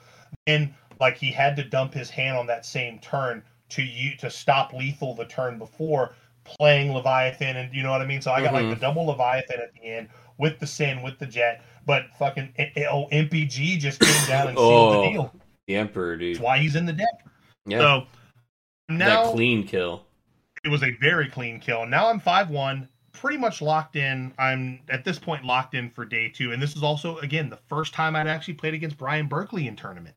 [0.47, 4.31] Then like he had to dump his hand on that same turn to you to
[4.31, 6.15] stop lethal the turn before
[6.45, 8.23] playing Leviathan, and you know what I mean.
[8.23, 8.71] So I got like Mhm.
[8.71, 10.09] the double Leviathan at the end
[10.39, 12.55] with the Sin with the Jecht, but fucking
[12.91, 15.35] oh MPG just came down and sealed Oh, the deal.
[15.67, 16.37] The Emperor, dude.
[16.37, 17.27] That's why he's in the deck.
[17.67, 17.79] Yeah.
[17.79, 18.07] So
[18.89, 20.07] now that clean kill.
[20.65, 21.87] it was a very clean kill.
[21.87, 24.33] Now I'm five one, pretty much locked in.
[24.39, 27.59] I'm at this point locked in for day two, and this is also again the
[27.69, 30.17] first time I'd actually played against Brian Berkeley in tournament.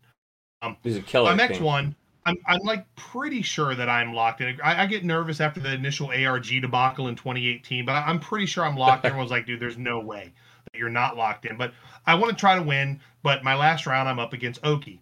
[0.62, 1.30] Um, He's a killer.
[1.30, 1.96] I'm X one.
[2.26, 4.60] I'm I'm like pretty sure that I'm locked in.
[4.64, 8.46] I, I get nervous after the initial ARG debacle in 2018, but I, I'm pretty
[8.46, 9.06] sure I'm locked.
[9.06, 10.34] Everyone's like, dude, there's no way
[10.74, 11.58] you're not locked in.
[11.58, 11.74] But
[12.06, 13.00] I want to try to win.
[13.22, 15.02] But my last round, I'm up against Oki.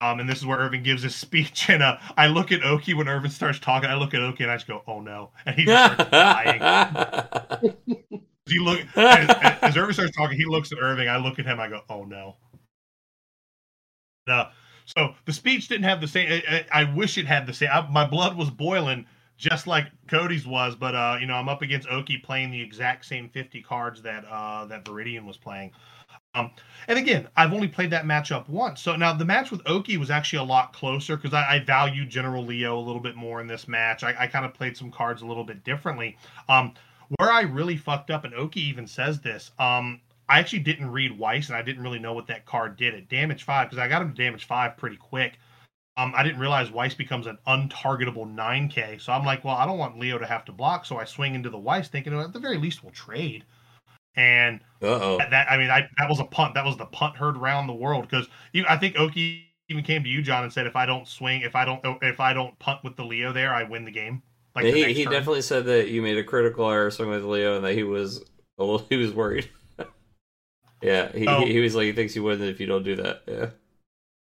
[0.00, 2.94] Um, and this is where Irving gives his speech, and uh, I look at Oki
[2.94, 3.88] when Irving starts talking.
[3.88, 7.76] I look at Oki and I just go, "Oh no!" And he just starts dying.
[8.48, 10.38] He look as, as Irving starts talking.
[10.38, 11.08] He looks at Irving.
[11.08, 11.58] I look at him.
[11.58, 12.36] I go, "Oh no."
[14.28, 14.50] No.
[14.84, 16.30] So the speech didn't have the same.
[16.30, 17.70] I, I, I wish it had the same.
[17.72, 19.06] I, my blood was boiling
[19.36, 23.04] just like Cody's was, but uh, you know, I'm up against Oki playing the exact
[23.04, 25.72] same 50 cards that uh that Viridian was playing.
[26.34, 26.50] Um,
[26.86, 28.82] and again, I've only played that matchup once.
[28.82, 32.10] So now the match with Oki was actually a lot closer because I, I valued
[32.10, 34.04] General Leo a little bit more in this match.
[34.04, 36.18] I, I kind of played some cards a little bit differently.
[36.48, 36.74] Um,
[37.18, 41.16] where I really fucked up, and Oki even says this, um, I actually didn't read
[41.16, 43.88] Weiss, and I didn't really know what that card did at damage five because I
[43.88, 45.38] got him to damage five pretty quick.
[45.98, 49.00] Um, I didn't realize Weiss becomes an untargetable 9K.
[49.00, 50.84] So I'm like, well, I don't want Leo to have to block.
[50.84, 53.44] So I swing into the Weiss thinking, well, at the very least, we'll trade.
[54.14, 55.18] And oh.
[55.18, 56.54] that, that- I mean, I that was a punt.
[56.54, 58.28] That was the punt heard around the world because
[58.68, 61.56] I think Oki even came to you, John, and said, if I don't swing, if
[61.56, 64.22] I don't, if I don't punt with the Leo there, I win the game.
[64.54, 67.56] Like the he he definitely said that you made a critical error swing with Leo
[67.56, 68.24] and that he was
[68.58, 69.48] a little he was worried.
[70.82, 71.44] yeah, he, Oh.
[71.44, 73.22] he he was like he thinks you win if you don't do that.
[73.26, 73.50] Yeah.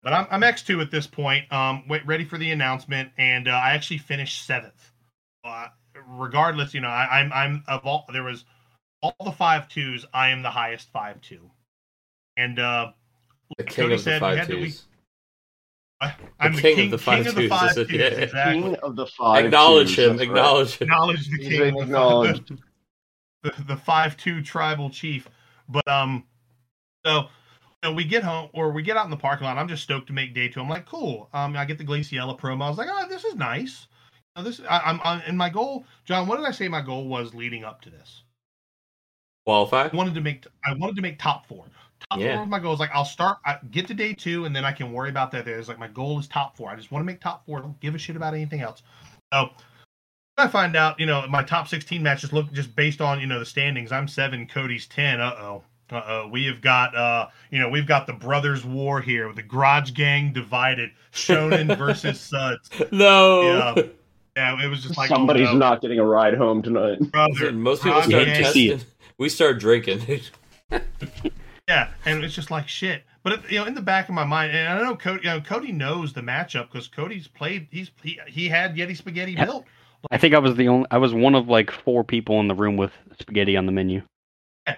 [0.03, 1.51] But I'm, I'm X2 at this point.
[1.53, 4.91] Um, wait, ready for the announcement, and uh, I actually finished seventh.
[5.45, 5.67] Uh,
[6.09, 8.45] regardless, you know, I, I'm I'm of all there was
[9.01, 10.05] all the five twos.
[10.13, 11.51] I am the highest five two,
[12.37, 12.93] and uh,
[13.59, 14.75] The like king Kody of the said, we five had to- we-
[16.01, 17.89] I, I'm the king king, of the king five of the twos, five is it?
[17.89, 17.99] twos.
[18.01, 18.07] Yeah.
[18.07, 18.63] Exactly.
[18.63, 19.45] King of the five.
[19.45, 20.17] Acknowledge twos, him.
[20.17, 20.37] that's right.
[20.37, 20.89] Acknowledge him.
[20.89, 21.81] Acknowledge the He's king.
[21.81, 22.59] of the-
[23.45, 25.29] the, the five two tribal chief.
[25.69, 26.25] But um,
[27.07, 27.27] so you
[27.83, 29.59] know, we get home or we get out in the parking lot.
[29.59, 30.61] I'm just stoked to make day two.
[30.61, 31.29] I'm like, cool.
[31.33, 32.65] Um, I get the Glaciela promo.
[32.65, 33.87] I was like, oh, this is nice.
[34.37, 36.27] You know, this I, I'm, i and my goal, John.
[36.27, 38.23] What did I say my goal was leading up to this?
[39.47, 39.89] Qualify.
[39.93, 41.65] I wanted to make I wanted to make top four.
[42.11, 42.37] Top Yeah.
[42.37, 42.73] four is my goal.
[42.75, 45.31] Is like I'll start, I get to day two, and then I can worry about
[45.33, 45.45] that.
[45.45, 46.71] There's like my goal is top four.
[46.71, 47.61] I just want to make top four.
[47.61, 48.83] Don't give a shit about anything else.
[49.33, 49.51] So
[50.39, 53.39] I find out, you know, my top 16 matches look just based on you know
[53.39, 53.93] the standings.
[53.93, 55.21] I'm seven, Kody's ten.
[55.21, 55.65] Uh oh.
[55.93, 56.29] Uh oh.
[56.29, 60.33] We have got, uh, you know, we've got the brothers' war here the Garage Gang
[60.33, 62.71] divided, Shonen versus Suds.
[62.91, 63.75] No.
[63.77, 63.83] Yeah.
[64.35, 66.99] Yeah, it was just like oh, Somebody's no, not getting a ride home tonight.
[67.13, 68.89] brother, Most people Garage start hate to Gang- see testing.
[69.19, 70.21] We start drinking.
[71.69, 73.05] Yeah, and it's just like shit.
[73.23, 75.31] But it, you know, in the back of my mind, and I know Kody, you
[75.31, 77.69] know, Kody knows the matchup because Kody's played.
[77.71, 79.45] He's he, he had Yeti Spaghetti Yeah.
[79.45, 79.65] built.
[80.11, 80.87] I think I was the only.
[80.91, 82.91] I was one of like four people in the room with
[83.21, 84.03] spaghetti on the menu.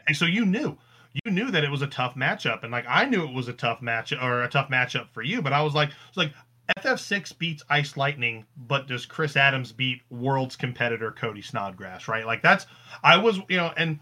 [0.06, 0.76] And so you knew,
[1.24, 3.52] you knew that it was a tough matchup, and like I knew it was a
[3.52, 5.40] tough match or a tough matchup for you.
[5.40, 6.32] But I was like, like
[6.78, 12.08] FF6 beats Ice Lightning, but does Chris Adams beat World's competitor Kody Snodgras?
[12.08, 12.26] Right?
[12.26, 12.66] Like that's
[13.02, 14.00] I was, you know, and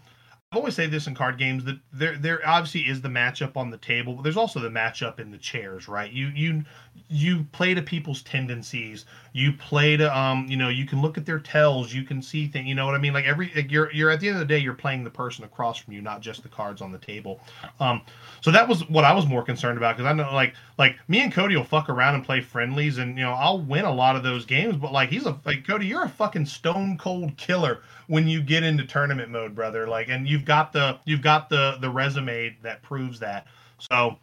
[0.51, 3.69] I've always say this in card games that there there obviously is the matchup on
[3.69, 6.11] the table, but there's also the matchup in the chairs, right?
[6.11, 6.63] You you
[7.09, 9.05] you play to people's tendencies.
[9.33, 12.47] You play to um, you know, you can look at their tells, you can see
[12.47, 13.13] things, you know what I mean?
[13.13, 15.43] Like every like you're you're at the end of the day you're playing the person
[15.43, 17.39] across from you, not just the cards on the table.
[17.79, 18.01] Um
[18.41, 21.21] so that was what I was more concerned about because I know like like me
[21.21, 24.15] and Kody will fuck around and play friendlies and you know I'll win a lot
[24.15, 27.81] of those games, but like he's a like Kody, you're a fucking stone cold killer
[28.07, 29.87] when you get into tournament mode, brother.
[29.87, 33.45] Like and you've got the you've got the the resume that proves that.
[33.79, 34.17] So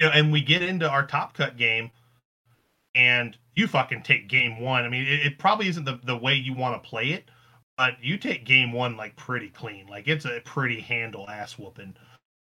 [0.00, 1.90] you know, and we get into our top cut game
[2.94, 4.84] and you fucking take game one.
[4.84, 7.24] I mean, it, it probably isn't the, the way you want to play it,
[7.76, 9.86] but you take game one like pretty clean.
[9.86, 11.94] Like it's a pretty handle ass whooping.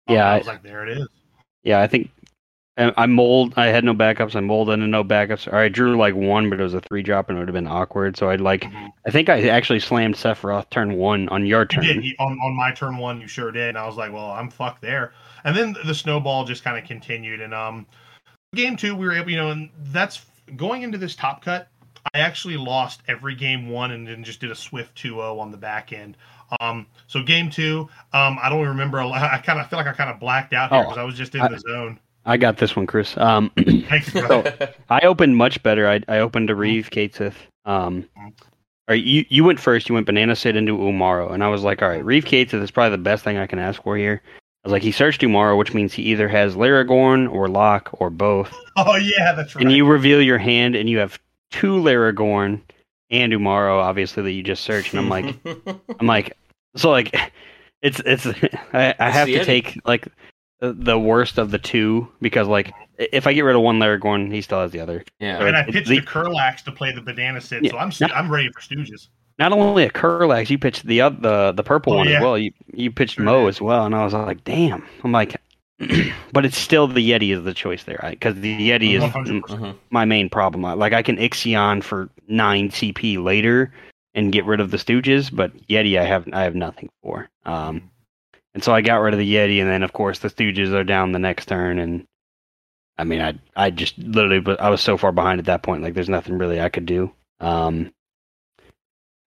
[0.09, 1.09] Um, Yeah, I I- was like, there it is.
[1.63, 2.11] Yeah, I think
[2.79, 3.53] I mold.
[3.57, 4.35] I had no backups.
[4.35, 5.47] I molded into no backups.
[5.47, 7.55] Or I drew like one, but it was a three drop, and it would have
[7.55, 8.17] been awkward.
[8.17, 8.65] So I'd like.
[9.07, 11.85] I think I actually slammed Sephiroth turn one on your You turn.
[11.85, 13.21] did You- on on my turn one.
[13.21, 13.69] You sure did.
[13.69, 15.13] And I was like, well, I'm fucked there.
[15.45, 17.41] And then the snowball just kind of continued.
[17.41, 17.87] And um,
[18.55, 20.25] game two, we were able, you know, and that's
[20.57, 21.69] going into this top cut.
[22.15, 25.57] I actually lost every game one and then just did a swift 2-0 on the
[25.57, 26.17] back end.
[26.61, 28.99] Um, so game two, um, I don't remember.
[28.99, 30.99] a lot- I kind of feel like I kind of blacked out here Oh, because
[30.99, 31.99] I was just in I- the zone.
[32.25, 33.17] I got this one, Chris.
[33.17, 34.45] Um, Thank so.
[34.89, 35.89] I opened much better.
[35.89, 37.35] I I opened to Reeve Cait Sith.
[37.65, 38.09] Um,
[38.89, 39.89] or you you went first.
[39.89, 42.63] You went Banana Sid into Umaro, and I was like, all right, Reeve Cait Sith
[42.63, 44.23] is probably the best thing I can ask for here.
[44.65, 48.11] I was like, he searched Umaro, which means he either has Laragorn or Locke or
[48.11, 48.55] both.
[48.77, 49.63] Oh yeah, that's right.
[49.67, 51.19] And you reveal your hand, and you have
[51.51, 52.63] two Laragorn
[53.11, 54.95] and Umaro, obviously that you just searched.
[54.95, 55.37] And I'm like,
[56.01, 56.37] I'm like,
[56.77, 57.15] so like,
[57.83, 58.27] it's it's
[58.73, 59.45] I, I have to Eddie.
[59.45, 60.09] take like
[60.61, 64.33] the, the worst of the two because like if I get rid of one Laragorn,
[64.33, 65.05] he still has the other.
[65.21, 65.45] yeah.
[65.45, 68.13] and I it's pitched the- the Kurlax to play the banana sit, so I'm st-
[68.17, 69.09] I'm ready for Stooges.
[69.39, 72.17] Not only a Kurlax, you pitched the oth- the the purple Oh, one yeah.
[72.19, 72.39] as well.
[72.39, 73.49] You you pitched Sure Mo did.
[73.51, 74.85] as well, and I was like, damn.
[75.05, 75.37] I'm like,
[76.33, 78.13] but it's still the Yeti is the choice there, right?
[78.19, 79.41] Because the Yeti is 100%.
[79.43, 79.77] Mhm.
[79.91, 80.63] my main problem.
[80.79, 83.73] Like I can Ixion for nine CP later
[84.15, 87.29] and get rid of the Stooges, but Yeti I have I have nothing for.
[87.45, 87.91] Um,
[88.55, 90.85] and so I got rid of the Yeti, and then of course the Stooges are
[90.85, 92.07] down the next turn, and
[92.99, 95.83] I mean I I just literally but I was so far behind at that point.
[95.83, 97.11] Like there's nothing really I could do.
[97.41, 97.93] Um,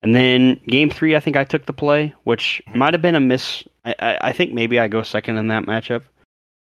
[0.05, 3.19] and then game three, I think I took the play, which might have been a
[3.19, 3.63] miss.
[3.85, 6.03] I, I, I think maybe I go second in that matchup.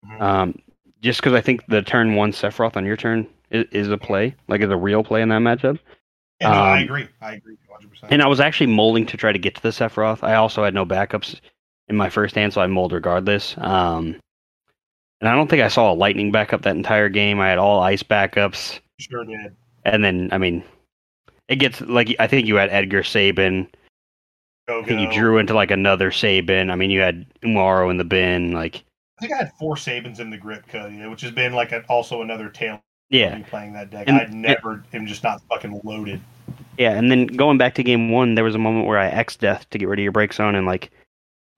[0.06, 0.22] Mhm.
[0.22, 0.60] Um,
[1.02, 4.36] just because I think the turn one Sephiroth on your turn is, is a play,
[4.48, 5.80] like is a real play in that matchup.
[6.40, 7.08] Yeah, no, I um, agree.
[7.20, 8.10] I agree 100%.
[8.12, 10.22] And I was actually molding to try to get to the Sephiroth.
[10.22, 11.40] I also had no backups
[11.88, 13.56] in my first hand, so I mold regardless.
[13.58, 14.20] Um,
[15.20, 17.40] and I don't think I saw a lightning backup that entire game.
[17.40, 19.56] I had all ice backups, sure did.
[19.84, 20.64] and then I mean,
[21.52, 23.68] it gets like I think you had Edgar Sabin.
[24.68, 26.72] Go, I think you drew into like another Sabin.
[26.72, 28.54] I mean, you had Umaro in the bin.
[28.54, 28.84] Like,
[29.18, 31.84] I think I had four Sabins in the grip, Kody, which has been like a,
[31.90, 34.08] also another tail yeah, playing that deck.
[34.08, 36.22] And- I'd never am just not fucking loaded.
[36.78, 39.68] Yeah, and then going back to game one, there was a moment where I Exdeath
[39.70, 40.90] to get rid of your break zone, and like,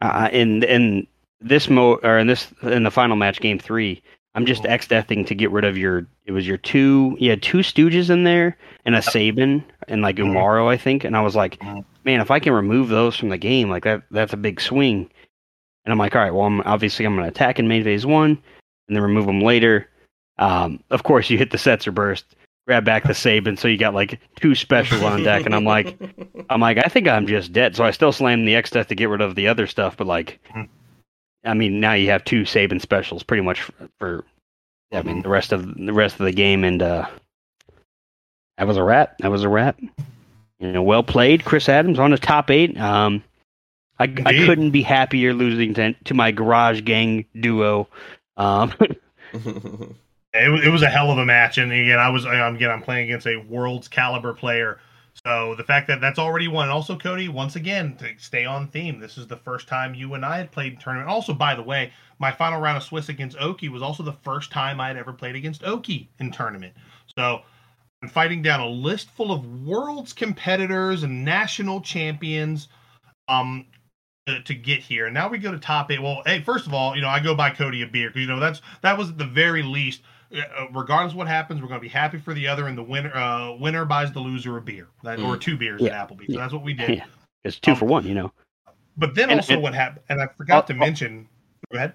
[0.02, 1.08] uh, in in
[1.40, 4.02] this mo or in this in the final match, game three,
[4.36, 6.08] I'm just Exdeathing to get rid of your.
[6.26, 7.16] It was your two.
[7.20, 10.32] You had two Stooges in there and a Sabin and like Mhm.
[10.34, 11.86] Umaro, I think, and I was like, Mhm.
[12.04, 15.10] man, if I can remove those from the game, like that, that's a big swing.
[15.86, 18.06] And I'm like, all right, well, I'm obviously I'm going to attack in main phase
[18.06, 18.32] one,
[18.88, 19.88] and then remove them later.
[20.40, 22.26] Um, of course, you hit the Setzer burst,
[22.66, 25.96] grab back the Sabin, so you got like two specials on deck, and I'm like,
[26.50, 27.76] I'm like, I think I'm just dead.
[27.76, 30.40] So I still slam the Exdeath to get rid of the other stuff, but like,
[30.56, 30.70] Mhm.
[31.44, 34.26] I mean, now you have two Sabin specials pretty much for, for
[34.92, 37.08] I mean, the rest of the rest of the game, and uh,
[38.58, 39.18] that was a wrap.
[39.20, 39.80] That was a wrap.
[40.60, 42.80] You know, well played, Chris Adams on the top eight.
[42.80, 43.24] Um,
[44.00, 47.88] I, I couldn't be happier losing to, to my Garage Gang duo.
[48.38, 48.74] Um,
[50.34, 53.06] It, it was a hell of a match, and again, I was again I'm playing
[53.06, 54.80] against a world's caliber player.
[55.26, 58.68] So the fact that that's already won, and also Kody, once again to stay on
[58.68, 59.00] theme.
[59.00, 61.10] This is the first time you and I had played in tournament.
[61.10, 64.52] Also, by the way, my final round of Swiss against Oki was also the first
[64.52, 66.74] time I had ever played against Oki in tournament.
[67.18, 67.42] So
[68.02, 72.68] I'm fighting down a list full of world's competitors and national champions.
[73.30, 73.66] Um,
[74.28, 75.06] to, to get here.
[75.06, 76.02] And now we go to top eight.
[76.02, 78.28] Well, hey, first of all, you know, I go buy Kody a beer because you
[78.28, 80.02] know that's that was at the very least.
[80.34, 82.84] Uh, Regardless of what happens, we're going to be happy for the other, and the
[82.84, 86.02] winner uh, winner buys the loser a beer, that, or two beers Yeah.
[86.02, 86.34] at Applebee's.
[86.34, 86.90] So that's what we did.
[86.98, 87.06] Yeah.
[87.44, 88.32] it's two Um, for one, you know.
[88.98, 90.04] But then And- also, and- what happened?
[90.10, 90.80] And I forgot to Oh, oh.
[90.80, 91.28] mention.
[91.72, 91.94] Go ahead.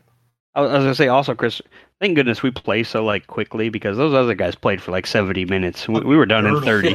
[0.55, 1.63] I was gonna say also, Chris.
[2.01, 5.45] Thank goodness we play so like quickly because those other guys played for like seventy
[5.45, 5.87] minutes.
[5.87, 6.95] We, we were done in 30.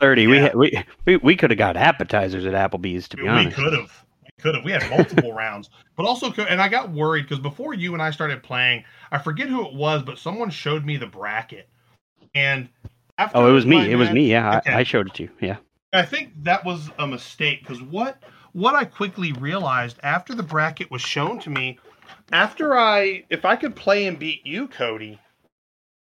[0.00, 0.26] 30.
[0.26, 0.42] We, Yeah.
[0.42, 3.56] had, we we we could have got appetizers at Applebee's to be we honest.
[3.58, 4.05] We could have.
[4.40, 4.64] Could have.
[4.64, 8.10] We had multiple rounds, but also, and I got worried because before you and I
[8.10, 11.68] started playing, I forget who it was, but someone showed me the bracket,
[12.34, 12.68] and
[13.18, 13.90] after Oh, it was me.
[13.90, 14.30] It was me.
[14.30, 14.72] Yeah, Okay.
[14.72, 15.30] I, I showed it to you.
[15.40, 15.56] Yeah.
[15.92, 18.22] I think that was a mistake because what
[18.52, 21.78] what I quickly realized after the bracket was shown to me,
[22.32, 25.18] after I if I could play and beat you, Kody,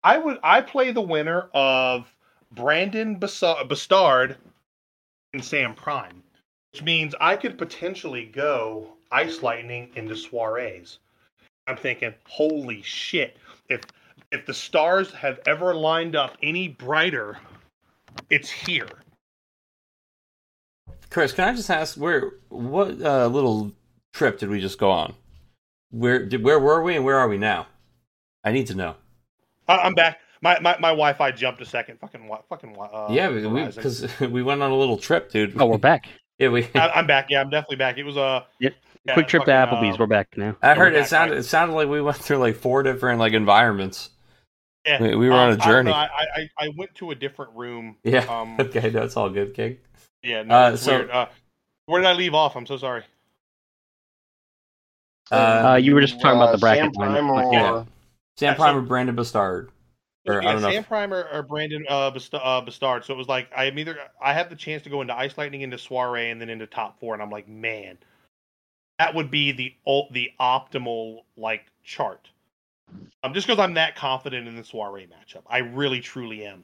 [0.04, 2.14] I would I play the winner of
[2.52, 4.38] Brandon Bastard
[5.34, 6.24] and Sam Prime,
[6.72, 10.98] which means I could potentially go Ice Lightning into soirees.
[11.68, 13.38] I'm thinking, holy shit!
[13.70, 13.82] If
[14.32, 17.38] if the stars have ever lined up any brighter,
[18.30, 18.90] it's here.
[21.10, 23.72] Chris, can I just ask where what uh, little
[24.14, 25.14] trip did we just go on?
[25.92, 27.68] Where did where were we and where are we now?
[28.44, 28.96] I need to know.
[29.68, 30.20] I- I'm back.
[30.42, 32.00] My, my my Wi-Fi jumped a second.
[32.00, 32.78] Fucking fucking.
[32.80, 33.76] Uh, yeah, Verizon.
[33.76, 35.60] because we, went on a little trip, dude.
[35.60, 36.08] Oh, we're back.
[36.40, 36.68] Yeah, we.
[36.76, 37.28] I, I'm back.
[37.30, 37.98] Yeah, I'm definitely back.
[37.98, 38.76] It was a Yep.
[39.06, 39.96] yeah, Quick trip to Applebee's.
[39.96, 40.56] uh, we're back now.
[40.62, 41.40] I heard it sounded right.
[41.40, 44.10] it sounded like we went through like four different like environments.
[44.86, 45.02] yeah.
[45.02, 45.92] We, we were on Um, a I don't journey.
[45.92, 47.96] I, I I went to a different room.
[48.04, 48.20] Yeah.
[48.26, 48.56] Um.
[48.60, 49.78] okay, that's all good, King.
[50.24, 50.44] Yeah.
[50.44, 51.28] No, Uh, so- Uh,
[51.86, 52.56] where did I leave off?
[52.56, 53.04] I'm so sorry.
[55.32, 55.36] Uh,
[55.72, 57.12] Uh, you were just talking about the bracket Sam line.
[57.12, 57.84] Prime or Yeah.
[58.38, 59.72] Sam Prime or Brandon Bastard.
[60.28, 60.72] Or, I yeah, don't know.
[60.72, 63.06] Sam if- Prime or, Brandon uh, uh, Bastard.
[63.06, 65.38] So it was like I am either I had the chance to go into Ice
[65.38, 67.98] Lightning, into Soiree, and then into top four, and I'm like, man,
[69.00, 69.74] that would be the
[70.12, 72.30] the optimal like chart.
[73.24, 76.64] Um, just because I'm that confident in the Soiree matchup, I really truly am.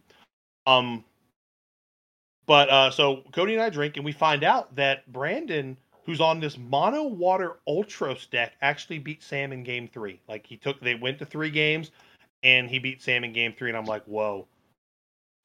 [0.66, 1.04] Um,
[2.46, 6.40] but uh, so Kody and I drink, and we find out that Brandon, who's on
[6.40, 10.20] this mono water Ultros deck, actually beat Sam in game three.
[10.28, 11.92] Like he took, they went to three games
[12.44, 14.48] and he beat Sam in game three, and I'm like, whoa.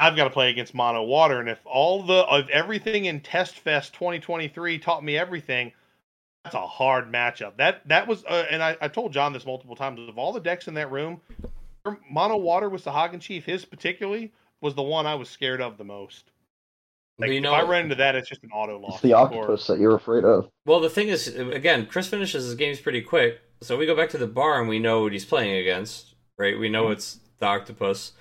[0.01, 3.59] I've got to play against Mono Water, and if all the of everything in Test
[3.59, 5.73] Fest 2023 taught me everything,
[6.45, 7.57] that's a hard matchup.
[7.57, 9.99] That that was, uh, and I, I told John this multiple times.
[10.09, 11.21] Of all the decks in that room,
[12.09, 13.45] Mono Water was the Hagen Chief.
[13.45, 16.31] His particularly was the one I was scared of the most.
[17.19, 18.95] Like, you know, if I run into that, it's just an auto loss.
[18.95, 20.49] It's the Or- octopus that you're afraid of.
[20.65, 24.11] well, the thing is, again, Chris finishes his games pretty quick, so we go back
[24.11, 26.59] to the bar and we know what he's playing against, right?
[26.59, 26.93] We know hmm.
[26.93, 28.13] it's the octopus,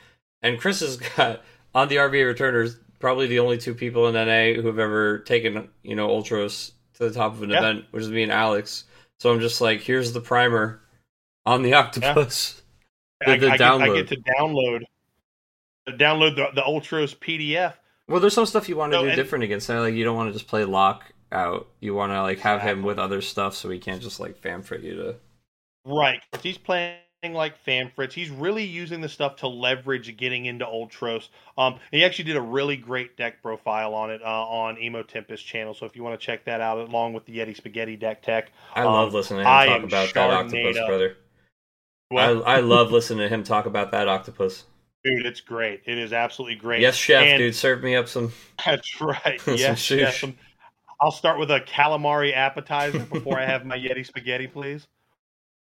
[0.41, 1.41] and Chris has got
[1.73, 5.69] on the RVA returners probably the only two people in NA who have ever taken
[5.84, 7.60] you know Ultros to the top of an Yeah.
[7.60, 8.85] event, which is me and Alex.
[9.19, 10.81] So I'm just like, here's the primer
[11.45, 12.61] on the octopus.
[13.22, 13.95] The- I, the I, get, I download.
[13.95, 14.81] get to download,
[15.89, 17.73] download the the Ultros PDF.
[18.07, 19.69] Well, there's some stuff you want to No, do and- different against.
[19.69, 21.68] Like you don't want to just play Locke out.
[21.80, 24.84] You want to like have him with other stuff, so he can't just like Famfrit
[24.84, 25.15] you to.
[25.85, 26.19] Right.
[26.41, 28.14] He's playing like Fanfritz.
[28.14, 31.30] He's really using the stuff to leverage getting into Ultros.
[31.57, 35.45] Um, he actually did a really great deck profile on it uh, on Emo Tempest
[35.45, 35.73] channel.
[35.73, 38.52] So if you want to check that out, along with the Yeti Spaghetti deck tech,
[38.76, 41.18] I Um, love listening to him I talk about that octopus, brother.
[42.11, 44.64] I, well, I love listening to him talk about that octopus.
[45.03, 45.81] dude, it's great.
[45.85, 46.81] It is absolutely great.
[46.81, 48.31] Yes, chef, And- dude, serve me up some.
[48.65, 49.41] That's right.
[49.41, 50.19] Some yes, yes.
[50.22, 50.38] some-
[51.02, 54.88] I'll start with a calamari appetizer before I have my Yeti spaghetti, please.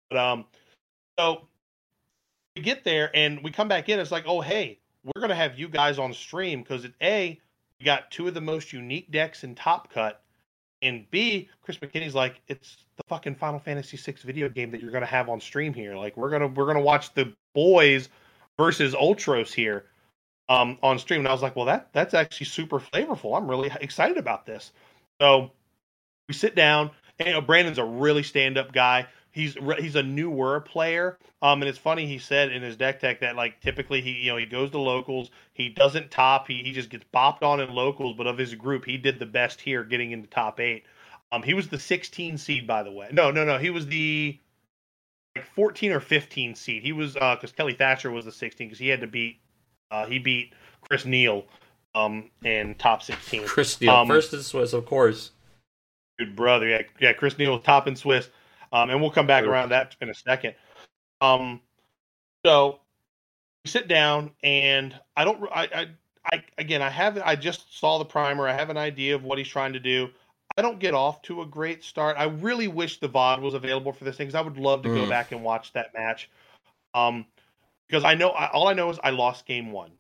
[0.10, 0.46] But um,
[1.18, 1.48] so
[2.56, 4.00] we get there and we come back in.
[4.00, 7.40] It's like, oh hey, we're gonna have you guys on stream because it a
[7.80, 10.22] we got two of the most unique decks in Top Cut,
[10.82, 14.92] and b Chris McKinney's like, it's the fucking Final Fantasy VI video game that you're
[14.92, 15.96] gonna have on stream here.
[15.96, 18.10] Like we're gonna we're gonna watch the boys
[18.58, 19.86] versus Ultros here
[20.50, 23.38] um, on stream, and I was like, well, that that's actually super flavorful.
[23.38, 24.72] I'm really excited about this.
[25.22, 25.52] So
[26.28, 29.08] we sit down, and you know, Brandon's a really stand up guy.
[29.38, 32.08] He's he's a newer player, um, and it's funny.
[32.08, 34.80] He said in his deck tech that like typically he you know he goes to
[34.80, 38.16] locals, he doesn't top, he he just gets bopped on in locals.
[38.18, 40.86] But of his group, he did the best here, getting into top eight.
[41.32, 43.10] Um, he was the 16 seed, by the way.
[43.12, 44.40] No, no, no, he was the
[45.36, 46.82] like 14 or 15 seed.
[46.82, 49.40] He was uh because Kelly Thatcher was the 16 because he had to beat
[49.92, 50.54] uh, he beat
[50.90, 51.46] Chris Neal
[51.94, 53.46] um in top 16.
[53.46, 55.32] Chris Neal um, first in Swiss, of course.
[56.18, 57.14] Good brother, yeah, yeah.
[57.14, 58.30] Chris Neal top in Swiss,
[58.72, 59.52] um, and we'll come back sure.
[59.52, 60.56] around that in a second.
[61.22, 61.62] Um,
[62.46, 62.80] so
[63.64, 65.88] we sit down, and I don't, I, I,
[66.32, 68.48] I again, I have, I just saw the primer.
[68.48, 70.10] I have an idea of what he's trying to do.
[70.58, 72.18] I don't get off to a great start.
[72.18, 74.90] I really wish the VOD was available for this thing because I would love to
[74.90, 74.96] mm.
[74.96, 76.30] go back and watch that match.
[76.94, 77.26] Um,
[77.88, 79.92] because I know I, all I know is I lost game one,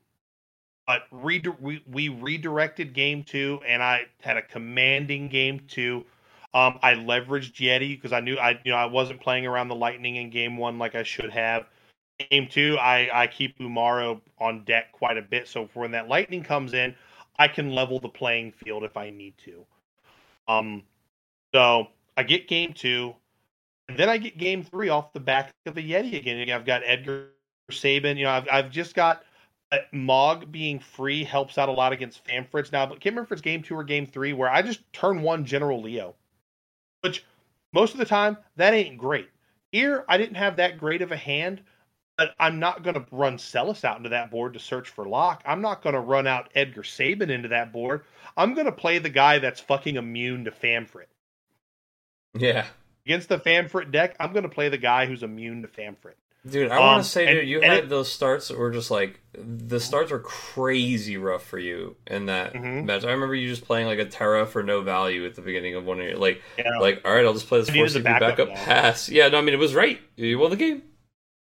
[0.85, 6.06] but re- we, we redirected game two, and I had a commanding game two.
[6.58, 9.76] Um, I leveraged Yeti because I knew I you know I wasn't playing around the
[9.76, 11.68] lightning in game one like I should have.
[12.32, 16.42] Game two, I I keep Umaro on deck quite a bit, so when that lightning
[16.42, 16.96] comes in,
[17.38, 19.64] I can level the playing field if I need to.
[20.48, 20.82] Um,
[21.54, 23.14] so I get game two,
[23.88, 26.50] and then I get game three off the back of the Yeti again.
[26.50, 27.28] I've got Edgar
[27.70, 28.18] Sabin.
[28.18, 29.24] You know, I've I've just got
[29.72, 32.72] uh, Mog being free helps out a lot against Famfritz.
[32.72, 36.16] Now, but can't game two or game three where I just turn one General Leo,
[37.02, 37.26] which
[37.74, 39.30] most of the time that ain't great.
[39.72, 41.61] Here, I didn't have that great of a hand,
[42.18, 45.44] but I'm not going to run Celes out into that board to search for Locke.
[45.45, 48.03] I'm not going to run out Edgar Sabin into that board.
[48.36, 51.07] I'm going to play the guy that's fucking immune to Famfrit.
[52.34, 52.65] Yeah.
[53.06, 56.15] Against the Famfrit deck, I'm going to play the guy who's immune to Famfrit.
[56.49, 58.72] Dude, I um, want to say, and, dude, you had it, those starts that were
[58.72, 62.86] just like the starts were crazy rough for you in that mm-hmm.
[62.86, 63.03] match.
[63.03, 65.86] I remember you just playing like a Terra for no value at the beginning of
[65.86, 66.78] one of your like, yeah.
[66.80, 69.10] like all right, I'll just play this four backup, backup pass.
[69.10, 69.99] Yeah, no, I mean it was right.
[70.15, 70.84] You won the game.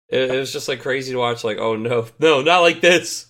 [0.09, 1.43] It, it was just like crazy to watch.
[1.43, 3.27] Like, oh no, no, not like this.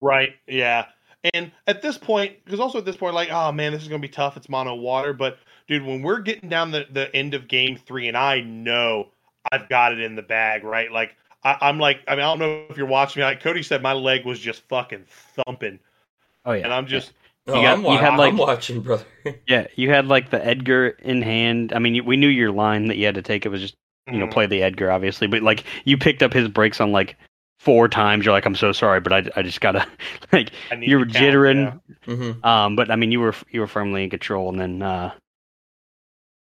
[0.00, 0.30] Right.
[0.46, 0.86] Yeah.
[1.34, 4.00] And at this point, because also at this point, like, oh man, this is gonna
[4.00, 4.36] be tough.
[4.36, 5.38] It's mono water, but
[5.68, 9.10] dude, when we're getting down the the end of game three, and I know
[9.50, 10.90] I've got it in the bag, right?
[10.90, 13.24] Like I, am like, I mean, I don't know if you're watching me.
[13.24, 15.78] Like Kody said, my leg was just fucking thumping.
[16.44, 17.12] Oh yeah, and I'm just.
[17.46, 17.54] Yeah.
[17.54, 19.04] Oh, got, I'm, you had like, I'm watching, brother.
[19.48, 21.72] yeah, you had like the Edgar in hand.
[21.72, 23.46] I mean, we knew your line that you had to take.
[23.46, 23.74] It was just
[24.06, 24.32] you know mm.
[24.32, 27.16] play the Edgar, obviously, but like you picked up his breaks on like
[27.58, 28.24] four times.
[28.24, 29.86] You're like, I'm so sorry, but I, I just gotta
[30.32, 31.80] like you were jittering.
[32.06, 32.14] Yeah.
[32.14, 32.44] Mm-hmm.
[32.44, 35.12] Um, but I mean, you were you were firmly in control, and then uh,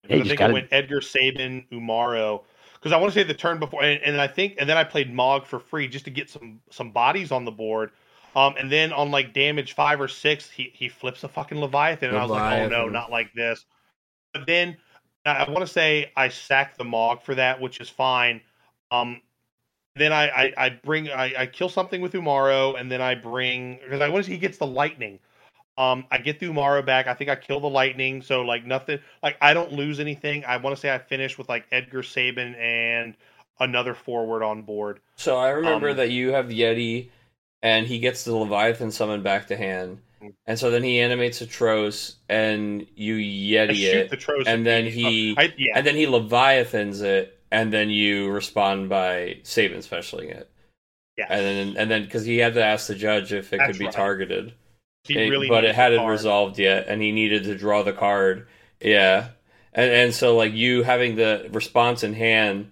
[0.06, 0.52] I think gotta...
[0.52, 2.44] I went Edgar Sabin Umaro
[2.86, 4.84] because I want to say the turn before, and, and, I think, and then I
[4.84, 7.90] played Mog for free just to get some some bodies on the board.
[8.36, 12.10] Um, and then on like damage five or six, he he flips a fucking Leviathan,
[12.10, 12.38] and Leviathan.
[12.44, 13.66] I was like, oh no, not like this.
[14.34, 14.78] But then
[15.26, 18.40] I want to say I sack the Mog for that, which is fine.
[18.92, 19.20] Um,
[19.96, 23.80] then I, I, I bring I, I kill something with Umaro, and then I bring
[23.84, 25.18] because I want to he gets the lightning.
[25.78, 27.08] Um, I get the Umaro back.
[27.08, 29.00] I think I kill the lightning, so like nothing.
[29.22, 30.46] Like I don't lose anything.
[30.46, 33.16] I want to say I finish with like Edgar Sabin and
[33.60, 35.00] another forward on board.
[35.16, 37.10] So I remember um, that you have Yeti,
[37.62, 40.00] and he gets the Leviathan summoned back to hand,
[40.46, 45.54] and so then he animates Ultros, and you Yeti it, the and then he, I,
[45.58, 45.74] yeah.
[45.76, 50.50] and then he Leviathans it, and then you respond by Sabin specialing it.
[51.18, 53.72] Yeah, and then and then because he had to ask the judge if it That's
[53.72, 53.94] could be right.
[53.94, 54.54] targeted.
[55.10, 58.48] It, really but it hadn't resolved yet, and he needed to draw the card.
[58.82, 59.30] Yeah,
[59.74, 62.72] and and so like you having the response in hand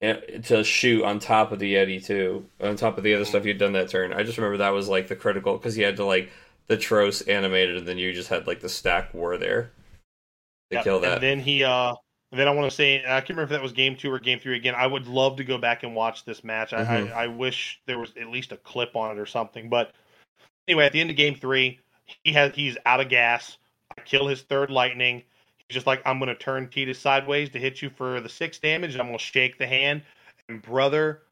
[0.00, 0.14] eh,
[0.44, 3.58] to shoot on top of the Yeti too, on top of the other stuff you'd
[3.58, 4.12] done that turn.
[4.12, 6.30] I just remember that was like the critical because he had to like
[6.66, 9.72] the Ultros animated, and then you just had like the stack war there
[10.70, 10.84] to yep.
[10.84, 11.14] kill that.
[11.14, 11.94] And then he, uh
[12.32, 14.18] and then I want to say I can't remember if that was game two or
[14.18, 14.74] game three again.
[14.76, 16.72] I would love to go back and watch this match.
[16.72, 17.12] Mm-hmm.
[17.12, 19.92] I, I, I wish there was at least a clip on it or something, but
[20.68, 21.80] anyway, at the end of game three,
[22.24, 23.58] he has he's out of gas.
[23.96, 25.22] I kill his third lightning.
[25.56, 28.92] He's just like, I'm gonna turn Tita sideways to hit you for the six damage,
[28.92, 30.02] and I'm gonna shake the hand.
[30.48, 31.22] And brother,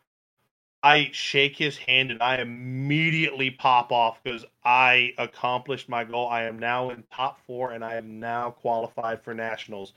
[0.85, 6.29] I shake his hand and I immediately pop off because I accomplished my goal.
[6.29, 9.95] I am now in top four and I am now qualified for nationals.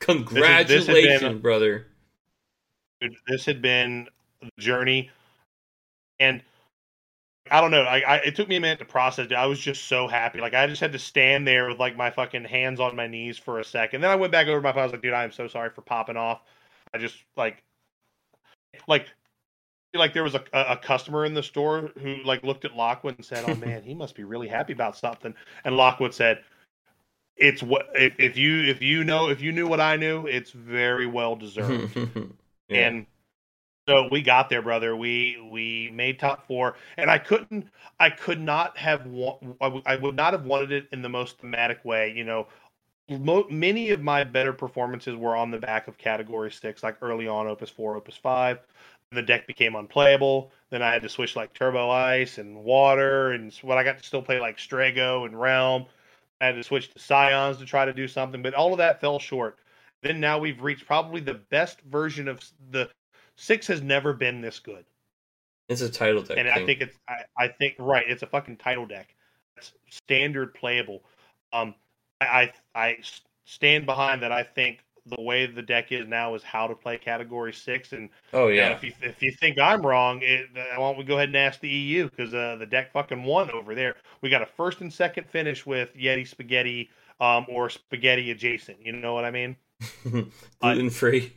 [0.00, 1.86] Congratulations, this is, this been, brother.
[3.28, 4.08] This had been
[4.40, 5.10] the journey.
[6.18, 6.42] And
[7.52, 7.82] I don't know.
[7.82, 9.34] I, I, it took me a minute to process it.
[9.34, 10.40] I was just so happy.
[10.40, 13.36] Like I just had to stand there with like my fucking hands on my knees
[13.36, 14.00] for a second.
[14.00, 14.80] Then I went back over to my phone.
[14.80, 16.40] I was like, dude, I am so sorry for popping off.
[16.94, 17.62] I just like,
[18.88, 19.06] like,
[19.92, 23.24] like there was a, a customer in the store who like looked at Lockwood and
[23.24, 25.34] said, "Oh man, he must be really happy about something."
[25.66, 26.42] And Lockwood said,
[27.36, 30.52] "It's what if, if you if you know if you knew what I knew, it's
[30.52, 31.94] very well deserved."
[32.68, 32.88] yeah.
[32.88, 33.06] And
[33.88, 34.94] so we got there, brother.
[34.94, 37.68] We we made top four, and I couldn't,
[37.98, 39.06] I could not have,
[39.60, 42.12] I would not have wanted it in the most thematic way.
[42.14, 42.46] You know,
[43.08, 47.26] mo- many of my better performances were on the back of category six, like early
[47.26, 48.60] on Opus four, Opus five.
[49.10, 50.52] The deck became unplayable.
[50.70, 54.04] Then I had to switch like Turbo Ice and Water, and what I got to
[54.04, 55.86] still play like Strago and Relm.
[56.40, 59.00] I had to switch to Scions to try to do something, but all of that
[59.00, 59.58] fell short.
[60.02, 62.88] Then now we've reached probably the best version of the
[63.42, 64.84] six has never been this good.
[65.68, 66.62] It's a title deck, and thing.
[66.62, 68.04] I think it's I, I think right.
[68.08, 69.14] It's a fucking title deck.
[69.56, 71.02] It's standard playable.
[71.52, 71.74] Um,
[72.20, 72.98] I, I I
[73.44, 74.32] stand behind that.
[74.32, 77.92] I think the way the deck is now is how to play category six.
[77.92, 81.16] And oh yeah, if you if you think I'm wrong, it, why don't we go
[81.16, 83.96] ahead and ask the EU because uh, the deck fucking won over there.
[84.20, 86.90] We got a first and second finish with Yeti Spaghetti
[87.20, 88.78] um, or Spaghetti adjacent.
[88.84, 89.56] You know what I mean?
[90.60, 91.32] gluten free.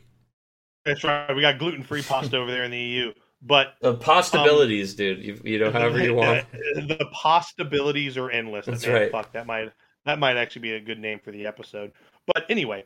[0.86, 1.34] That's right.
[1.34, 3.12] We got gluten free pasta over there in the EU.
[3.42, 5.22] But The possibilities, dude.
[5.22, 6.46] You, you know, however you want.
[6.52, 8.66] the possibilities are endless.
[8.66, 9.12] That's Man, right.
[9.12, 9.72] Fuck that might
[10.06, 11.92] that might actually be a good name for the episode.
[12.26, 12.84] But anyway,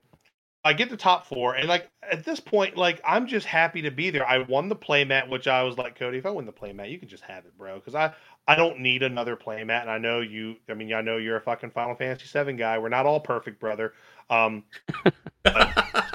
[0.64, 3.90] I get the top four, and like at this point, like I'm just happy to
[3.90, 4.26] be there.
[4.26, 6.98] I won the playmat, which I was like, Kody, if I win the playmat, you
[6.98, 8.12] can just have it, bro, because I
[8.46, 10.56] I don't need another playmat, and I know you.
[10.68, 12.78] I mean, I know you're a fucking Final Fantasy VII guy.
[12.78, 13.94] We're not all perfect, brother.
[14.28, 14.64] Um,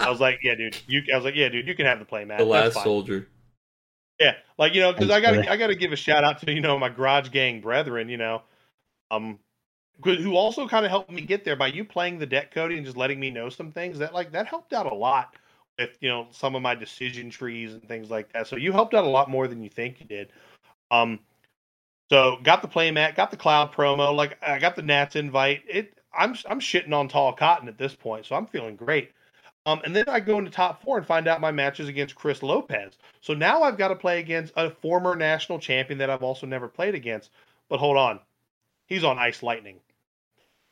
[0.06, 0.77] I was like, yeah, dude.
[0.88, 2.38] You, I was like, yeah, dude, you can have the playmat.
[2.38, 2.84] the That's last fine.
[2.84, 3.27] soldier.
[4.19, 5.52] Yeah, like you know, because I gotta.
[5.52, 8.44] I gotta give a shout out to you know my garage gang brethren, you know,
[9.11, 9.40] um,
[10.03, 12.77] who who also kind of helped me get there by you playing the deck Kody
[12.77, 15.36] and just letting me know some things that like that helped out a lot
[15.77, 18.48] with you know some of my decision trees and things like that.
[18.48, 20.32] So you helped out a lot more than you think you did.
[20.91, 21.19] Um,
[22.10, 25.64] so got the playmat, got the cloud promo, like I got the Nats invite.
[25.68, 29.11] It I'm I'm shitting on tall cotton at this point, so I'm feeling great.
[29.67, 32.43] Um, and then I go into top four and find out my matches against Chris
[32.43, 32.93] Lopez.
[33.21, 36.67] So now I've got to play against a former national champion that I've also never
[36.67, 37.31] played against.
[37.67, 38.19] But hold on,
[38.85, 39.79] he's on Ice Lightning.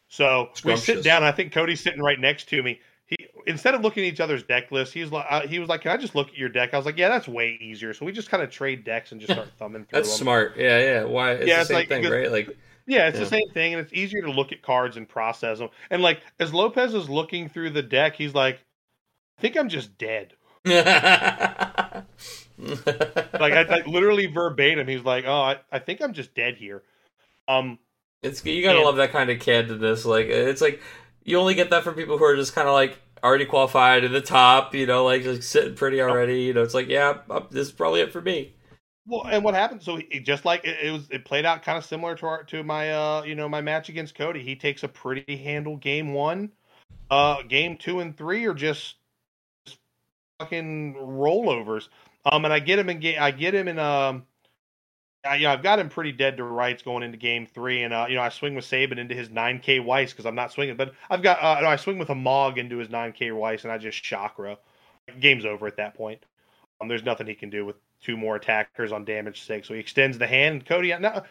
[0.10, 1.24] So we sit down.
[1.24, 2.80] I think Kody's sitting right next to me.
[3.06, 3.16] He
[3.48, 5.92] instead of looking at each other's deck lists, he's like, uh, he was like, "Can
[5.92, 8.12] I just look at your deck?" I was like, "Yeah, that's way easier." So we
[8.12, 10.24] just kind of trade decks and just start thumbing through That's them.
[10.24, 10.54] smart.
[10.56, 11.04] Yeah, yeah.
[11.04, 11.32] Why?
[11.32, 12.32] It's Yeah, the it's same like- thing, right?
[12.32, 12.56] Like,
[12.86, 13.24] Yeah, it's Yeah.
[13.24, 15.70] the same thing, and it's easier to look at cards and process them.
[15.90, 18.60] And like as Lopez is looking through the deck, he's like, "I
[19.44, 20.34] think I'm just dead."
[22.58, 26.84] Like I, I literally verbatim, he's like, "Oh, I, I think I'm just dead here."
[27.48, 27.80] Um,
[28.22, 30.06] it's you gotta And- love that kind of candidness.
[30.06, 30.82] Like, it's like
[31.24, 34.12] you only get that from people who are just kind of like already qualified at
[34.12, 34.74] the top.
[34.76, 36.44] You know, like just sitting pretty already.
[36.44, 38.54] You know, it's like, yeah, uh, this is probably it for me.
[39.08, 39.82] well, and what happened?
[39.82, 42.44] So he, just like it, it was, it played out kind of similar to our
[42.46, 44.42] to my uh you know my match against Kody.
[44.42, 46.52] He takes a pretty handle game one,
[47.10, 48.96] uh, game two and three are just
[50.44, 51.88] fucking rollovers.
[52.26, 54.26] Um, and I get him in game, I get him in um.
[55.26, 57.94] I, you know, I've got him pretty dead to rights going into game three, and
[57.94, 60.76] uh, you know I swing with Sabin into his 9K Weiss because I'm not swinging,
[60.76, 63.78] but I've got uh, I swing with a Mog into his 9K Weiss, and I
[63.78, 64.58] just chakra.
[65.22, 66.26] Game's over at that point.
[66.82, 69.80] Um, there's nothing he can do with two more attackers on damage six, so he
[69.80, 70.56] extends the hand.
[70.56, 71.24] And Kody, now,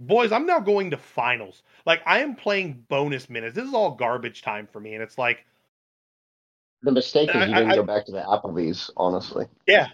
[0.00, 1.62] boys, I'm now going to finals.
[1.86, 3.54] Like I am playing bonus minutes.
[3.54, 5.44] This is all garbage time for me, and it's like
[6.82, 9.46] The mistake is I- you didn't I- go back to the Applebee's, honestly.
[9.66, 9.88] Yeah,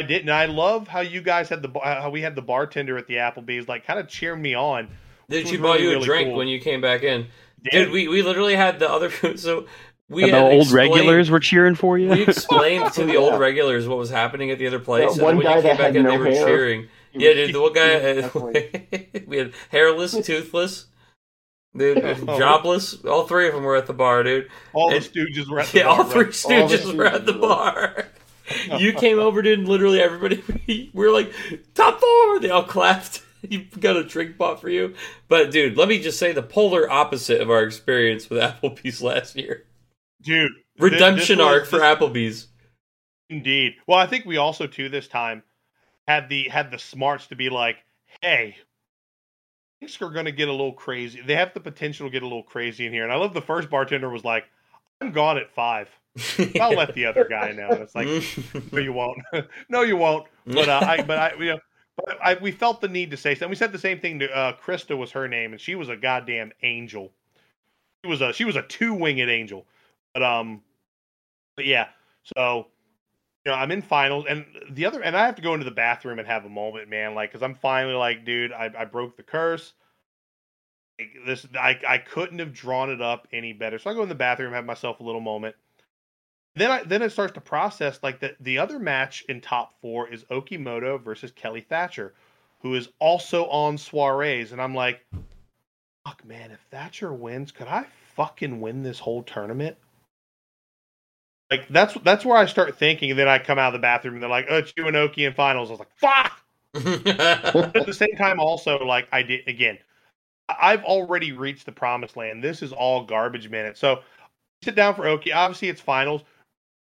[0.00, 0.30] I didn't.
[0.30, 3.68] I love how you guys had the how we had the bartender at the Applebee's,
[3.68, 4.88] like kind of cheering me on.
[5.28, 6.36] Did was she bought really, you a really drink cool.
[6.38, 7.26] when you came back in.
[7.72, 7.84] Yeah.
[7.84, 9.40] Dude, we, we literally had the other food.
[9.46, 9.66] so
[10.08, 12.10] we the had old regulars were cheering for you.
[12.10, 13.18] We explained to the Yeah.
[13.18, 15.08] old regulars what was happening at the other place.
[15.10, 16.46] That and one when guy you came that back had in, no they were hair.
[16.46, 16.88] cheering.
[17.12, 20.86] Yeah, dude, the one guy he was definitely- we had hairless, toothless,
[21.76, 23.04] dude, jobless.
[23.04, 24.48] All three of them were at the bar, dude.
[24.72, 26.32] All the Stooges were at the Yeah, bar, all three bro.
[26.32, 28.06] stooges the were at the bar.
[28.78, 31.32] you came over, dude, and literally everybody we were like
[31.74, 32.40] top four.
[32.40, 33.22] They all clapped.
[33.48, 34.94] You got a drink bought for you,
[35.28, 39.36] but dude, let me just say the polar opposite of our experience with Applebee's last
[39.36, 39.64] year.
[40.22, 40.50] dude.
[40.78, 42.46] Redemption this was- arc for this- Applebee's.
[43.30, 43.74] Indeed.
[43.86, 45.42] Well, I think we also too this time
[46.06, 47.76] had the had the smarts to be like,
[48.22, 48.56] hey,
[49.80, 51.20] things are going to get a little crazy.
[51.20, 53.04] They have the potential to get a little crazy in here.
[53.04, 54.44] And I love the first bartender was like,
[55.00, 55.88] I'm gone at five.
[56.60, 57.68] I'll let the other guy know.
[57.68, 58.08] And it's like,
[58.72, 59.18] no, you won't.
[59.68, 60.26] no, you won't.
[60.46, 61.60] But uh, I, but I, you know,
[61.96, 63.50] but I, we felt the need to say something.
[63.50, 65.96] We said the same thing to uh, Krista was her name, and she was a
[65.96, 67.12] goddamn angel.
[68.04, 69.66] She was a she was a two winged angel.
[70.14, 70.62] But um,
[71.56, 71.88] but yeah.
[72.36, 72.68] So
[73.46, 75.70] you know, I'm in finals, and the other, and I have to go into the
[75.70, 77.14] bathroom and have a moment, man.
[77.14, 79.72] Like, cause I'm finally like, dude, I, I broke the curse.
[80.98, 83.78] Like, this, I, I couldn't have drawn it up any better.
[83.78, 85.54] So I go in the bathroom, have myself a little moment.
[86.56, 90.08] Then I, then it starts to process like the the other match in top four
[90.08, 92.14] is Okimoto versus Kelly Thatcher,
[92.62, 95.06] who is also on soirees, and I'm like,
[96.04, 97.86] fuck, man, if Thatcher wins, could I
[98.16, 99.76] fucking win this whole tournament?
[101.50, 104.14] Like that's that's where I start thinking, and then I come out of the bathroom
[104.14, 106.32] and they're like, "Oh, it's you and Oki in finals." I was like, "Fuck!"
[106.74, 109.78] At the same time, also like I did again.
[110.48, 112.42] I've already reached the promised land.
[112.42, 113.80] This is all garbage minutes.
[113.80, 114.00] So
[114.62, 115.32] sit down for Oki.
[115.32, 116.22] Obviously, it's finals.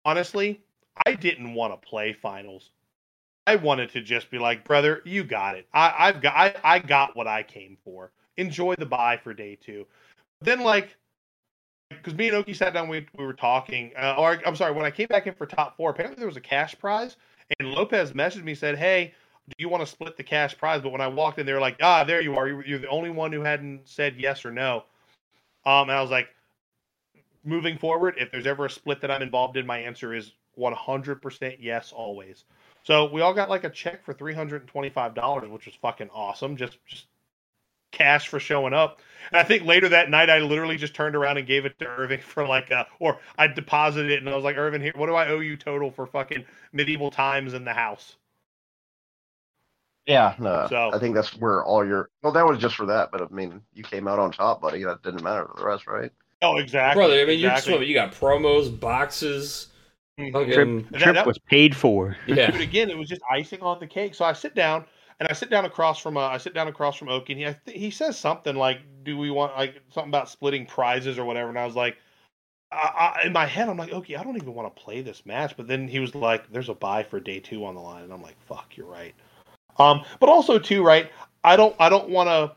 [0.03, 0.61] Honestly,
[1.05, 2.71] I didn't want to play finals.
[3.47, 5.67] I wanted to just be like, brother, you got it.
[5.73, 8.11] I, I've got I, I got what I came for.
[8.37, 9.85] Enjoy the buy for day two.
[10.41, 10.95] Then like
[11.89, 13.91] because me and Oki sat down, we, we were talking.
[13.97, 16.37] Uh, or I'm sorry, when I came back in for top four, apparently there was
[16.37, 17.17] a cash prize,
[17.59, 19.13] and Lopez messaged me said, "Hey,
[19.47, 21.59] do you want to split the cash prize?" But when I walked in, they were
[21.59, 22.47] like, "Ah, there you are.
[22.47, 24.83] You're, the only one who hadn't said yes or no."
[25.65, 26.29] Um, and I was like,
[27.43, 31.57] moving forward, if there's ever a split that I'm involved in, my answer is 100%
[31.59, 32.43] yes, always.
[32.83, 36.55] So we all got like a check for $325, which was fucking awesome.
[36.55, 37.07] Just, just
[37.95, 39.01] cash for showing up.
[39.31, 41.87] And I think later that night, I literally just turned around and gave it to
[41.87, 45.07] Irving for like a, or I deposited it and I was like, Irving, here, what
[45.07, 48.17] do I owe you total for fucking medieval times in the house?
[50.05, 53.11] Yeah, no, so, I think that's where all your well, that was just for that,
[53.11, 54.83] but I mean, you came out on top, buddy.
[54.83, 56.11] That didn't matter for the rest, right?
[56.43, 57.19] Oh, exactly, brother.
[57.19, 57.73] I mean, exactly.
[57.73, 59.69] you you got promos, boxes.
[60.19, 60.51] Mm-hmm.
[60.51, 62.15] Trip, trip that, that, was paid for.
[62.27, 62.51] Yeah.
[62.51, 64.13] Dude, again, it was just icing on the cake.
[64.13, 64.85] So I sit down
[65.19, 67.71] and I sit down across from uh, I sit down across from Oki, and he
[67.71, 71.49] th- he says something like, "Do we want like something about splitting prizes or whatever?"
[71.49, 71.97] And I was like,
[72.71, 75.25] I, I, in my head, I'm like, "Oki, I don't even want to play this
[75.25, 78.03] match." But then he was like, "There's a buy for day two on the line,"
[78.03, 79.15] and I'm like, "Fuck, you're right."
[79.77, 81.11] Um, but also too, right?
[81.43, 82.55] I don't I don't want to.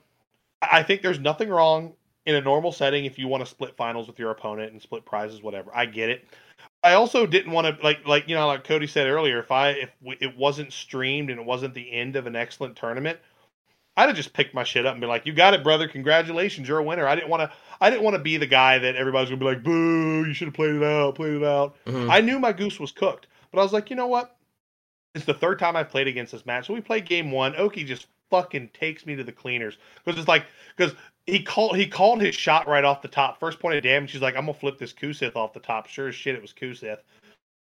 [0.62, 1.94] I think there's nothing wrong
[2.26, 5.05] in a normal setting if you want to split finals with your opponent and split
[5.05, 5.70] prizes, whatever.
[5.74, 6.24] I get it.
[6.82, 9.38] I also didn't want to like like you know like Kody said earlier.
[9.38, 9.90] If I if
[10.20, 13.18] it wasn't streamed and it wasn't the end of an excellent tournament,
[13.96, 15.88] I'd have just picked my shit up and be like, "You got it, brother!
[15.88, 17.56] Congratulations, you're a winner." I didn't want to.
[17.80, 20.24] I didn't want to be the guy that everybody's gonna be like, "Boo!
[20.24, 21.16] You should have played it out.
[21.16, 22.10] Played it out." Mm-hmm.
[22.10, 24.36] I knew my goose was cooked, but I was like, you know what?
[25.16, 26.68] It's the third time I've played against this match.
[26.68, 27.56] So we played game one.
[27.56, 30.44] Oki just fucking takes me to the cleaners because it's like
[30.76, 30.94] because
[31.28, 33.38] he called he called his shot right off the top.
[33.38, 35.86] First point of damage, he's like, I'm gonna flip this Cait Sith off the top.
[35.86, 37.02] Sure as shit, it was Cait Sith.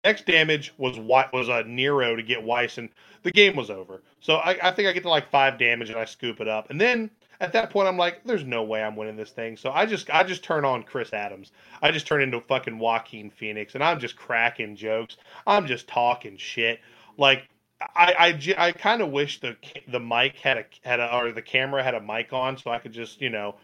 [0.05, 2.89] Next damage was what was a Nero to get Weiss, and
[3.22, 4.02] the game was over.
[4.18, 6.70] So I, I think I get to like five damage and I scoop it up.
[6.70, 7.09] And then
[7.40, 9.56] at that point, I'm like, there's no way I'm winning this thing.
[9.56, 11.52] So I just I just turn on Chris Adams.
[11.82, 15.18] I just turn into fucking Joaquin Phoenix, and I'm just cracking jokes.
[15.47, 16.80] I'm just talking shit.
[17.16, 17.48] Like
[17.94, 19.56] I I, I kind of wish the
[19.88, 22.78] the mic had a had a or the camera had a mic on so I
[22.78, 23.56] could just you know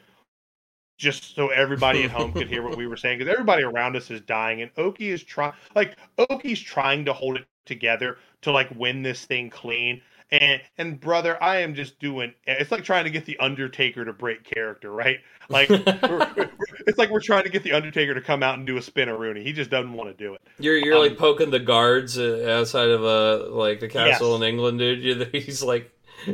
[0.98, 4.10] just so everybody at home could hear what we were saying because everybody around us
[4.10, 8.68] is dying and Oki is trying like Oki's trying to hold it together to like
[8.74, 12.34] win this thing clean and and brother, I am just doing.
[12.46, 15.18] It's like trying to get the Undertaker to break character, right?
[15.48, 16.50] Like we're, we're,
[16.86, 19.08] it's like we're trying to get the Undertaker to come out and do a spin
[19.08, 19.42] of Rooney.
[19.42, 20.42] He just doesn't want to do it.
[20.58, 24.36] You're you're um, like poking the guards uh, outside of a like the castle yes.
[24.36, 25.28] in England, dude.
[25.32, 25.90] He's like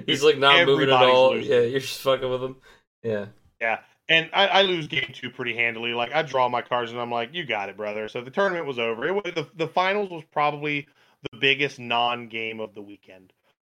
[0.06, 1.32] he's like not moving at all.
[1.32, 1.52] Losing.
[1.52, 2.56] Yeah, you're just fucking with him.
[3.02, 3.26] Yeah.
[3.60, 3.80] Yeah.
[4.08, 5.94] And I, I, lose game two pretty handily.
[5.94, 8.66] Like I draw my cards and I'm like, "You got it, brother." So the tournament
[8.66, 9.06] was over.
[9.06, 10.86] It, the the finals was probably
[11.30, 13.32] the biggest non-game of the weekend.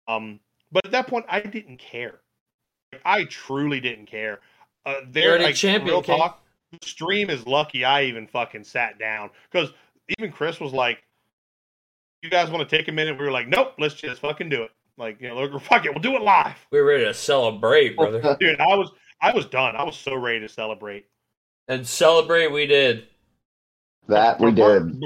[0.08, 0.40] Um,
[0.72, 2.20] but at that point, I didn't care.
[3.04, 4.40] I truly didn't care.
[4.84, 6.42] Uh, there, like, champion, real talk.
[6.72, 9.72] The stream is lucky I even fucking sat down because
[10.18, 11.02] even Chris was like,
[12.22, 14.62] "You guys want to take a minute?" We were like, "Nope, let's just fucking do
[14.62, 16.56] it." Like, you know, look, fuck it, we'll do it live.
[16.70, 18.36] We are ready to celebrate, brother.
[18.40, 19.76] Dude, I was, I was done.
[19.76, 21.06] I was so ready to celebrate.
[21.68, 23.08] And celebrate, we did.
[24.08, 25.02] That we did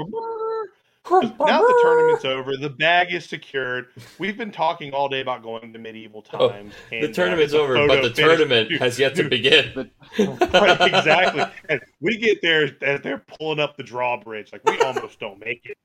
[1.09, 1.21] now
[1.61, 3.87] the tournament's over, the bag is secured.
[4.19, 6.73] We've been talking all day about going to medieval oh, times.
[6.77, 8.15] Oh, and, the tournament's uh, over, but the finished.
[8.17, 9.91] tournament dude, has yet to begin.
[10.19, 11.43] right, exactly.
[11.69, 14.51] And we get there as they're pulling up the drawbridge.
[14.51, 15.77] Like we almost don't make it.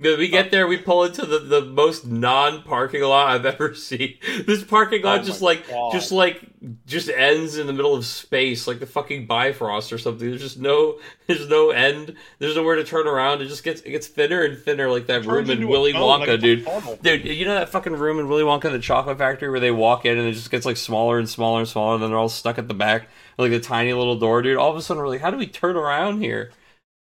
[0.00, 4.18] We get there, we pull into the, the most non parking lot I've ever seen.
[4.44, 5.92] This parking lot oh just like God.
[5.92, 6.42] just like
[6.84, 10.28] just ends in the middle of space, like the fucking Bifrost or something.
[10.28, 10.98] There's just no
[11.28, 12.16] there's no end.
[12.40, 13.40] There's nowhere to turn around.
[13.40, 16.40] It just gets it gets thinner and thinner, like that room in Willy Wonka, like
[16.40, 16.66] dude.
[17.02, 20.04] Dude, you know that fucking room in Willy Wonka, the chocolate factory, where they walk
[20.04, 22.28] in and it just gets like smaller and smaller and smaller, and then they're all
[22.28, 23.06] stuck at the back,
[23.38, 24.56] like a tiny little door, dude.
[24.56, 26.50] All of a sudden, we're like, how do we turn around here?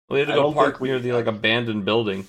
[0.09, 2.27] We had to go park near the like abandoned building.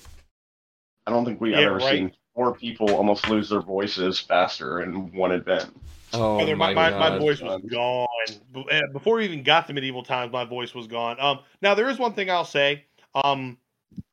[1.09, 1.91] I don't think we've yeah, ever right.
[1.91, 5.75] seen four people almost lose their voices faster in one event.
[6.13, 8.07] Oh, my, my, my, voice was gone.
[8.69, 11.19] Eh, before we even got to medieval times, my voice was gone.
[11.19, 12.85] Um, now, there is one thing I'll say.
[13.15, 13.57] Um,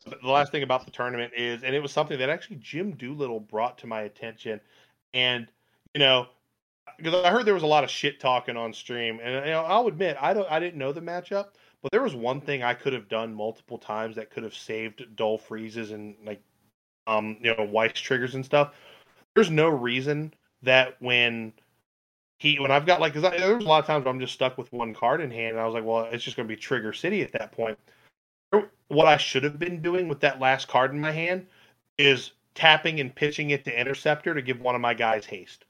[0.07, 3.41] the last thing about the tournament is, and it was something that actually Jim Doolittle
[3.41, 4.59] brought to my attention.
[5.13, 5.49] And,
[5.95, 6.29] you know,
[6.97, 9.65] because I heard there was a lot of shit talking on stream, and you know,
[9.65, 11.49] I'll admit I don't I didn't know the matchup,
[11.83, 15.05] but there was one thing I could have done multiple times that could have saved
[15.15, 16.43] dull freezes and like
[17.07, 18.75] um you know Weiss triggers and stuff.
[19.35, 21.53] There's no reason that when
[22.39, 24.59] he when I've got like because there's a lot of times where I'm just stuck
[24.59, 26.61] with one card in hand, and I was like, well, it's just going to be
[26.61, 27.79] Trigger City at that point.
[28.89, 31.47] What I should have been doing with that last card in my hand
[31.99, 35.65] is tapping and pitching it to Interceptor to give one of my guys haste,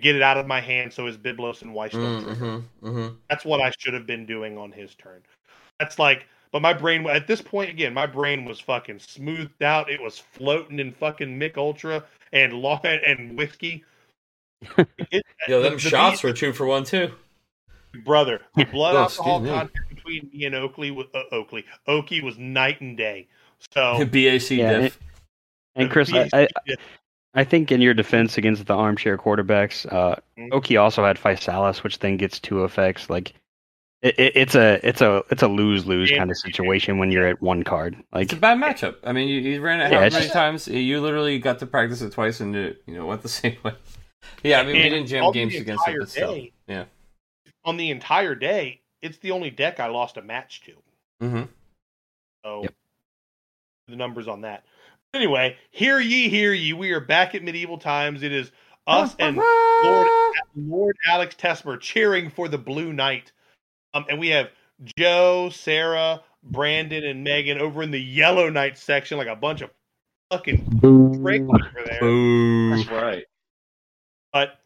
[0.00, 2.24] get it out of my hand so his Biblos and Weiss don't.
[2.24, 3.14] Mm-hmm, mm-hmm.
[3.28, 5.22] That's what I should have been doing on his turn.
[5.78, 9.90] That's like, but my brain at this point again, my brain was fucking smoothed out.
[9.90, 13.84] It was floating in fucking Mich Ultra and law and whiskey.
[15.10, 17.10] It, Yo, them the, shots the, were two for one too.
[18.04, 22.80] Brother, the blood oh, alcohol content between me and Oakley, uh, Oakley, Oki was night
[22.80, 23.26] and day.
[23.72, 24.98] So BAC yeah, diff.
[25.74, 26.48] And, and Chris, I, I,
[27.34, 30.52] I, think in your defense against the armchair quarterbacks, uh, mm-hmm.
[30.52, 33.10] Oki also had Physalis, which then gets two effects.
[33.10, 33.34] Like
[34.02, 37.26] it, it, it's a it's a it's a lose lose kind of situation when you're
[37.26, 37.96] at one card.
[38.12, 38.96] Like it's a bad matchup.
[39.04, 40.68] I mean, you, you ran it yeah, how many just, times?
[40.68, 43.74] You literally got to practice it twice and it you know went the same way.
[44.42, 46.84] Yeah, I mean, and we didn't jam games against it, but still, yeah.
[47.64, 50.72] On the entire day, it's the only deck I lost a match to.
[51.24, 51.42] Mm-hmm.
[52.44, 52.74] So yep.
[53.86, 54.64] the numbers on that.
[55.14, 56.72] Anyway, hear ye, hear ye.
[56.72, 58.22] We are back at medieval times.
[58.22, 58.50] It is
[58.88, 59.36] us and
[59.84, 60.08] Lord
[60.56, 63.30] Lord Alex Tesmer cheering for the Blue Knight.
[63.94, 64.50] Um, and we have
[64.98, 69.70] Joe, Sarah, Brandon, and Megan over in the Yellow Knight section, like a bunch of
[70.30, 70.80] fucking
[71.22, 72.76] pricks over there.
[72.76, 73.24] That's right.
[74.32, 74.58] But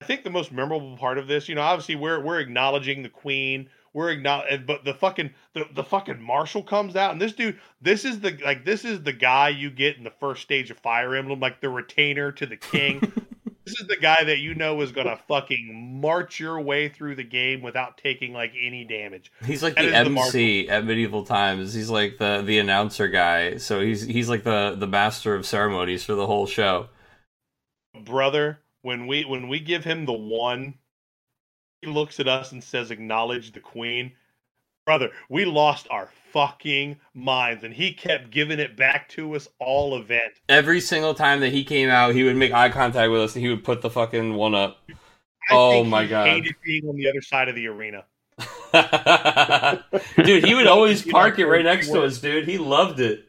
[0.00, 3.08] I think the most memorable part of this, you know, obviously we're we're acknowledging the
[3.08, 3.68] Queen.
[3.92, 8.04] We're acknowledging, but the fucking the, the fucking marshal comes out, and this dude, this
[8.04, 11.14] is the like this is the guy you get in the first stage of Fire
[11.14, 13.12] Emblem, like the retainer to the king.
[13.64, 17.24] this is the guy that you know is gonna fucking march your way through the
[17.24, 19.32] game without taking like any damage.
[19.44, 21.72] He's like that the MC the at medieval times.
[21.72, 23.56] He's like the the announcer guy.
[23.56, 26.88] So he's he's like the the master of ceremonies for the whole show.
[28.04, 30.74] Brother, when we when we give him the one,
[31.80, 34.12] he looks at us and says, "Acknowledge the queen."
[34.86, 39.96] Brother, we lost our fucking minds, and he kept giving it back to us all
[39.96, 40.34] event.
[40.48, 43.42] Every single time that he came out, he would make eye contact with us, and
[43.42, 44.78] he would put the fucking one up.
[44.90, 46.28] I oh my god!
[46.28, 48.04] Hated being on the other side of the arena.
[50.24, 52.46] dude, he would always park it right next to us, dude.
[52.46, 53.28] He loved it.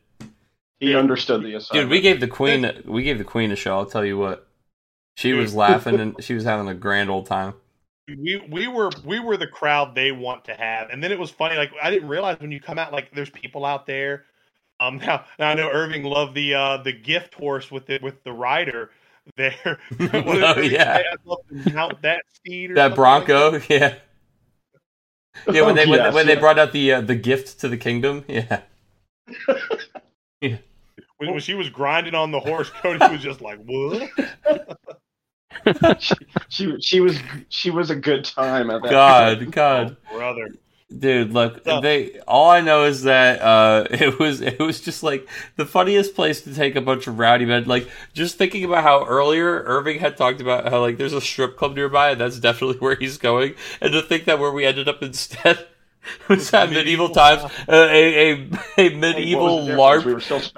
[0.80, 1.86] He understood the assignment.
[1.86, 3.77] Dude, we gave the queen we gave the queen a show.
[3.77, 4.48] I'll tell you what.
[5.18, 7.53] She was laughing and she was having a grand old time.
[8.07, 11.32] We we were we were the crowd they want to have, and then it was
[11.32, 11.56] funny.
[11.56, 14.26] Like I didn't realize when you come out, like there's people out there.
[14.80, 18.23] Um, now, now I know Irving loved the uh the gift horse with the with
[18.23, 18.91] the rider
[19.38, 19.80] there.
[20.14, 21.02] oh yeah,
[21.73, 22.76] mount that steed.
[22.76, 23.82] that Bronco, like that.
[23.82, 23.95] yeah.
[25.52, 26.36] Yeah, when they when, yes, when yeah.
[26.36, 28.61] they brought out the uh, the gift to the kingdom, yeah.
[30.40, 30.57] yeah.
[31.18, 35.02] When, when, she was grinding on the horse, Kody was just like, "What?"
[35.99, 36.15] she,
[36.49, 37.19] she, she was
[37.49, 38.91] she was a good time at that.
[38.91, 39.52] God, point.
[39.52, 40.49] God, oh, brother.
[40.98, 45.27] Dude, look, they all I know is that uh it was it was just like
[45.56, 47.65] the funniest place to take a bunch of rowdy men.
[47.65, 51.57] Like just thinking about how earlier Irving had talked about how like there's a strip
[51.57, 53.56] club nearby and that's definitely where he's going.
[53.82, 55.68] And to think that where we ended up instead
[56.30, 60.06] was that medieval, medieval times uh, a, a a medieval LARP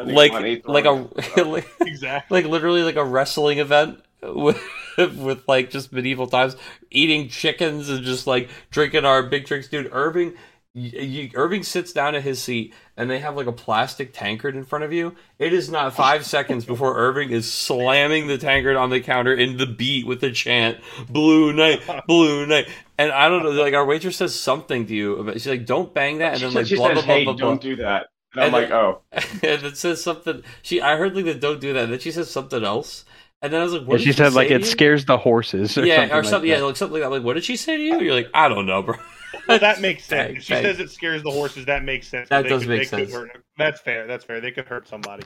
[0.05, 4.61] we like like a like, exactly like literally like a wrestling event with
[5.15, 6.55] with like just medieval times,
[6.91, 9.89] eating chickens and just like drinking our big drinks, dude.
[9.91, 10.33] Irving,
[10.73, 14.55] you, you, Irving sits down at his seat and they have like a plastic tankard
[14.55, 15.15] in front of you.
[15.39, 19.57] It is not five seconds before Irving is slamming the tankard on the counter in
[19.57, 20.79] the beat with the chant
[21.09, 22.67] "Blue Knight, Blue Knight.
[22.97, 25.35] And I don't know, like our waitress says something to you about.
[25.35, 27.47] She's like, "Don't bang that," and then like blah, says, blah, blah, hey, blah, blah,
[27.49, 28.07] don't do that.
[28.33, 29.01] And, and I'm then, like, oh.
[29.43, 30.43] And it says something.
[30.61, 31.85] She, I heard like the don't do that.
[31.85, 33.05] And then she says something else.
[33.41, 34.01] And then I was like, what?
[34.01, 35.77] she said like it scares the horses.
[35.77, 36.49] Or yeah, something or something.
[36.49, 37.11] Like yeah, like something like that.
[37.11, 37.99] Like, what did she say to you?
[37.99, 38.95] You're like, I don't know, bro.
[39.47, 40.43] well, that makes sense.
[40.43, 41.65] she says it scares the horses.
[41.65, 42.29] That makes sense.
[42.29, 43.13] That does could, make sense.
[43.57, 44.07] That's fair.
[44.07, 44.41] That's fair.
[44.41, 45.23] They could hurt somebody,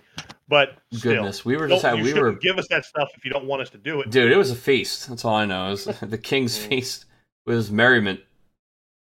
[0.49, 3.31] but still, goodness, we were just having, we were give us that stuff if you
[3.31, 4.31] don't want us to do it, dude.
[4.31, 5.07] It was a feast.
[5.07, 5.67] That's all I know.
[5.67, 6.67] It was the king's mm.
[6.67, 7.05] feast.
[7.45, 8.19] It was merriment.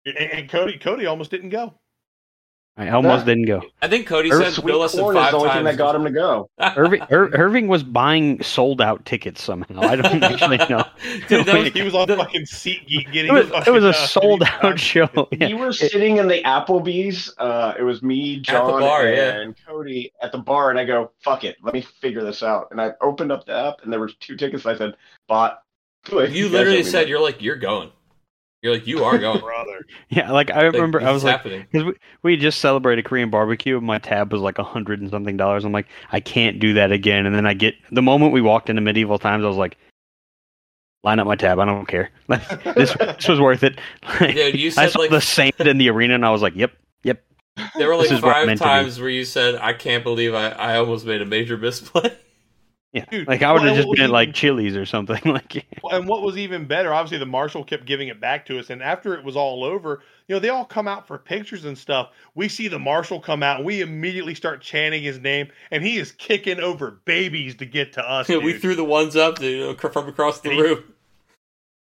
[0.05, 1.75] And, and Kody, Kody almost didn't go.
[2.77, 3.61] I almost didn't go.
[3.81, 6.09] I think Kody said sweet no corn is the only thing that got him to
[6.09, 6.49] go.
[6.59, 9.81] Irving, Ir- Irving was buying sold out tickets somehow.
[9.81, 10.83] I don't actually know.
[11.27, 13.27] Dude, was, he was on the, fucking seat getting.
[13.27, 15.27] It was, fucking, it was a uh, sold out show.
[15.31, 15.47] Yeah.
[15.47, 17.33] We were sitting in the Applebee's.
[17.37, 19.71] Uh, it was me, John, bar, and yeah.
[19.71, 22.79] Kody at the bar, and I go, "Fuck it, let me figure this out." And
[22.79, 24.65] I opened up the app, and there was two tickets.
[24.65, 24.95] I said,
[25.27, 25.61] "Bought."
[26.11, 27.91] Like, You guys literally let me said you're like you're going.
[28.61, 29.39] You're like you are going.
[29.41, 29.85] brother.
[30.09, 33.29] Yeah, like I remember, this I is was like, because we, we just celebrated Korean
[33.29, 33.77] barbecue.
[33.77, 35.65] and My tab was like a hundred and something dollars.
[35.65, 37.25] I'm like, I can't do that again.
[37.25, 39.77] And then I get the moment we walked into medieval times, I was like,
[41.03, 41.59] line up my tab.
[41.59, 42.11] I don't care.
[42.27, 43.79] Like, this this was worth it.
[44.03, 46.41] Like, Dude, you I said saw like the sand in the arena, and I was
[46.41, 46.71] like, yep,
[47.03, 47.23] yep.
[47.77, 48.69] there were like this is what five meant to be.
[48.69, 52.15] times where you said I can't believe I, I almost made a major misplay.
[52.93, 54.85] Yeah, Dude, like I would have well, just been at was like even- Chili's or
[54.85, 55.21] something.
[55.25, 58.69] Like, And what was even better, obviously, the marshal kept giving it back to us.
[58.69, 61.77] And after it was all over, you know, they all come out for pictures and
[61.77, 62.09] stuff.
[62.35, 65.97] We see the marshal come out, and we immediately start chanting his name, and he
[65.97, 68.27] is kicking over babies to get to us.
[68.29, 70.83] we threw the ones up to, you know, from across the he- room.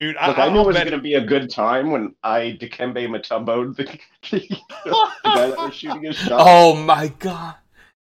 [0.00, 3.08] Dude, Look, I, knew it was going to be a good time when I Dikembe
[3.08, 3.84] Mutombo, the,
[4.30, 4.38] the,
[4.84, 6.40] the guy that was shooting his shot.
[6.44, 7.54] Oh my god,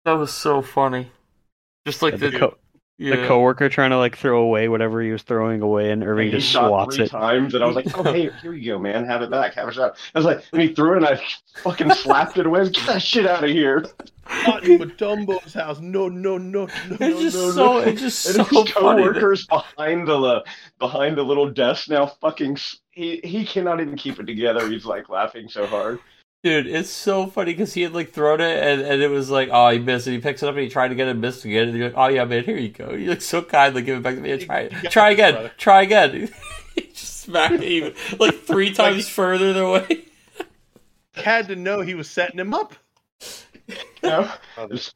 [0.05, 1.11] that was so funny.
[1.85, 2.57] Just like the, the, co-
[3.03, 3.15] yeah.
[3.17, 6.31] the coworker trying to like throw away whatever he was throwing away, and Irving he
[6.31, 7.09] just shot swats three it.
[7.09, 9.05] times, and I was like, "Oh, hey, here you go, man.
[9.05, 9.53] Have it back.
[9.55, 11.21] Have a shot." I was like, and he threw it, and I
[11.63, 12.69] fucking slapped it away.
[12.69, 13.85] Get that shit out of here!
[14.47, 15.79] Not in Mutombo's house.
[15.79, 17.77] No, no, no, no, It's no, just no, so no.
[17.79, 19.03] it's just And so his funny.
[19.03, 20.43] coworkers behind the uh,
[20.79, 22.57] behind the little desk now, fucking,
[22.91, 24.67] he he cannot even keep it together.
[24.69, 25.99] He's like laughing so hard.
[26.43, 29.47] Dude, it's so funny because he had like thrown it and, and it was like,
[29.51, 30.11] oh, he missed it.
[30.11, 31.69] He picks it up and he tried to get it, missed again.
[31.69, 32.91] And you're like, oh yeah, man, here you go.
[32.91, 34.31] You look so kindly give it back to me.
[34.31, 34.89] And try You it.
[34.89, 35.33] Try again.
[35.33, 35.51] brother.
[35.57, 36.29] Try again.
[36.75, 40.05] he just smacked it even like three times further away.
[41.15, 42.75] Had to know he was setting him up.
[43.67, 44.31] You know?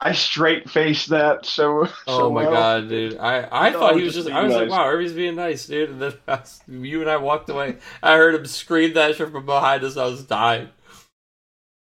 [0.02, 1.88] I straight faced that so.
[2.08, 2.52] Oh so my well.
[2.52, 3.18] god, dude!
[3.18, 4.30] I, I No, thought he was just just.
[4.30, 5.90] I was like, wow, Irving's being nice, dude.
[5.92, 7.78] And then as you and I walked away.
[8.04, 9.98] I heard him scream that shit from behind us.
[9.98, 10.70] I was dying.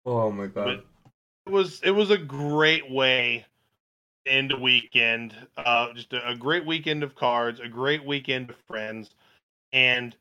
[0.06, 0.82] Oh my god!
[1.46, 3.44] It was it was a great way
[4.24, 5.34] to end a weekend.
[5.56, 9.10] Uh, just a, a great weekend of cards, a great weekend of friends,
[9.72, 10.16] and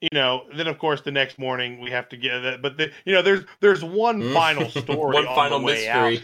[0.00, 2.62] you know, then of course the next morning we have to get that.
[2.62, 5.88] But the, you know, there's there's one final story, One on final mystery.
[5.88, 6.22] out.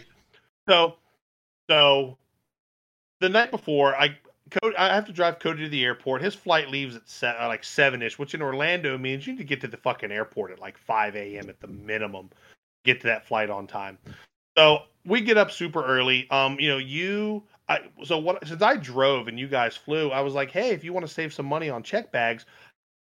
[0.68, 0.94] So,
[1.70, 2.18] so
[3.20, 4.18] the night before, I
[4.50, 6.22] Kody, I have to drive Kody to the airport.
[6.22, 9.38] His flight leaves at se- uh, like seven ish, which in Orlando means you need
[9.38, 11.48] to get to the fucking airport at like five a.m.
[11.48, 12.30] at the minimum.
[12.86, 13.98] Get to that flight on time.
[14.56, 16.30] So we get up super early.
[16.30, 17.42] Um, you know, you.
[17.68, 18.46] I so what?
[18.46, 21.12] Since I drove and you guys flew, I was like, hey, if you want to
[21.12, 22.46] save some money on check bags,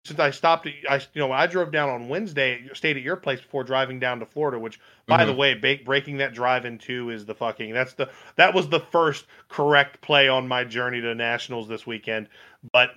[0.04, 3.18] since I stopped, at, I you know, I drove down on Wednesday, stayed at your
[3.18, 4.58] place before driving down to Florida.
[4.58, 5.38] Which, by the Mhm.
[5.38, 7.72] way, ba- breaking that drive in two is the fucking.
[7.72, 12.28] That's the that was the first correct play on my journey to nationals this weekend.
[12.74, 12.96] But,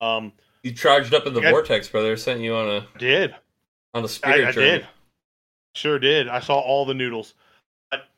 [0.00, 0.32] um,
[0.62, 2.16] You charged up in the I- vortex, brother.
[2.16, 3.34] Sent you on a did
[3.92, 4.66] on a I, spirit I journey.
[4.78, 4.86] did.
[5.76, 6.28] Sure did.
[6.28, 7.34] I saw all the noodles.
[7.90, 8.08] But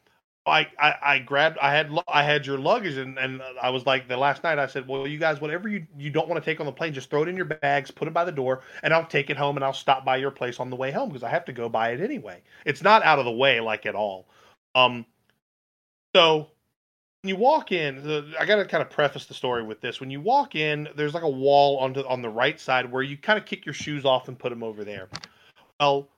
[0.47, 1.59] I, I, I grabbed.
[1.59, 4.59] I had I had your luggage, and, and I was like the last night.
[4.59, 6.93] I said, "Well, you guys, whatever you you don't want to take on the plane,
[6.93, 9.37] just throw it in your bags, put it by the door, and I'll take it
[9.37, 11.53] home, and I'll stop by your place on the way home because I have to
[11.53, 12.43] go buy it anyway.
[12.65, 14.29] It's not out of the way like at all.
[14.77, 15.05] Um,
[16.15, 16.49] so
[17.23, 19.99] when you walk in, the, I got to kind of preface the story with this.
[20.01, 23.03] When you walk in, there's like a wall on the, on the right side where
[23.03, 25.09] you kind of kick your shoes off and put them over there.
[25.81, 26.09] Well,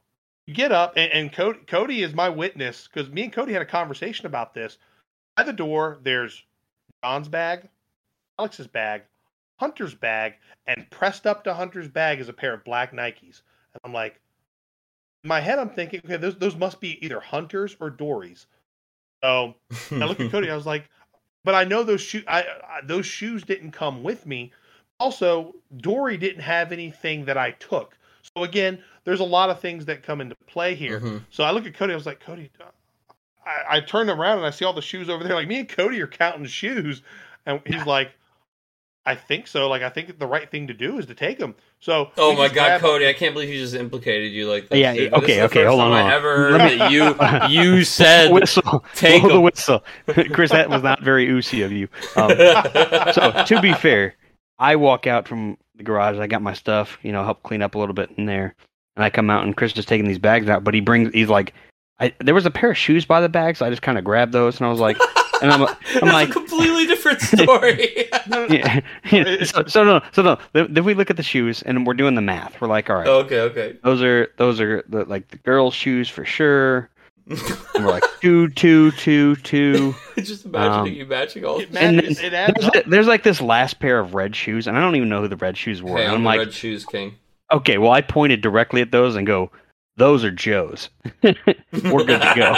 [0.51, 3.63] you get up, and, and Kody, Kody is my witness because me and Kody had
[3.63, 4.79] a conversation about this.
[5.37, 6.43] By the door, there's
[7.05, 7.69] John's bag,
[8.37, 9.03] Alex's bag,
[9.61, 10.35] Hunter's bag,
[10.67, 13.43] and pressed up to Hunter's bag is a pair of black Nikes.
[13.75, 14.21] And I'm like,
[15.23, 18.47] in my head, I'm thinking, okay, those those must be either Hunter's or Dory's.
[19.23, 19.55] So
[19.93, 20.51] I look at Kody.
[20.51, 20.91] I was like,
[21.45, 22.25] but I know those shoes.
[22.27, 24.53] I, I those shoes didn't come with me.
[24.99, 27.97] Also, Dory didn't have anything that I took.
[28.37, 31.01] So again, there's a lot of things that come into play here.
[31.01, 31.25] Mhm.
[31.31, 31.93] So I look at Kody.
[31.93, 32.49] I was like, Kody.
[33.45, 35.35] I, I turn around and I see all the shoes over there.
[35.35, 37.03] Like me and Kody are counting shoes,
[37.47, 38.13] and he's like,
[39.05, 39.69] I think so.
[39.69, 41.57] Like I think the right thing to do is to take them.
[41.81, 43.09] So Oh my god, grab- Kody!
[43.09, 44.79] I can't believe you just implicated you like that.
[44.79, 45.13] Yeah, dude.
[45.15, 46.13] okay, This is the okay, hold on, I hold on.
[46.13, 47.15] ever Let me- you
[47.77, 48.85] you said whistle.
[48.95, 49.43] take blow the 'em.
[49.43, 49.85] whistle.
[50.33, 51.89] Chris, that was not very oozy of you.
[52.15, 52.31] Um,
[53.13, 54.15] so to be fair,
[54.59, 56.19] I walk out from the garage.
[56.19, 58.55] I got my stuff, you know, help clean up a little bit in there,
[58.97, 60.63] and I come out and Chris is taking these bags out.
[60.63, 61.55] But he brings, he's like,
[61.99, 64.05] I there was a pair of shoes by the bag, so I just kind of
[64.05, 64.97] grabbed those, and I was like,
[65.43, 65.63] and I'm,
[66.03, 68.09] I'm like, completely different story.
[68.49, 68.81] Yeah,
[69.11, 69.45] yeah.
[69.45, 70.39] So, so no, so no.
[70.53, 72.61] Then, then we look at the shoes, and we're doing the math.
[72.61, 73.79] We're like, all right, okay, okay.
[73.83, 76.91] those are those are the, like the girls' shoes for sure.
[77.27, 79.95] And we're like two, two, two, two.
[80.17, 81.61] just imagining Um, you matching all.
[81.61, 82.17] It, And matters.
[82.19, 82.85] then it adds There's, up.
[82.87, 85.37] there's like this last pair of red shoes, and I don't even know who the
[85.37, 85.99] red shoes were.
[85.99, 87.15] Hey, I'm I'm the like, red shoes king.
[87.53, 89.51] okay, well, I pointed directly at those and go,
[89.97, 90.89] those are Joe's.
[91.23, 91.35] We're
[92.05, 92.55] good to go.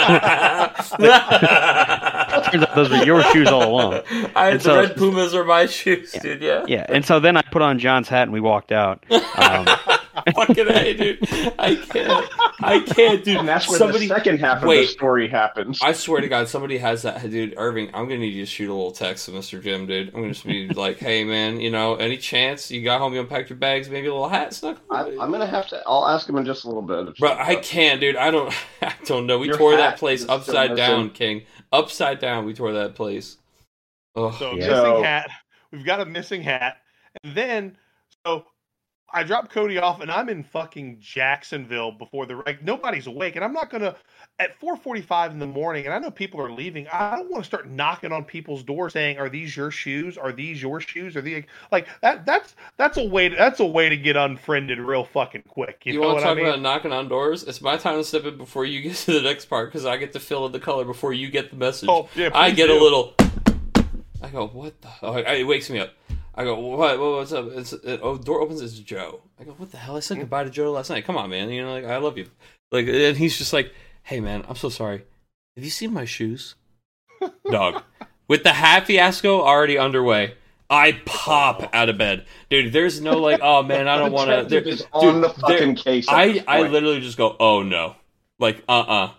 [2.51, 4.01] turns out those were your shoes all along.
[4.35, 6.21] I, And the so- red Pumas are my shoes, Yeah.
[6.21, 6.41] dude.
[6.41, 6.65] Yeah.
[6.67, 9.03] Yeah, and so then I put on John's hat and we walked out.
[9.35, 9.67] Um,
[10.35, 11.19] Fucking A, dude.
[11.57, 12.29] I can't.
[12.61, 13.37] I can't, dude.
[13.37, 14.81] And that's where somebody, the second half of wait.
[14.81, 15.79] the story happens.
[15.81, 17.55] I swear to God, somebody has that, dude.
[17.57, 19.61] Irving, I'm gonna need you to shoot a little text to Mr.
[19.61, 20.09] Jim, dude.
[20.09, 23.21] I'm gonna just be like, "Hey, man, you know, any chance you got home, you
[23.21, 25.81] unpacked your bags, maybe a little hat snuck?" I, I'm gonna have to.
[25.87, 27.17] I'll ask him in just a little bit.
[27.17, 28.15] Bro, I can't, dude.
[28.15, 28.53] I don't.
[28.81, 29.39] I don't know.
[29.39, 31.43] We Your tore that place upside down, King.
[31.71, 32.45] Upside down.
[32.45, 33.37] We tore that place.
[34.15, 34.67] Oh, So Yeah.
[34.67, 35.29] missing hat.
[35.71, 36.77] We've got a missing hat,
[37.23, 37.77] and then
[38.25, 38.45] so
[39.13, 43.45] I drop Kody off, and I'm in fucking Jacksonville before the like nobody's awake, and
[43.45, 43.95] I'm not gonna
[44.39, 46.87] at 4:45 in the morning, and I know people are leaving.
[46.87, 50.17] I don't want to start knocking on people's doors saying, "Are these your shoes?
[50.17, 51.15] Are these your shoes?
[51.15, 53.29] Are these like that?" That's that's a way.
[53.29, 55.83] To, that's a way to get unfriended real fucking quick.
[55.85, 56.47] You, You, know want to I talk mean?
[56.47, 57.43] about knocking on doors?
[57.43, 59.97] It's my time to step in before you get to the next part because I
[59.97, 61.89] get to fill in the color before you get the message.
[61.89, 62.73] oh, yeah, I get do.
[62.73, 63.13] a little.
[64.23, 64.89] I go, what the?
[65.01, 65.93] Oh, it wakes me up.
[66.33, 66.97] I go, what?
[66.97, 67.45] what what's up?
[67.51, 68.61] It's it, oh, door opens.
[68.61, 69.21] It's Joe.
[69.39, 69.97] I go, what the hell?
[69.97, 71.05] I said goodbye to Joe last night.
[71.05, 71.49] Come on, man.
[71.49, 72.27] You know, like I love you.
[72.71, 73.73] Like, and he's just like,
[74.03, 75.03] hey, man, I'm so sorry.
[75.57, 76.55] Have you seen my shoes,
[77.51, 77.83] dog?
[78.27, 80.35] With the hat fiasco already underway,
[80.69, 82.71] I pop out of bed, dude.
[82.71, 84.67] There's no like, oh man, I don't want to.
[84.67, 86.07] Is on the fucking case.
[86.07, 87.95] I I literally just go, oh no,
[88.39, 89.11] like uh uh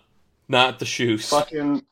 [0.49, 1.29] not the shoes.
[1.29, 1.85] fucking.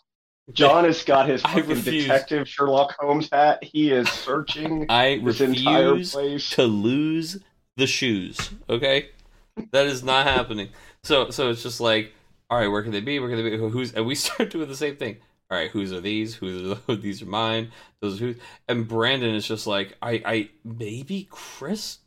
[0.52, 3.64] John has got his fucking detective Sherlock Holmes hat.
[3.64, 6.50] He is searching I this entire place.
[6.52, 7.40] to lose
[7.78, 8.50] the shoes.
[8.70, 9.10] Okay,
[9.72, 10.70] that is not happening.
[11.04, 12.14] So so it's just like,
[12.50, 13.20] all right, where can they be?
[13.20, 13.58] Where can they be?
[13.58, 15.18] Who's and we start doing the same thing.
[15.50, 16.36] All right, whose are these?
[16.36, 17.72] Who's are these are mine?
[18.02, 18.38] Those are who's
[18.68, 22.00] and Brandon is just like, I I maybe Chris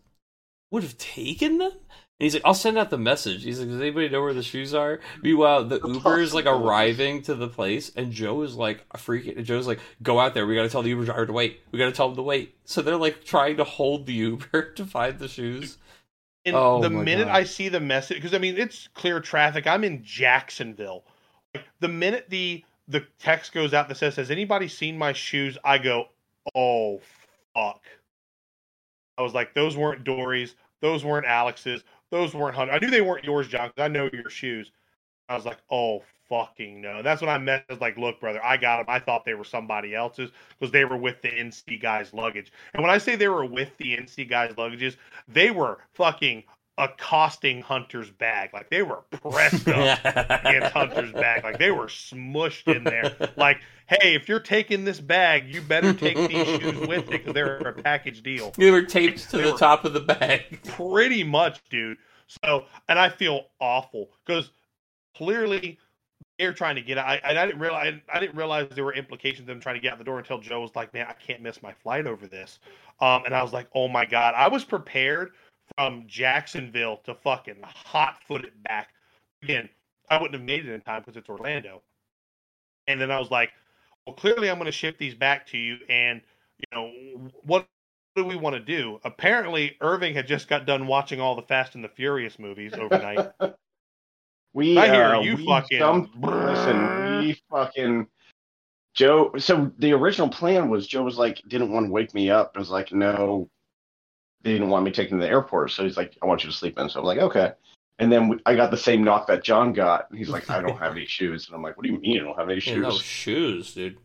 [0.71, 1.73] would have taken them.
[2.19, 3.45] And he's like, I'll send out the message.
[3.45, 5.01] He's like, does anybody know where the shoes are?
[5.23, 9.45] Meanwhile, the Uber is like arriving to the place, and Joe is like freaking.
[9.45, 10.47] Joe's like, go out there.
[10.47, 11.61] We got to tell the Uber driver to wait.
[11.73, 12.57] We got to tell him to wait.
[12.65, 15.77] So they're like trying to hold the Uber to find the shoes.
[16.47, 17.37] And Oh the minute God.
[17.37, 19.67] I see the message, because I mean it's clear traffic.
[19.67, 21.05] I'm in Jacksonville.
[21.55, 25.59] Like the minute the the text goes out that says, "Has anybody seen my shoes?"
[25.65, 26.07] I go,
[26.55, 27.01] "Oh
[27.53, 27.83] fuck!"
[29.19, 30.55] I was like, "Those weren't Dory's.
[30.81, 31.83] Those weren't Alex's.
[32.11, 32.73] Those weren't Hunter.
[32.73, 34.71] I knew they weren't yours, John, because I know your shoes."
[35.29, 37.65] I was like, "Oh fucking no!" That's when I met.
[37.69, 38.87] I was like, "Look, brother, I got them.
[38.89, 42.83] I thought they were somebody else's because they were with the NC guys' luggage." And
[42.83, 44.97] when I say they were with the NC guys' luggages,
[45.29, 46.45] they were fucking
[46.79, 48.51] accosting Hunter's bag.
[48.53, 49.99] Like they were pressed up
[50.45, 51.45] against Hunter's bag.
[51.45, 53.17] Like they were smushed in there.
[53.37, 57.35] Like, hey, if you're taking this bag, you better take these shoes with it because
[57.35, 58.53] they're a package deal.
[58.57, 60.63] They were taped to They the top of the bag.
[60.65, 61.99] Pretty much, dude.
[62.27, 64.51] So, and I feel awful because
[65.17, 65.79] clearly
[66.39, 67.07] they're trying to get out.
[67.07, 69.81] I, and I didn't realize I didn't realize there were implications of them trying to
[69.81, 72.27] get out the door until Joe was like, "Man, I can't miss my flight over
[72.27, 72.59] this."
[73.01, 75.33] Um, and I was like, "Oh my god!" I was prepared
[75.77, 78.91] from Jacksonville to fucking hot foot it back.
[79.43, 79.69] Again,
[80.11, 81.83] I wouldn't have made it in time because it's Orlando.
[82.87, 83.51] And then I was like,
[84.07, 86.21] "Well, clearly I'm going to ship these back to you." And
[86.59, 87.67] you know what?
[88.15, 88.99] do we want to do?
[89.05, 93.29] Apparently, Irving had just got done watching all the Fast and the Furious movies overnight.
[94.55, 98.07] We, I hear uh, you we fucking- jumped- listen, we fucking
[98.95, 99.31] Joe.
[99.37, 102.53] So the original plan was Joe was like didn't want to wake me up.
[102.57, 103.51] I was like no,
[104.47, 105.73] they didn't want me taken to the airport.
[105.73, 106.89] So he's like, I want you to sleep in.
[106.89, 107.53] So I'm like, okay.
[107.99, 110.09] And then we, I got the same knock that John got.
[110.11, 111.47] And he's like, I don't have any shoes.
[111.49, 112.83] And I'm like, What do you mean you don't have any Yeah, shoes?
[112.83, 113.99] no shoes, dude.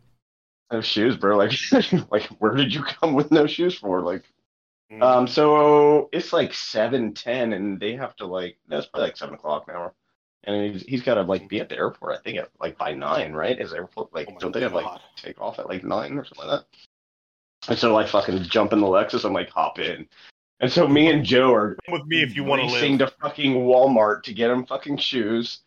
[0.72, 1.36] No shoes, bro.
[1.36, 1.52] Like,
[2.10, 4.00] like where did you come with no shoes for?
[4.02, 4.24] Like,
[4.92, 5.02] Mm.
[5.02, 9.16] um, so it's like seven ten, and they have to like no, it's probably like
[9.16, 9.92] seven o'clock now,
[10.44, 12.18] and he's, he's got to like be at the airport.
[12.18, 13.58] I think at like by nine, right?
[13.58, 16.46] Is airport like Oh don't they have like take off at like nine or something
[16.46, 16.66] like that?
[17.70, 20.06] And so like fucking jump in the Lexus I'm like hop in,
[20.62, 23.10] and so me and Joe are Come with me if you want to racing live.
[23.10, 25.60] to fucking Walmart to get him fucking shoes.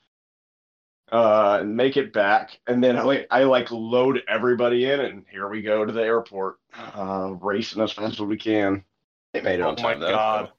[1.12, 5.24] Uh, and make it back, and then I like I like load everybody in, and
[5.32, 6.56] here we go to the airport,
[6.96, 8.84] uh, racing as fast as we can.
[9.32, 10.10] They made it Oh on my though.
[10.10, 10.52] god.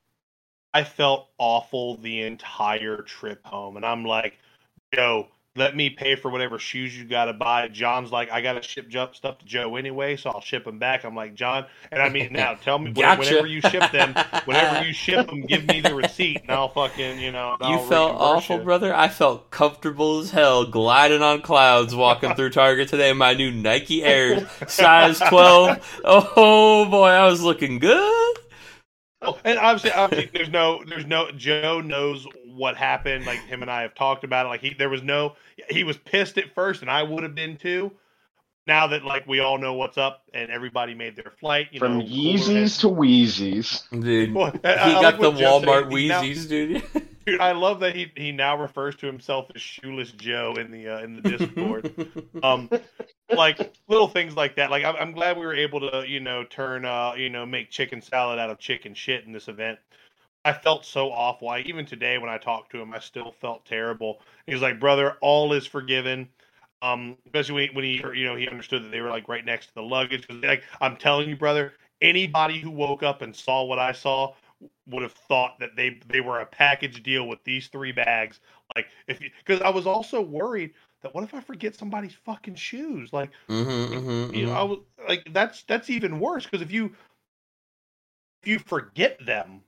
[0.73, 3.77] I felt awful the entire trip home.
[3.77, 4.35] And I'm like,
[4.95, 5.27] Joe,
[5.57, 7.69] let me pay for whatever shoes you got to buy.
[7.69, 11.05] John's like, I got to ship stuff to Joe anyway, so I'll ship them back.
[11.05, 13.21] I'm like, John, and I mean, now tell me Gotcha.
[13.21, 14.15] whenever you ship them,
[14.45, 17.87] whenever you ship them, give me the receipt, and I'll fucking, you know, You I'll
[17.87, 18.65] felt awful, you.
[18.65, 18.95] brother.
[18.95, 23.51] I felt comfortable as hell, gliding on clouds, walking through Target today in my new
[23.51, 26.01] Nike Airs, size twelve.
[26.05, 28.37] Oh boy, I was looking good.
[29.23, 31.31] Oh, and obviously, obviously, there's no, there's no.
[31.33, 32.27] Joe knows
[32.57, 33.27] what happened.
[33.27, 34.49] Like him and I have talked about it.
[34.49, 35.35] Like he, there was no.
[35.71, 37.93] He was pissed at first, and I would have been too.
[38.67, 41.99] now that like we all know what's up and everybody made their flight, you From
[41.99, 43.83] know, Yeezys to Wheezies.
[43.91, 45.69] Dude, Well, he I- I got like the what Joe said.
[45.69, 46.83] Walmart He now- Wheezies, dude.
[47.27, 50.89] Dude, I love that he he now refers to himself as Shoeless Joe in the
[50.89, 51.93] uh, in the Discord.
[52.45, 52.71] um,
[53.29, 54.71] like little things like that.
[54.71, 57.71] Like I'm, I'm glad we were able to you know turn uh you know make
[57.71, 59.81] chicken salad out of chicken shit in this event.
[60.47, 61.49] I felt so awful.
[61.51, 64.21] I, even today when I talked to him, I still felt terrible.
[64.47, 66.29] He was like, "Brother, all is forgiven."
[66.83, 69.69] Um, especially when, when he you know he understood that they were like right next
[69.69, 70.27] to the luggage.
[70.31, 74.35] like I'm telling you, brother, anybody who woke up and saw what I saw
[74.87, 78.41] would have thought that they they were a package deal with these three bags.
[78.77, 83.13] Like if because I was also worried that what if I forget somebody's fucking shoes?
[83.13, 84.53] Like Mhm, mhm, you know.
[84.53, 84.79] I was
[85.09, 86.93] like that's that's even worse because if you
[88.43, 89.63] if you forget them,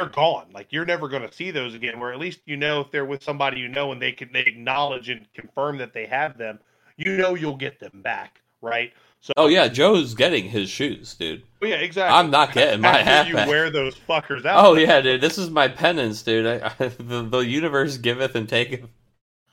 [0.00, 0.46] they're gone.
[0.52, 2.00] Like you're never going to see those again.
[2.00, 4.40] Where at least you know if they're with somebody you know and they can they
[4.40, 6.58] acknowledge and confirm that they have them,
[6.96, 8.92] you know you'll get them back, right?
[9.20, 11.42] So Oh yeah, Joe's getting his shoes, dude.
[11.60, 12.18] Well, yeah, exactly.
[12.18, 13.48] I'm not getting my After hat you back.
[13.48, 14.64] wear those fuckers out.
[14.64, 15.20] Oh yeah, dude.
[15.20, 16.46] This is my penance, dude.
[16.46, 18.88] I, I, the, the universe giveth and taketh.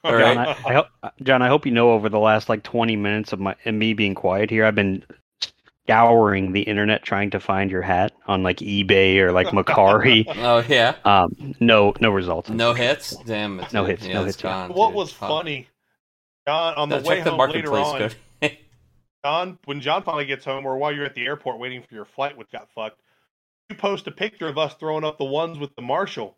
[0.03, 0.23] Oh, All Okay.
[0.23, 0.47] right.
[0.47, 0.87] I, I hope,
[1.23, 3.93] John, I hope you know over the last like 20 minutes of my and me
[3.93, 5.03] being quiet here, I've been
[5.87, 10.25] scouring the internet trying to find your hat on like eBay or like Mercari.
[10.37, 10.95] Oh yeah.
[11.05, 12.49] um, no, no results.
[12.49, 13.15] No hits.
[13.25, 13.71] Damn it.
[13.73, 14.67] No hits, Yeah, no hits, yeah.
[14.67, 14.95] gone, what dude.
[14.97, 15.67] was funny,
[16.47, 18.15] John, on the No, way check the home later on, code.
[19.25, 22.05] John, when John finally gets home, or while you're at the airport waiting for your
[22.05, 22.99] flight, which got fucked,
[23.69, 26.36] you post a picture of us throwing up the ones with the Marshall.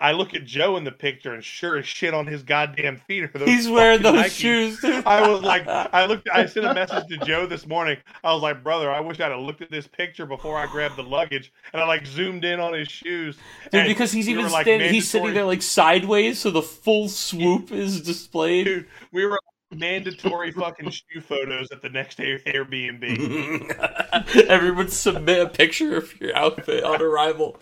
[0.00, 3.24] I look at Joe in the picture, and sure as shit on his goddamn feet
[3.24, 3.48] are those.
[3.48, 4.78] He's wearing those shoes.
[4.84, 7.98] I was like, I looked, I sent a message to Joe this morning.
[8.22, 10.96] I was like, brother, I wish I'd have looked at this picture before I grabbed
[10.96, 13.36] the luggage, and I like zoomed in on his shoes.
[13.70, 17.72] Dude, because he's even like, standing, he's sitting there like sideways, so the full swoop
[17.72, 18.64] is displayed.
[18.64, 19.38] Dude, we were
[19.70, 23.70] mandatory fucking shoe photos at the next Air- Airbnb.
[24.48, 27.58] Everyone submit a picture of your outfit on arrival.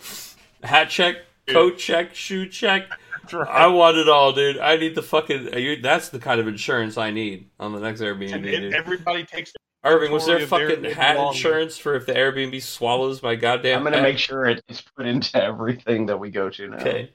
[0.62, 1.16] Hat check,
[1.48, 2.89] coat check, shoe check.
[3.32, 4.59] I want it all, dude.
[4.59, 5.55] I need the fucking.
[5.55, 8.74] uh, you that's the kind of insurance I need on the next Airbnb, and dude.
[8.74, 9.52] everybody takes
[9.85, 11.36] Irving, was there fucking their hat belongings.
[11.36, 13.78] insurance for if the Airbnb swallows my goddamn?
[13.78, 14.02] I'm gonna hat?
[14.02, 16.77] make sure it's put into everything that we go to now.
[16.77, 17.12] Okay.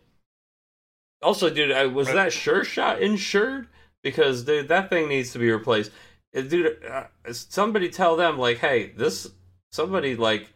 [1.22, 3.68] Also, dude, I, was that Sure Shot insured?
[4.03, 5.91] Because dude, that thing needs to be replaced.
[6.36, 9.28] Uh, Dude, uh, somebody tell them like, hey, this
[9.72, 10.52] somebody like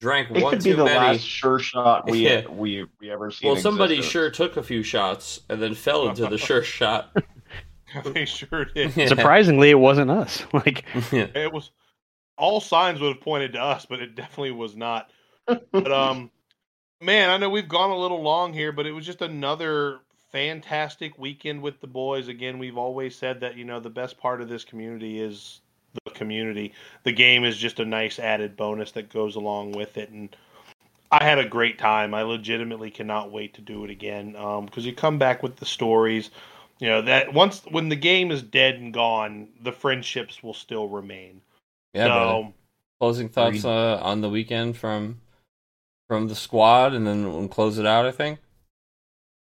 [0.00, 0.96] drank It one could be the many.
[0.98, 2.46] last sure shot we Yeah.
[2.48, 3.50] we we ever seen.
[3.52, 4.12] well, somebody existence.
[4.12, 7.16] sure took a few shots and then fell into the Sure Shot.
[8.04, 8.96] they sure did.
[8.96, 9.06] Yeah.
[9.06, 10.44] Surprisingly, it wasn't us.
[10.52, 11.28] Like, Yeah.
[11.34, 11.70] It was
[12.38, 15.10] all signs would have pointed to us, but it definitely was not.
[15.46, 16.30] But um,
[17.00, 20.00] man, I know we've gone a little long here, but it was just another
[20.32, 22.28] fantastic weekend with the boys.
[22.28, 25.62] Again, we've always said that you know the best part of this community is
[26.04, 26.72] the community.
[27.04, 30.34] The game is just a nice added bonus that goes along with it, and
[31.10, 32.14] I had a great time.
[32.14, 34.32] I legitimately cannot wait to do it again
[34.64, 36.30] because you come back with the stories.
[36.78, 40.88] You know that once when the game is dead and gone, the friendships will still
[40.88, 41.40] remain.
[41.94, 42.54] Yeah, so
[43.00, 45.20] Closing thoughts uh, on the weekend from
[46.08, 48.06] from the squad, and then we'll close it out.
[48.06, 48.38] I think.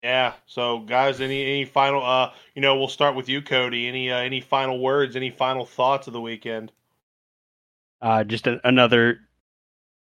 [0.03, 0.33] Yeah.
[0.47, 2.03] So guys, any any final?
[2.05, 3.87] Uh, you know, we'll start with you, Kody.
[3.87, 5.15] Any uh, any final words?
[5.15, 6.71] Any final thoughts of the weekend?
[8.01, 9.19] uh, just a, another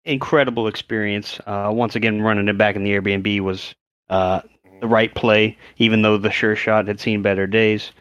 [0.04, 1.40] incredible experience.
[1.46, 3.74] Uh, once again, running it back in the Airbnb was
[4.10, 4.40] uh,
[4.80, 7.92] the right play, even though the sure shot had seen better days.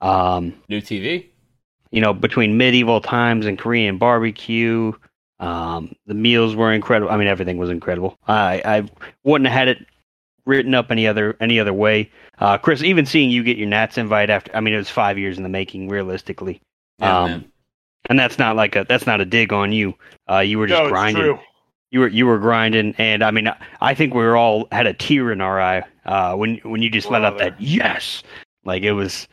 [0.00, 1.26] Um, New TV.
[1.90, 4.92] you know, between medieval times and Korean barbecue,
[5.40, 7.12] um, the meals were incredible.
[7.12, 8.18] I mean, everything was incredible.
[8.26, 8.90] I I
[9.24, 9.86] wouldn't have had it
[10.46, 12.10] written up any other any other way.
[12.38, 15.18] Uh, Chris, even seeing you get your Nats invite after, I mean, it was five
[15.18, 16.60] years in the making, realistically.
[16.98, 17.52] Yeah, um, man.
[18.10, 19.94] and that's not like a that's not a dig on you.
[20.30, 21.22] Uh, you were just no, it's grinding.
[21.22, 21.38] true.
[21.90, 23.48] You were you were grinding, and I mean,
[23.80, 26.90] I think we were all had a tear in our eye uh, when when you
[26.90, 28.22] just let out that yes,
[28.64, 29.28] like it was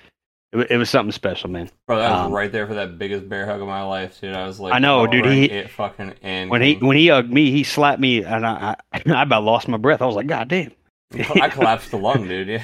[0.54, 1.70] it, it was something special, man.
[1.88, 4.36] Bro, that was um, right there for that biggest bear hug of my life, dude.
[4.36, 7.32] I was like, I know, dude, he- it fucking and When he when he hugged
[7.32, 10.02] me, he slapped me, and I I, I about lost my breath.
[10.02, 10.72] I was like, God damn.
[11.14, 12.48] I collapsed the lung, dude.
[12.48, 12.64] Yeah.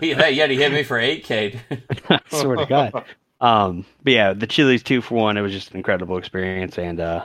[0.00, 1.58] he, that Yeti hit me for 8K.
[1.68, 1.80] dude.
[2.10, 3.04] I swear to God.
[3.40, 5.36] Um, but yeah, the Chili's two for one.
[5.36, 7.24] It was just an incredible experience, and uh,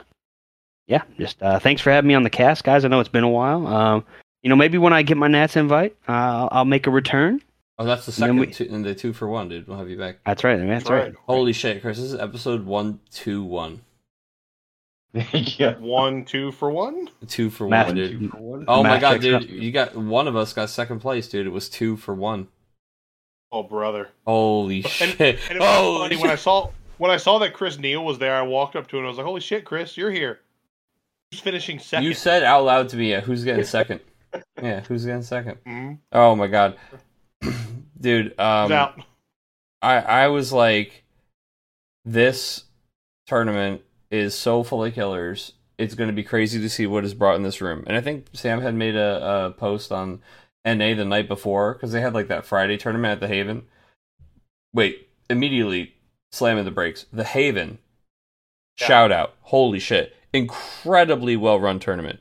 [0.86, 2.84] yeah, just uh, thanks for having me on the cast, guys.
[2.84, 3.66] I know it's been a while.
[3.66, 4.04] Um,
[4.42, 7.40] you know, maybe when I get my Nats invite, uh, I'll, I'll make a return.
[7.78, 9.66] Oh, that's the And second we- two, and the two for one, dude.
[9.66, 10.18] We'll have you back.
[10.26, 10.56] That's right.
[10.56, 11.14] That's, right.
[11.26, 11.96] Holy shit, Chris!
[11.96, 13.80] This is episode one, two, one,
[15.32, 15.76] yeah.
[15.78, 17.08] One, two for one.
[17.26, 18.20] two for Math- one, One, dude.
[18.20, 18.64] two for one.
[18.68, 19.34] Oh my god, dude!
[19.34, 19.48] out.
[19.48, 21.46] You got one of us got second place, dude.
[21.46, 22.48] It was two for one.
[23.52, 24.10] Oh brother!
[24.26, 25.38] Holy And, shit!
[25.48, 26.22] and it was Holy funny shit.
[26.22, 28.34] when I saw when I saw that Chris Neal was there.
[28.36, 30.40] I walked up to him and I was like, "Holy shit, Chris, you're here!"
[31.32, 32.04] Who's finishing second?
[32.04, 34.00] You said out loud to me, yeah, "Who's getting second?
[34.62, 35.58] yeah, who's getting second?
[35.66, 35.98] Mhm.
[36.12, 36.76] Oh my god,
[38.00, 38.38] dude.
[38.38, 39.00] Um, out.
[39.82, 41.02] I I was like,
[42.04, 42.64] this
[43.26, 45.52] tournament is so full of killers.
[45.78, 47.84] It's going to be crazy to see what is brought in this room.
[47.86, 50.20] And I think Sam had made a, a post on
[50.64, 53.66] NA the night before because they had like that Friday tournament at the Haven.
[54.74, 55.94] Wait, immediately
[56.32, 57.06] slamming the brakes.
[57.12, 57.78] The Haven.
[58.78, 58.86] Yeah.
[58.86, 59.34] Shout out.
[59.42, 60.14] Holy shit.
[60.32, 62.20] Incredibly well run tournament.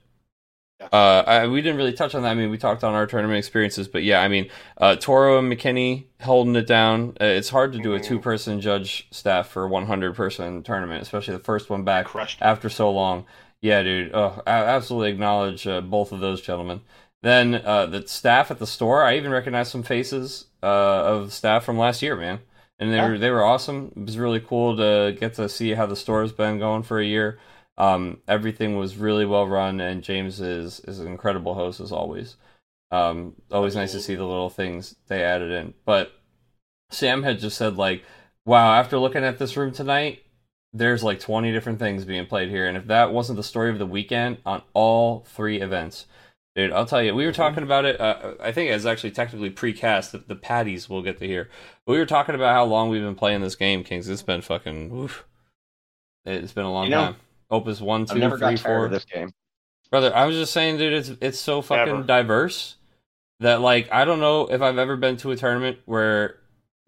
[0.80, 2.30] Uh, I, we didn't really touch on that.
[2.30, 5.52] I mean, we talked on our tournament experiences, but yeah, I mean, uh, Toro and
[5.52, 7.18] McKinney holding it down.
[7.20, 8.04] Uh, it's hard to do a Mhm.
[8.06, 12.08] two person judge staff for a 100 person tournament, especially the first one back
[12.42, 13.26] after so long.
[13.62, 14.12] Yeah, dude.
[14.14, 16.80] Oh, I absolutely acknowledge uh, both of those gentlemen.
[17.22, 21.66] Then uh, the staff at the store, I even recognized some faces uh, of staff
[21.66, 22.40] from last year, man.
[22.80, 23.10] And they Yeah.
[23.10, 23.92] were they were awesome.
[23.98, 27.06] It was really cool to get to see how the store's been going for a
[27.06, 27.38] year.
[27.80, 32.36] Um, everything was really well run, and James is is an incredible host as always.
[32.92, 35.74] Um, always nice to see the little things they added in.
[35.86, 36.12] But
[36.92, 38.04] Sam had just said like,
[38.46, 40.24] "Wow, after looking at this room tonight,
[40.74, 43.80] there's like 20 different things being played here, and if that wasn't the story of
[43.80, 46.06] the weekend on all three events."
[46.56, 48.02] Dude, I'll tell you, we were talking about it.
[48.02, 50.12] Uh, I think it's actually technically precast.
[50.12, 51.48] The, the patties we'll get to hear.
[51.86, 54.10] But we were talking about how long we've been playing this game, Kings.
[54.10, 54.92] It's been fucking.
[54.92, 55.26] Oof.
[56.26, 57.16] It's been a long You know, time.
[57.50, 58.86] Opus one, two, never three, got four.
[58.86, 59.34] of this game.
[59.90, 62.04] Brother, I was just saying, dude, it's it's so fucking Never.
[62.04, 62.76] diverse
[63.40, 66.38] that like I don't know if I've ever been to a tournament where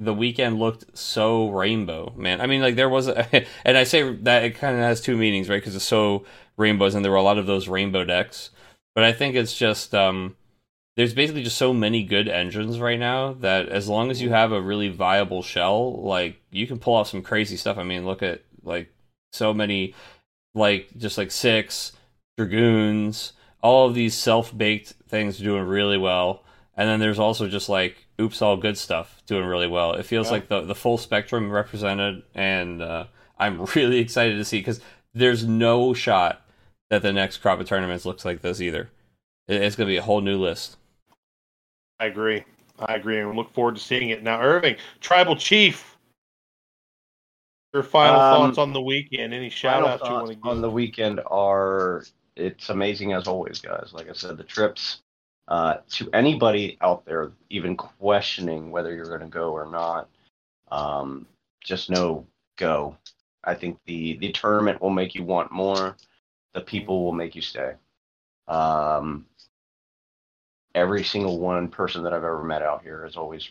[0.02, 2.42] the weekend looked so rainbow, man.
[2.42, 5.16] I mean, like there was, a, and I say that it kind of has two
[5.16, 5.62] meanings, right?
[5.62, 6.26] Because it's so
[6.58, 8.50] rainbows, and there were a lot of those rainbow decks.
[8.96, 10.36] But I think it's just um,
[10.98, 14.52] there's basically just so many good engines right now that as long as you have
[14.52, 17.78] a really viable shell, like you can pull off some crazy stuff.
[17.78, 18.92] I mean, look at like
[19.32, 19.94] so many,
[20.54, 21.94] like just like six
[22.38, 26.44] dragoons, all of these self-baked things doing really well.
[26.76, 29.94] And then there's also just like oops all good stuff doing really well.
[29.94, 30.34] It feels Yeah.
[30.34, 33.06] like the the full spectrum represented and uh,
[33.38, 34.80] I'm really excited to see cuz
[35.14, 36.42] there's no shot
[36.90, 38.90] that the next crop of tournaments looks like this either.
[39.48, 40.78] It- It's going to be a whole new list.
[42.00, 42.44] I agree.
[42.80, 44.24] I agree, and look forward to seeing it.
[44.24, 45.91] Now, Irving, Tribal Chief,
[47.74, 49.34] your final Um, thoughts on the weekend?
[49.34, 50.46] Any shout outs you want to give?
[50.46, 52.04] on the weekend are
[52.36, 53.92] it's amazing as always, guys.
[53.94, 55.02] Like I said, the trips.
[55.48, 60.08] Uh, to anybody out there even questioning whether you're going to go or not,
[60.72, 61.26] um,
[61.62, 62.26] just know
[62.58, 62.96] go.
[63.44, 65.98] I think the the tournament will make you want more.
[66.54, 67.74] The people will make you stay.
[68.48, 69.26] Um,
[70.76, 73.50] every single one person that I've ever met out here has always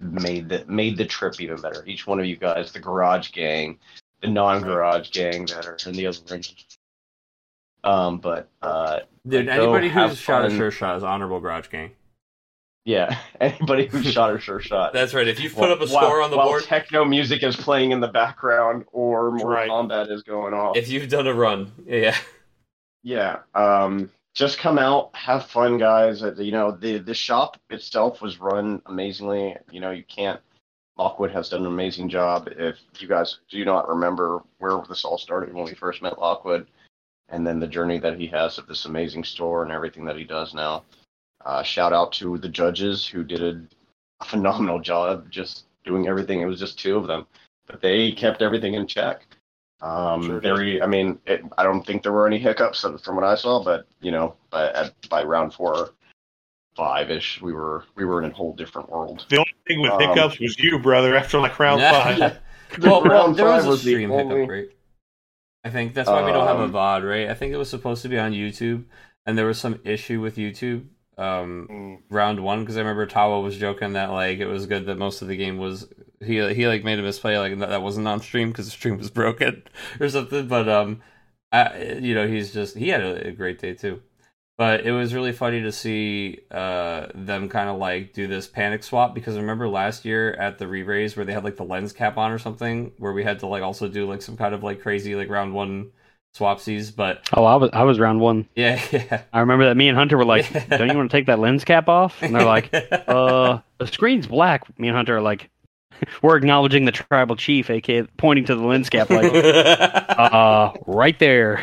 [0.00, 1.84] made the made the trip even better.
[1.86, 3.78] Each one of you guys, the garage gang,
[4.22, 6.54] the non-garage gang that are in the other rooms.
[7.84, 11.92] Um, but uh, Dude, anybody have who's shot a sure shot is honorable garage gang.
[12.84, 14.92] yeah, anybody who shot a sure shot.
[14.92, 15.28] That's right.
[15.28, 17.92] If you put up a while- score on the while board, techno music is playing
[17.92, 19.70] in the background or Mortal Right.
[19.70, 20.76] Kombat is going off.
[20.76, 22.16] if you've done a run, yeah.
[23.04, 23.38] Yeah.
[23.54, 26.22] Um, just come out, have fun, guys.
[26.22, 29.56] Uh, You know, the the shop itself was run amazingly.
[29.72, 30.40] You know, you can't.
[30.96, 32.48] Lockwood has done an amazing job.
[32.56, 36.68] If you guys do not remember where this all started when we first met Lockwood,
[37.28, 40.24] and then the journey that he has of this amazing store and everything that he
[40.24, 40.84] does now.
[41.44, 43.42] Uh, shout out to the judges who did
[44.20, 46.40] a phenomenal job just doing everything.
[46.40, 47.26] It was just two of them,
[47.66, 49.26] but they kept everything in check.
[49.80, 50.42] Um, Sure did.
[50.42, 50.82] very.
[50.82, 53.86] I mean, it, I don't think there were any hiccups from what I saw, but
[54.00, 55.90] you know, by at, by round four,
[56.76, 59.24] five ish, we were we were in a whole different world.
[59.28, 61.16] The only thing with Um, hiccups was you, brother.
[61.16, 62.18] After like round five.
[62.80, 64.68] well, well, Round there five a was the stream only- hiccup, right?
[65.64, 67.28] I think that's why we don't have a Um, VOD, right?
[67.30, 68.84] I think it was supposed to be on YouTube,
[69.26, 70.86] and there was some issue with YouTube
[71.18, 74.86] um, Mm, round one because I remember Tawa was joking that like it was good
[74.86, 75.86] that most of the game was
[76.20, 78.96] he he like made a misplay like that, that wasn't on stream because the stream
[78.98, 79.62] was broken
[80.00, 80.48] or something.
[80.48, 81.02] But um,
[81.52, 84.02] I, you know he's just he had a, a great day too.
[84.58, 88.82] But it was really funny to see uh, them kind of like do this panic
[88.84, 92.18] swap because remember last year at the re-raise where they had like the lens cap
[92.18, 94.80] on or something where we had to like also do like some kind of like
[94.82, 95.92] crazy like round one
[96.36, 96.94] swapsies.
[96.94, 98.48] But Oh, I was I was round one.
[98.54, 99.22] yeah, yeah.
[99.32, 101.64] I remember that me and Hunter were like, "Don't you want to take that lens
[101.64, 102.70] cap off?" And they're like,
[103.08, 105.50] "Uh, the screen's black." Me and Hunter are like,
[106.22, 111.62] "We're acknowledging the tribal chief, aka pointing to the lens cap, like, uh, right there."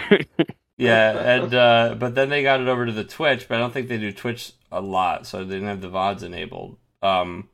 [0.78, 3.72] Yeah, and uh, but then they got it over to the Twitch, but I don't
[3.74, 6.76] think they do Twitch a lot, so they didn't have the VODs enabled.
[7.02, 7.48] Um,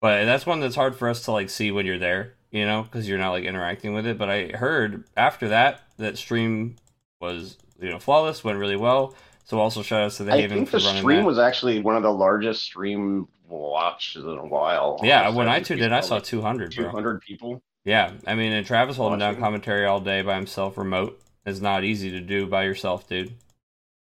[0.00, 2.84] But that's one that's hard for us to like see when you're there, you know,
[2.84, 4.16] because you're not like interacting with it.
[4.16, 6.76] But I heard after that that stream
[7.20, 9.14] was you know flawless, went really well.
[9.44, 11.26] So also shout outs to the I Haven think for the stream that.
[11.26, 15.00] was actually one of the largest stream watches in a while.
[15.02, 15.38] yeah, honestly.
[15.38, 17.60] when I tuned in, I saw saw like 200, 200 people.
[17.84, 21.84] Yeah, I mean, and Travis holding down commentary all day by himself, remote, is not
[21.84, 23.34] easy to do by yourself, dude.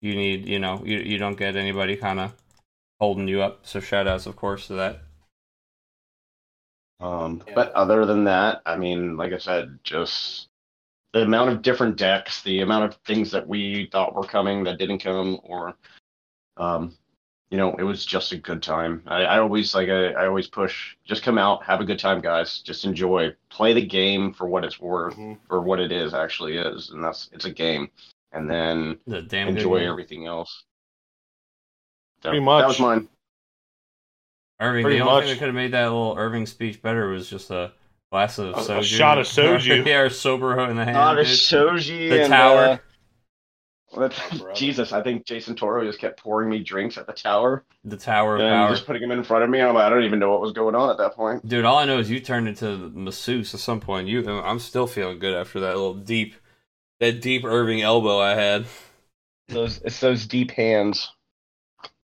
[0.01, 2.33] You need, you know, you you don't get anybody kind of
[2.99, 3.61] holding you up.
[3.66, 5.03] So shout outs, of course, to that.
[7.01, 7.55] Um, Yeah.
[7.55, 10.49] But other than that, I mean, like I said, just
[11.12, 14.79] the amount of different decks, the amount of things that we thought were coming that
[14.79, 15.75] didn't come, or,
[16.57, 16.95] um,
[17.51, 19.03] you know, it was just a good time.
[19.07, 22.20] I, I always like I, I always push, just come out, have a good time,
[22.20, 22.61] guys.
[22.61, 25.39] Just enjoy, play the game for what it's worth, Mhm.
[25.49, 27.91] or what it is actually is, and that's it's a game,
[28.33, 30.65] and then The damn enjoy everything else.
[32.23, 32.62] So, Pretty much.
[32.62, 33.09] That was mine.
[34.61, 35.25] Irving, Pretty the only much.
[35.25, 37.73] thing that could have made that little Irving speech better was just a
[38.11, 38.83] glass of A- a soju.
[38.85, 39.87] shot of soju.
[39.87, 40.95] yeah, or sober in the hand.
[40.97, 41.37] Not a dude.
[41.39, 42.09] shoji.
[42.09, 42.57] The and, tower.
[42.59, 42.79] uh,
[44.01, 44.55] that's- brother.
[44.55, 48.35] Jesus, I think Jason Toro just kept pouring me drinks at the tower the tower
[48.37, 48.71] of and power.
[48.71, 49.61] just putting them in front of me.
[49.61, 51.47] I'm like, I don't even know what was going on at that point.
[51.49, 54.09] Dude, all I know is you turned into the masseuse at some point.
[54.09, 56.35] You, I'm still feeling good after that little deep,
[57.01, 58.67] that deep Irving elbow I had.
[59.49, 61.11] Those it's those deep hands.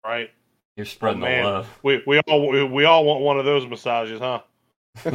[0.05, 0.29] Right.
[0.75, 1.79] You're spreading Oh, the love.
[1.83, 4.41] We we all we, we all want one of those massages, huh?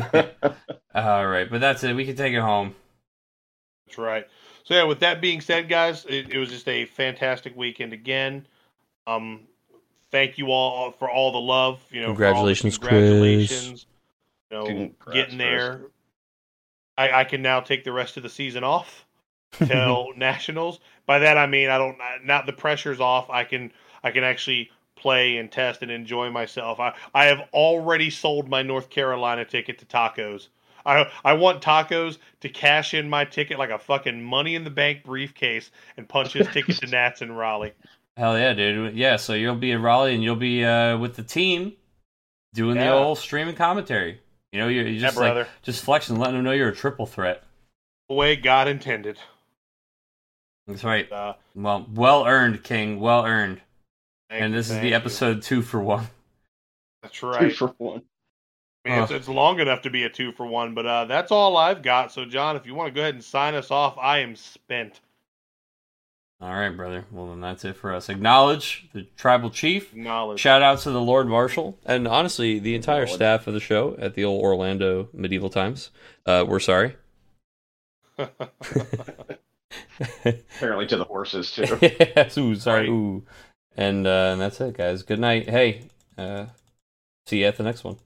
[0.95, 1.95] All right, but that's it.
[1.95, 2.75] We can take it home.
[3.87, 4.27] That's right.
[4.65, 8.47] So yeah, with that being said, guys, it, it was just a fantastic weekend again.
[9.07, 9.41] Um,
[10.11, 11.81] thank you all for all the love.
[11.91, 12.91] You know, for all the Congratulations, Chris.
[12.91, 13.87] congratulations.
[14.51, 15.81] You know, Congrats, getting there.
[16.99, 19.07] I, I can now take the rest of the season off
[19.53, 20.81] till nationals.
[21.07, 23.31] By that I mean I don't now the pressure's off.
[23.31, 23.73] I can
[24.05, 24.71] I can actually
[25.01, 26.79] play and test and enjoy myself.
[26.81, 30.49] I I have already sold my North Carolina ticket to tacos.
[30.87, 34.71] I I want tacos to cash in my ticket like a fucking money in the
[34.71, 37.75] bank briefcase and punch his ticket to Nats in Raleigh.
[38.17, 38.95] Hell yeah, dude.
[38.97, 41.77] Yeah, so you'll be in Raleigh and you'll be uh, with the team
[42.55, 42.91] doing the Yeah.
[42.91, 44.21] old streaming commentary.
[44.53, 47.07] You know, you're, you're Yeah, just like just flexing, letting them know you're a triple
[47.07, 47.45] threat.
[48.09, 49.19] The way God intended.
[50.67, 51.11] That's right.
[51.11, 52.99] Uh, Well, well earned, King.
[53.01, 53.61] Well earned.
[54.31, 54.95] Thank And you, this is thank the you.
[54.97, 56.07] episode two for one.
[57.03, 57.41] That's right.
[57.41, 57.57] Two right.
[57.57, 58.03] for one.
[58.87, 61.31] I mean, it's, it's long enough to be a two for one, but uh, that's
[61.31, 62.13] all I've got.
[62.13, 65.01] So, John, if you want to go ahead and sign us off, I am spent.
[66.41, 67.05] All right, brother.
[67.13, 68.09] Well, then that's it for us.
[68.09, 69.95] Acknowledge the tribal chief.
[69.95, 70.41] Knowledge.
[70.41, 71.79] Shout out to the Lord Marshal.
[71.85, 75.91] And honestly, the entire staff of the show at the old Orlando medieval times,
[76.25, 76.97] uh, we're sorry.
[80.25, 81.79] Apparently to the horses too.
[81.83, 82.81] yes, ooh, sorry.
[82.81, 82.89] Right.
[82.89, 83.23] Ooh.
[83.77, 85.03] And, uh, and that's it, guys.
[85.03, 85.49] Good night.
[85.49, 85.83] Hey,
[86.19, 86.47] uh,
[87.27, 87.97] see you at the next one.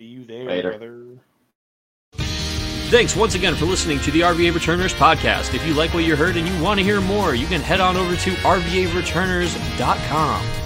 [0.00, 0.70] See you there, Later.
[0.70, 1.02] brother.
[2.88, 5.54] Thanks once again for listening to the RVA Returners podcast.
[5.54, 7.80] If you like what you heard and you want to hear more, you can head
[7.80, 10.65] on over to RVAReturners.com.